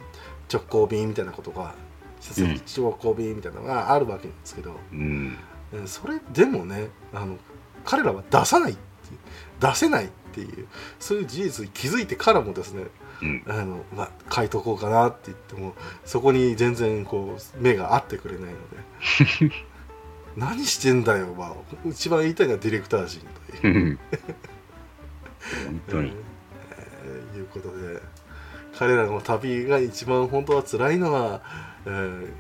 [0.53, 1.75] 直行便みたいなことが、
[2.39, 5.37] うん直行便みたいなのがあるわけですけど、うん。
[5.73, 7.37] えーそれでもねあの
[7.85, 8.77] 彼らは出さない
[9.61, 10.67] 出せないっていう
[10.99, 12.87] そういう事実に気づいてからもですね
[13.23, 13.43] うん。
[13.47, 15.75] あの、まあ、書いとこうかなって言っても
[16.05, 19.55] そこに全然こう目が合ってくれないので
[20.37, 21.55] 何してんだよ、まあ、
[21.87, 23.23] 一番言いたいのはディレクター陣
[23.61, 23.75] という。
[23.75, 23.99] うん。
[25.67, 26.13] 本当に。
[26.13, 28.01] えーいうことで
[28.79, 31.41] 彼らの旅が一番本当は辛いのは、
[31.87, 32.31] えー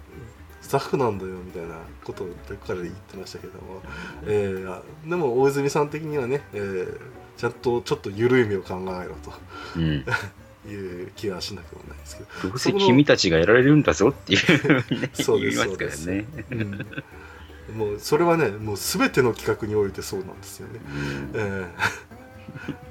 [0.66, 2.28] スタッフなんだよみたいなことを
[2.66, 3.82] 彼言ってましたけども、
[4.27, 7.01] えー、でも大泉さん的にはね、えー、
[7.36, 9.32] ちゃんとちょっと緩い目を考えろと。
[9.77, 10.05] うん。
[10.68, 14.40] いう気はしなくもないですけど、どうせ君たちがやられるんだぞっていう
[15.14, 16.27] そうです言いますからね。
[16.51, 16.86] うん
[17.77, 20.81] もうそれはねもう全ての企画においてそうなんですよね。
[21.35, 21.66] うんえー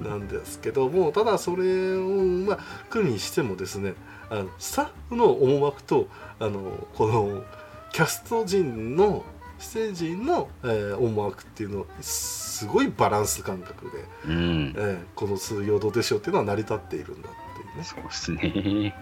[0.00, 2.08] なんですけどもただそれを
[2.46, 2.58] まあ
[2.88, 3.94] 来るにしてもですね
[4.30, 6.08] あのスタッフの思惑と
[6.38, 7.44] あのこの
[7.92, 9.24] キャスト陣の
[9.58, 14.74] 出演陣の、えー思惑っていうのすごいバランス感覚で、うん。
[14.76, 17.84] えーこの「水曜どうでしょう」っていうのは成り立っているんだっていうね。
[17.84, 18.94] そうですね。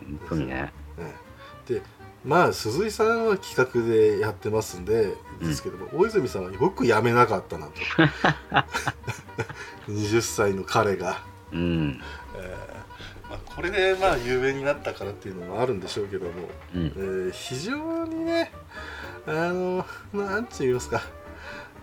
[0.00, 0.72] 本当にね。
[0.98, 1.14] え
[1.68, 1.82] えで
[2.24, 7.72] まあ鈴井さんは企画でやってますんでですけども、大泉さんはよくやめなかったなと
[9.88, 11.22] 20歳の彼が、
[11.52, 12.00] うん。
[12.34, 12.75] ええ
[13.28, 16.32] まあ、これでまあ有名になったからっていうのもあるんでしょうけども、
[16.74, 16.88] うんえ。
[16.90, 18.52] ー非常にね
[19.26, 21.02] あのなんて言いますか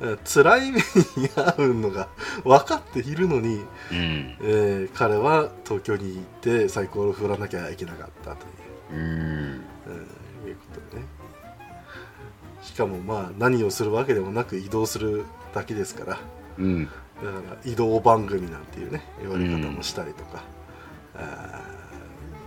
[0.01, 0.83] えー辛い目に
[1.29, 2.07] 遭うのが
[2.43, 3.57] 分かっているのに、
[3.91, 4.37] うん。
[4.41, 8.45] えー彼は東京に行ってサイコロを振らなきゃいけなかったと
[8.95, 8.95] いう。
[8.95, 9.01] うん。
[9.01, 11.07] うんいうことでね
[12.61, 16.19] しかもまあ何をするわけでもなく移動するだけですから
[16.57, 16.85] うん。
[16.85, 16.95] だか
[17.65, 20.43] ら移動番組なんていうね言われ方もしたりとか、あー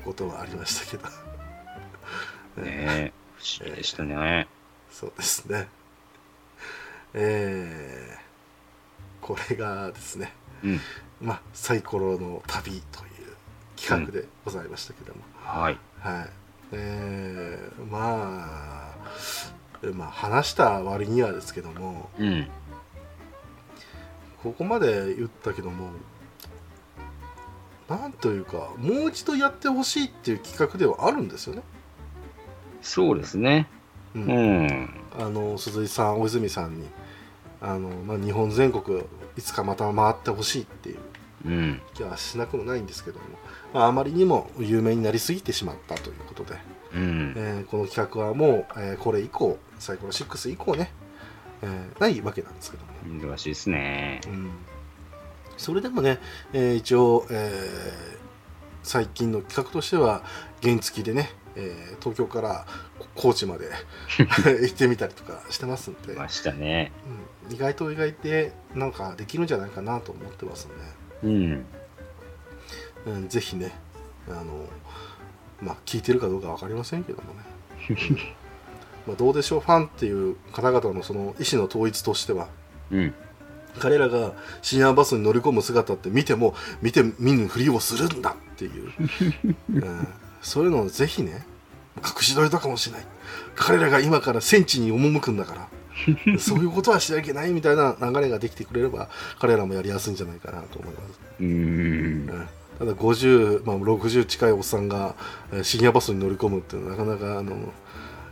[0.04, 4.46] ことはありましたけどね 不思議でしたね。
[4.90, 5.68] そうですね
[7.14, 8.26] えー
[9.26, 10.32] これがですね
[10.62, 10.80] うん。
[11.20, 13.36] まあサイコロの旅という
[13.76, 15.78] 企画でございましたけども、はい。
[16.00, 16.30] はい
[16.72, 18.94] えーまあ
[19.82, 22.48] えまあ話した割にはですけどもうん。
[24.42, 25.90] ここまで言ったけども
[27.88, 31.62] なんというかもう一度やってほしいっていう企画ではあるんですよね。
[32.82, 33.68] そうですね。
[34.14, 34.90] ううんん。
[35.18, 36.86] あの鈴井さん大泉さんに
[37.60, 39.00] あの、まあ、日本全国
[39.36, 40.98] いつかまた回ってほしいっていう
[41.44, 41.80] うん。
[41.94, 43.24] 気はしなくもないんですけども、
[43.72, 46.54] まあ、あまりにも有名になりすぎてしまったということで、
[46.94, 47.34] うん。
[47.36, 50.90] えーこの企画はもう、えーこれ以降サイコロ6以降ね、
[51.62, 52.84] えーないわけなんですけど
[53.14, 54.20] も、難しいですね。
[54.26, 54.50] うん、
[55.56, 56.18] それでもね、
[56.52, 58.16] えー一応、えー
[58.82, 60.22] 最近の企画としては
[60.62, 62.66] 原付でね、えー東京から
[63.16, 63.70] 高知まで
[64.18, 66.92] 行ってみたりとかしてますんで、ましたね。
[67.48, 71.50] うん、意外と意外でなんかできるんじゃないかなと思ってますんうん。
[71.50, 71.64] で、
[73.06, 73.76] うん、ぜひね
[74.28, 74.68] あの
[75.60, 77.40] まあ聞いてるかどうか分かりませんけどもね
[79.06, 82.48] まあどうでしょうファンっていう方々のその意思の統一としては
[82.90, 83.14] うん。
[83.78, 84.32] 彼らが
[84.62, 88.92] 深夜バスに乗り込む姿って見ても見て見ぬふりをするんだっていう、
[89.72, 90.08] うん、
[90.42, 91.46] そういうのをぜひね
[91.96, 93.06] 隠し撮りとかもしない。
[93.54, 95.68] 彼らが今から戦地に赴くんだから。
[96.38, 99.08] そういうことはしちゃいけないみたいな流れができてくれれば
[99.40, 101.46] 彼らもやりやすいんじゃないかなと思います、うん。
[101.46, 102.48] うん。
[102.78, 105.14] ただ50、まあ、60近いおっさんが
[105.52, 107.72] えー深夜バスに乗り込むっていうのはなかなかあの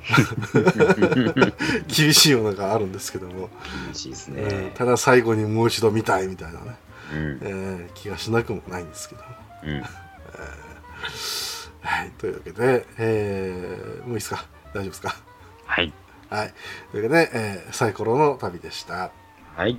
[1.88, 3.48] 厳しいようなのがあるんですけども、
[3.86, 4.72] 厳しいですうんね。
[4.74, 6.76] ただ最後にもう一度見たいみたいなね、
[7.12, 7.38] うん。
[7.42, 9.28] えー気がしなくもないんですけども。
[9.64, 9.80] うん。
[9.80, 9.86] は
[12.04, 14.44] い、というわけで、えーもういいですか？
[14.74, 15.16] 大丈夫ですか？
[15.66, 15.92] はい。
[16.30, 16.54] はい。
[16.90, 18.94] というわけで、えーサイコロの旅でした。
[18.94, 19.10] はい。
[19.56, 19.78] はい、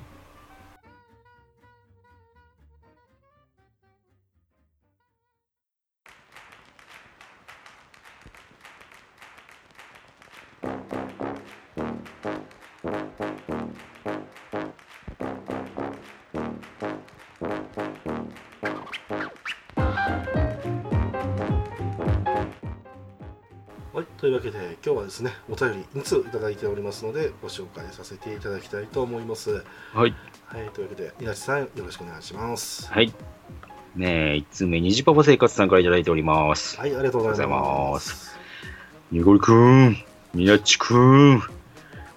[24.25, 29.63] というわけで、今日はですね、お便り2ついただいておりますので、ご紹介させていただきたいと思います。
[29.93, 30.15] はい、
[30.47, 30.69] はい。
[30.73, 32.91] というわけで、稲地さん、よろしくお願いします。
[32.91, 33.13] はい。
[33.95, 36.79] ねえ、1つ目、虹パパ生活さんからいただいております。
[36.79, 37.91] はい、ありがとうございま。
[37.91, 38.35] ます
[39.11, 39.95] にごりくん、
[40.33, 41.43] みなっちくん、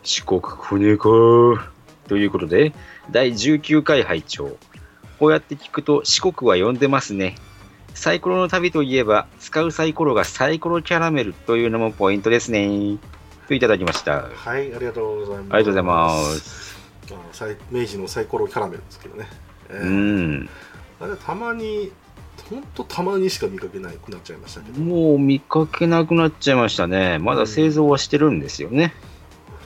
[0.02, 1.10] 四国来ねえか。
[2.08, 2.72] ということで、
[3.10, 4.56] 第19回拝聴
[5.18, 7.34] こうやって聞くと四国は呼んでますね。
[7.98, 12.96] サイコロの旅といえば、使うサイコロがサイコロキャラメルというのもポイントですね。
[13.48, 14.26] といただきました。
[14.26, 15.46] あはい、ありがとうございます。
[15.46, 16.78] りがとうございます。
[17.72, 19.26] 明治のサイコロキャラメルですけどね。
[19.70, 20.48] えうーん。
[21.00, 21.90] あれたまに、
[22.48, 27.18] ほんとたまにしか見かけなくなっちゃいましたけど、もう見かけなくなっちゃいましたね。
[27.18, 28.94] まだ製造はしてるんですよね。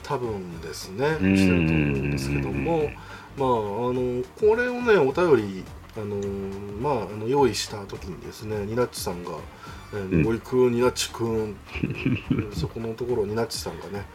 [0.01, 2.89] 多分ですね、してるとうん思うんですけども、
[3.37, 3.51] まあ、あ
[3.93, 5.63] のこれをね、お便り、
[5.95, 6.15] あの
[6.81, 9.31] まあ、あの用意した時にですね、ニナッチさんが、
[9.93, 11.55] えー、森くんニナッチくん
[12.51, 14.05] そこのところニナッチさんがね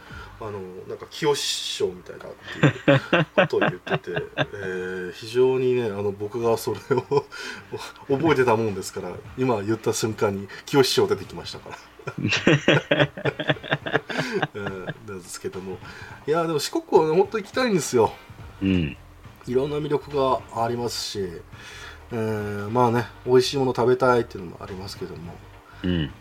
[0.41, 2.29] あのなんか清師匠みたいなっ
[3.09, 7.25] ていうことを言ってて、えー、非常にねあの僕がそれを
[8.09, 11.77] 覚えてたもんですから今言った瞬間に清師匠出てきましたから。
[14.53, 15.77] えー、なんですけども
[16.27, 18.13] いやでも四国は、ね、本当行きたいんですよ。
[18.61, 18.97] うん。
[19.49, 21.27] いろんな魅力がありますし、
[22.11, 25.33] えーまあね美味しいもの食べたいっていうのもありますけども、
[25.83, 25.91] うん。
[25.91, 26.11] うん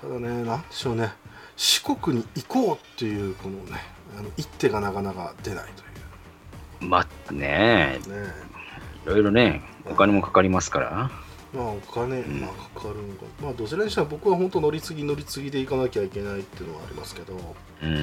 [0.00, 1.12] ただねなんでしょうね。
[1.56, 3.78] 四国に行こうっていうこのね
[4.16, 8.32] あの一手がなかなか出ないとまあね、いうね。
[9.04, 11.10] いろいろね、お金もかかりますから。
[11.54, 17.34] まあお金、んまあ、かかるのかまあどちらにしても僕は本当乗り継ぎ乗り継ぎで行かなきゃいけないっていうのはありますけど、
[17.82, 17.94] うん。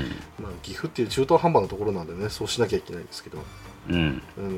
[0.41, 3.37] まあ、岐阜っていう中途半端なところなんでねそうしなきゃいけないんですけど、
[3.89, 4.21] うん。
[4.37, 4.51] あのー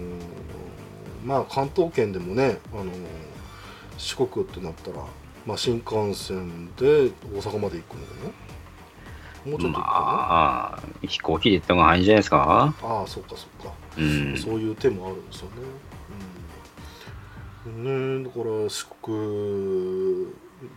[1.25, 2.89] まあ関東圏でもね、あのー
[3.97, 4.97] 四国ってなったら、
[5.45, 8.13] まあ、新幹線で大阪まで行くのか
[9.45, 9.51] な？
[9.51, 12.75] もうちょっと行くかな、まあ、飛行機で行った方が早いんじゃないですか？
[12.83, 14.37] ああそっかそっか、うん。
[14.37, 15.53] そういう手もあるんですよね。
[17.67, 20.27] うん、ねだから四国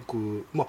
[0.07, 0.67] 僕まあ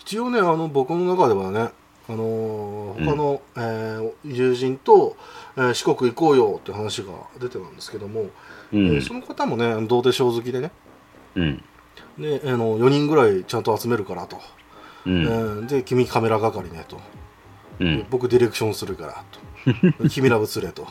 [0.00, 1.70] 一応ねあの僕の中ではね
[2.08, 5.16] あのー他の、えー友人と、
[5.56, 8.30] えー四国行こうよって話が出てたんですけども、う
[8.72, 9.02] えーん。
[9.02, 10.72] その方もね童貞小好きでね
[11.36, 11.62] うん。
[12.18, 14.40] であの4人ぐらいちゃんと集めるからと、
[15.06, 15.26] えうん。
[15.64, 16.98] ーで君カメラ係ねと、
[17.78, 18.06] うん。
[18.10, 19.24] 僕ディレクションするから
[20.00, 20.88] と 君ら映れと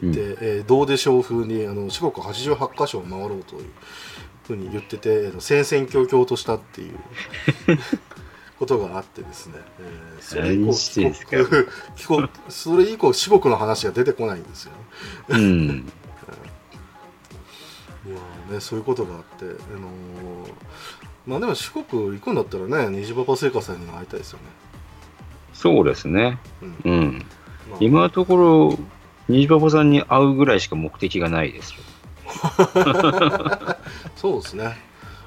[0.00, 3.64] 言って、えー、どうでしょう風にあの四国88箇所を回ろうという
[4.46, 6.98] ふうに言ってて戦々恐々としたっていう
[8.58, 10.72] ことがあってですね、えーそれ以降
[11.94, 14.78] 帰国それ以降四国の話が出てこないんですよね。
[15.28, 15.92] うん。
[18.08, 19.56] まあね、そういうことがあって、あのー
[21.26, 24.44] まあでも四国行くんだったらね虹パパ聖火さんには会いたいですよね。
[25.52, 26.38] そうですね。
[26.84, 27.26] うんうん。
[27.68, 28.78] まあ今のところ、
[29.28, 31.76] 虹パパさんに会うぐらいしか目的がないですよ。
[34.16, 34.76] そうですね。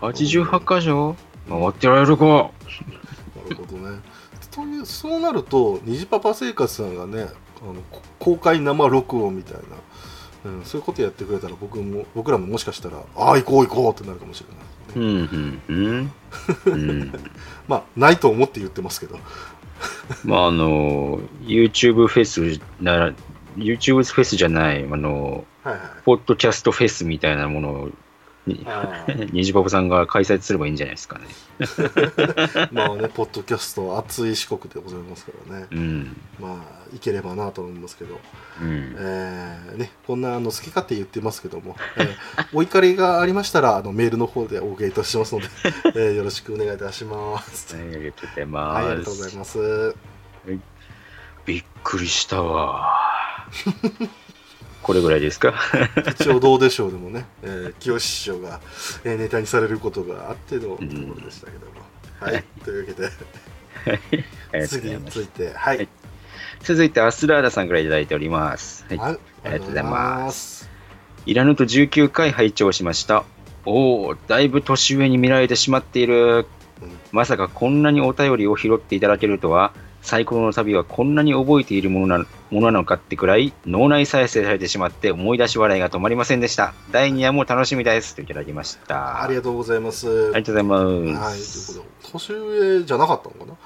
[0.02, 1.16] 88箇所？
[1.50, 4.00] 回ってられるかなるほどね。
[4.52, 7.30] というそうなると虹パパ生活さんがね
[7.62, 9.54] あのこ公開生録音みたい
[10.44, 16.12] な、うん、そういうことやってくれたら僕も僕らももしかしたらああ行こう行こうってなるかもしれないですうね、ん、うん、
[16.66, 16.94] うん。
[17.00, 17.14] うん。
[17.68, 19.20] まあないと思って言ってますけど
[20.26, 23.14] まあ、あの、YouTube フェスなら、
[23.58, 27.90] YouTube フェスじゃない、あの、はいはいポッドキャストフェスみたいなものを、
[28.48, 31.26] にあー虹パパさんが開催すればいいんじゃないですかね。
[32.72, 36.18] まあねポッドキャスト熱い四国でございますからねうん。
[36.40, 38.20] まあいければなと思いますけど
[38.62, 38.96] うん。
[38.98, 45.48] えーね、こんなあの好き勝手言ってますけども、えーお怒りがありましたらあのメールの方でお受けいたしますので、
[45.96, 47.76] えーよろしくお願いいたします。
[47.76, 49.36] はい、ありがとうございはい、ありがまとうございす。
[49.36, 49.96] ます。
[51.50, 52.96] びっくりしたわ。
[54.84, 55.56] これぐらいですか？
[56.20, 58.60] 一応どうでしょうでもね、えー、清志師匠が、
[59.04, 61.80] えーネタにされることがあってのところでしたけども。
[62.22, 64.18] はい、というわけで、ありがと
[64.58, 65.88] うご次について、はい、はい。
[66.62, 68.86] 続いて、アスラーダさんからいただいております。
[68.90, 68.98] はい。
[69.00, 70.70] はい、ありがとうございます。
[71.26, 73.24] イラヌと19回拝聴しました。
[73.66, 76.46] おお、だいぶ年上に見られてしまっている。
[76.82, 76.92] うん。
[77.12, 79.74] まさかこんなにお便りを拾っていただけるとは、
[80.10, 86.74] サイコロの旅はこんなに覚えているものなものなのかってくらい脳内再生されてしまって思い出し笑いが止まりませんでした。
[86.90, 88.16] 第2話も楽しみです。
[88.16, 89.22] といただきました。
[89.22, 90.08] ありがとうございます。
[90.34, 90.74] ありがとうご
[91.06, 91.78] ざいます。
[91.78, 93.58] ことで、年上じゃなかったのかな？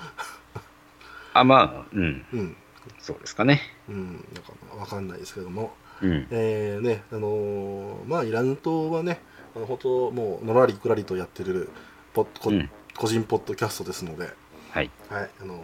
[1.39, 2.57] あ、まあ、うん、うん、
[2.99, 3.61] そうですかね。
[3.87, 5.73] うん、なんかわかんないですけども。
[6.01, 6.27] うん。
[6.29, 9.21] えーねあのーまあイラン島はね
[9.55, 11.69] あの本当もうのらりくらりとやってる
[12.13, 14.25] ポッこうん個人ポッドキャストですので、
[14.71, 14.91] はい。
[15.09, 15.57] はいあのー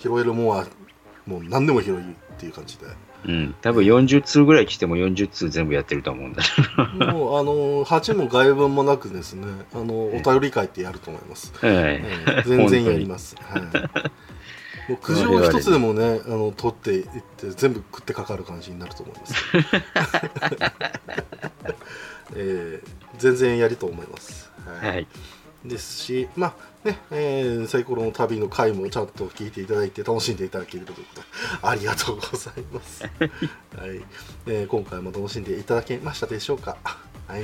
[0.00, 0.66] 拾えるもんは
[1.26, 2.86] もう何でも拾いっていう感じで。
[3.26, 3.54] うん。
[3.60, 6.42] 多分40通ぐらい来ても40通全部やってると思うんだ。
[7.12, 9.46] もうあのー8も外文もなくですね。
[9.74, 11.72] あのーお便り会ってやると思います、はい。
[11.72, 13.62] えー全然やります、はい、
[14.90, 17.04] もう苦情一つでもね あの取っていっ
[17.36, 19.34] て全部食ってかかる感じになると思います、
[22.34, 24.90] えー全然やりと思います、はい。
[24.90, 25.06] はい。
[25.64, 31.26] ですし、まあね、えーサイコロの旅の回もちゃんと聞いていただいて楽しんでいただけるということで、
[31.62, 33.02] ありがとうございます。
[33.76, 34.00] はい、
[34.46, 36.76] えー今回も楽しんでいただけましたでしょうか？
[37.28, 37.42] はい、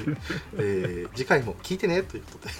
[0.57, 2.55] えー次回も聞いてねということで。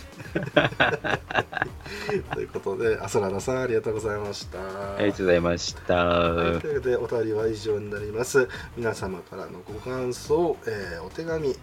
[2.35, 4.59] ということで、アスララさんありがとうございました。
[4.97, 5.95] ありがとうございました。
[5.95, 11.57] はい、というわけでお便りは以上になります皆様からのご感想、えーお手紙、えー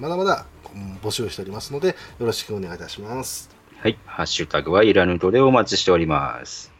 [0.00, 1.94] まだまだうん募集しておりますのでよ
[2.26, 3.50] ろしくお願いいたします
[3.82, 3.98] はい。
[4.06, 6.70] ハッシュタグはいらぬとでお待ちしております。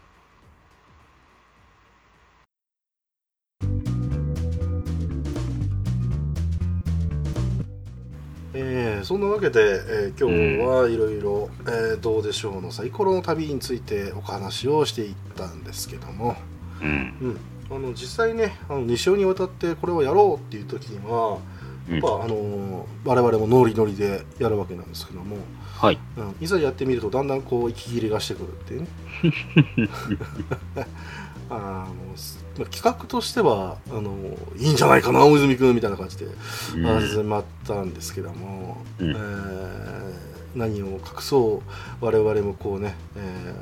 [8.54, 16.36] えーそんなわけで、えー今日はいろいろ「えーどうでしょう」のサイコロの旅についてお話をしていったんですけども、
[16.80, 17.36] うん。
[17.68, 21.38] うん、あの実際ねあの2週にわたってこれをやろうっていう時には
[21.88, 25.38] うんやっぱ、あのー我々もノリノリでやるわけなんですけども、
[25.82, 25.98] はい。
[26.16, 28.86] うん、いざやってみるとだんだんこう息切れがしてくるっていうね
[31.50, 34.14] あのすまあ企画としてはあの
[34.56, 36.28] いいんじゃないかな大泉君みたいな感じでう
[36.80, 39.92] ん始まったんですけども、うんえー
[40.54, 41.62] 何を隠そ
[42.00, 43.54] う我々もこうね、え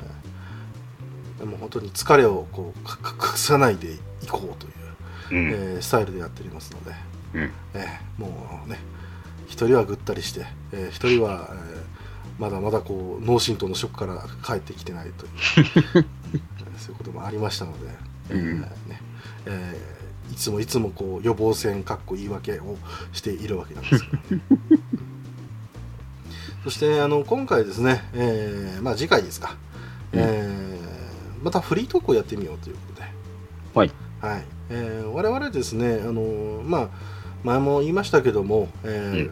[1.39, 3.97] ーもう本当に疲れをこう隠さないでい
[4.29, 5.51] こうという、うん。
[5.53, 6.91] えースタイルでやっておりますので、
[7.33, 7.51] うん。
[7.75, 8.77] えーもうね
[9.47, 11.70] 一人はぐったりして、えー一人は、えー
[12.41, 15.31] まだまだこう脳震盪のショックから帰ってきてないという
[15.95, 16.05] えー
[16.79, 17.87] そういうこともありましたので、
[18.31, 18.67] えーうんね
[19.45, 22.77] えーいつもいつもこう予防線かっこ言い訳を
[23.11, 24.51] しているわけなんですけど、
[26.63, 29.57] そしてあの今回ですね、えーまあ、次回ですか、
[30.13, 30.19] うん。
[30.19, 33.07] えーまたフリートークをやってみようということで、
[33.73, 33.91] はい。
[34.21, 34.45] はい。
[34.69, 36.89] えー我々ですね、あのまあ、
[37.43, 39.31] 前も言いましたけども、えーう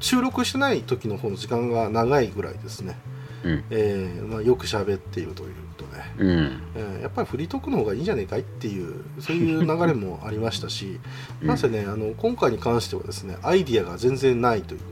[0.00, 2.96] 収録してない時の方の時間が長いぐらいですね、
[3.44, 3.64] うん。
[3.70, 6.60] えーまあ、よく喋っているということで、うん。
[6.74, 10.98] えーやっぱりフリートークの方がいいんじゃねえかいっていうそういう流れもありましたし、
[11.40, 14.86] なんせねあの今回に関してはですねアイディアが全然ないというこ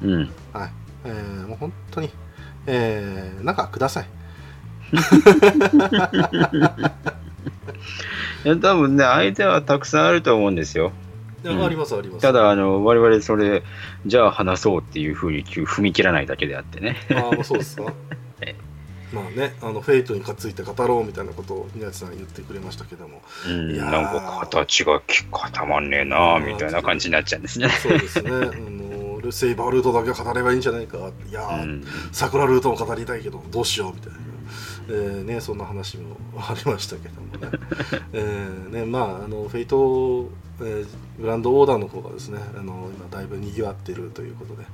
[0.00, 0.30] とで、うん。
[0.52, 0.70] はい
[1.04, 2.10] えーもう本当に、
[2.66, 4.06] えーなんかください。
[8.44, 10.92] いや、多分ね、相手はたくさんあると思うんですよ。
[11.44, 12.22] ありますあります。
[12.22, 13.62] ただ、あの、我々それ、
[14.06, 16.96] じゃあ話そうっていうふうに急踏み切らないだけであってね。
[17.10, 17.92] ああ、そうですか
[18.40, 18.54] え。
[19.12, 27.68] まあね、あのフェイトにかついて語ろうみたいなことを宮地さん言ってくれましたけども、うん、いやーなんか形がき固まんねえなみたいな感じになっちゃうんですね。
[27.68, 30.98] そうですね、あのルセイバールートだけ語ればいいんじゃないか、
[31.30, 31.84] いやうー、ん。
[32.12, 34.18] 桜ルートも語りたいけど、どうしようみたいな、
[34.88, 37.58] えーね、そんな話もありましたけどもね、
[38.12, 40.28] えーねまあ、あのフェイト、
[40.60, 40.86] えー
[41.20, 44.64] グランドオーダーの方がですね、あの今、だいぶにぎわってるということで、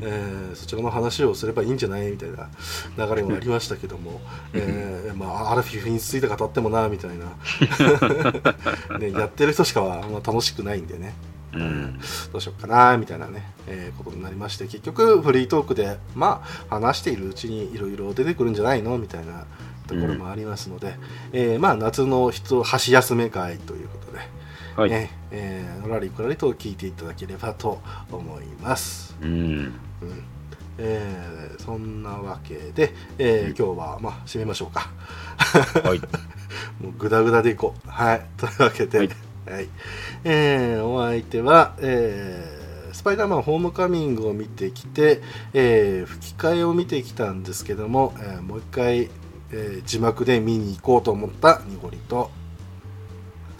[0.02, 2.48] えーそちらの話をすればいいんじゃないみたいな
[3.06, 4.20] 流れもありましたけども、
[4.52, 7.26] えーまあ、アラフィフについて語ってもなみたいな、
[8.98, 11.14] ね、やってる人しかはあんま楽しくないんでね。
[11.52, 11.98] うん。
[12.32, 19.44] どうしようかなみたいなね、えーことになりまして結局フリートークでまあ話しているうちにいろいろ出てくるんじゃないのみたいな
[19.88, 20.94] ところもありますので、
[21.32, 24.20] えーまあ夏の人箸休め会ということで、
[24.76, 24.90] はい。
[24.90, 27.80] ねえーのらりくらりと聞いていただければと
[28.10, 29.16] 思います。
[29.22, 29.30] うん。
[29.30, 29.72] うん
[30.78, 34.90] えーそんなわけで、えー今日はまあ締めましょうか。
[35.84, 35.98] はい。
[36.82, 37.88] もうグダグダでいこう。
[37.88, 38.26] はい。
[38.36, 39.04] というわけで、は
[39.46, 39.68] はいい。
[40.24, 42.60] えーお相手は、えー
[42.94, 45.20] スパイダーマンホームカミングを見てきて、
[45.52, 49.10] えー吹き替えを見てきたんですけども、えーもう一回、
[49.52, 52.30] えー字幕で見に行こうと思ったニゴリと、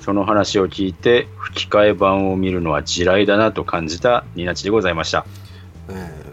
[0.01, 5.27] その話を聞いて、吹き替え版を見るのは地雷だなと感じたニナチでございました。
[5.89, 6.31] えー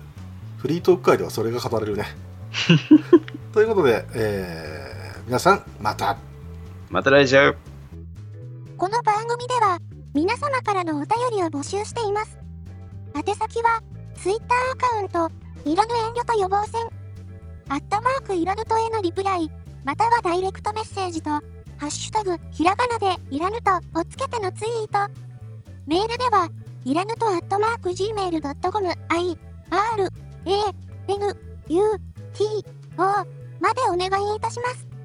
[0.57, 2.05] フリートーク会ではそれが語れるね。
[3.53, 6.17] ということで、えー皆さん、また。
[6.89, 7.53] また来週
[8.77, 9.77] この番組では
[10.13, 11.07] 皆様からのお便
[11.37, 12.37] りを募集しています。
[13.13, 13.83] 宛先は
[14.15, 16.81] Twitter アカウント、いらぬ遠慮と予防線、
[17.69, 19.51] アットマークいらぬとへのリプライ、
[19.83, 21.29] またはダイレクトメッセージと、
[21.77, 25.13] ハッシュタグひらがなでいらぬとをつけてのツイート。
[25.85, 26.49] メールでは、
[26.83, 29.37] いらぬとアットマーク gmail.com、i,
[29.69, 30.51] r, a,
[31.07, 31.37] n,
[31.69, 31.81] u,
[32.33, 32.45] t,
[32.97, 33.03] o
[33.59, 34.96] までお願いいたします。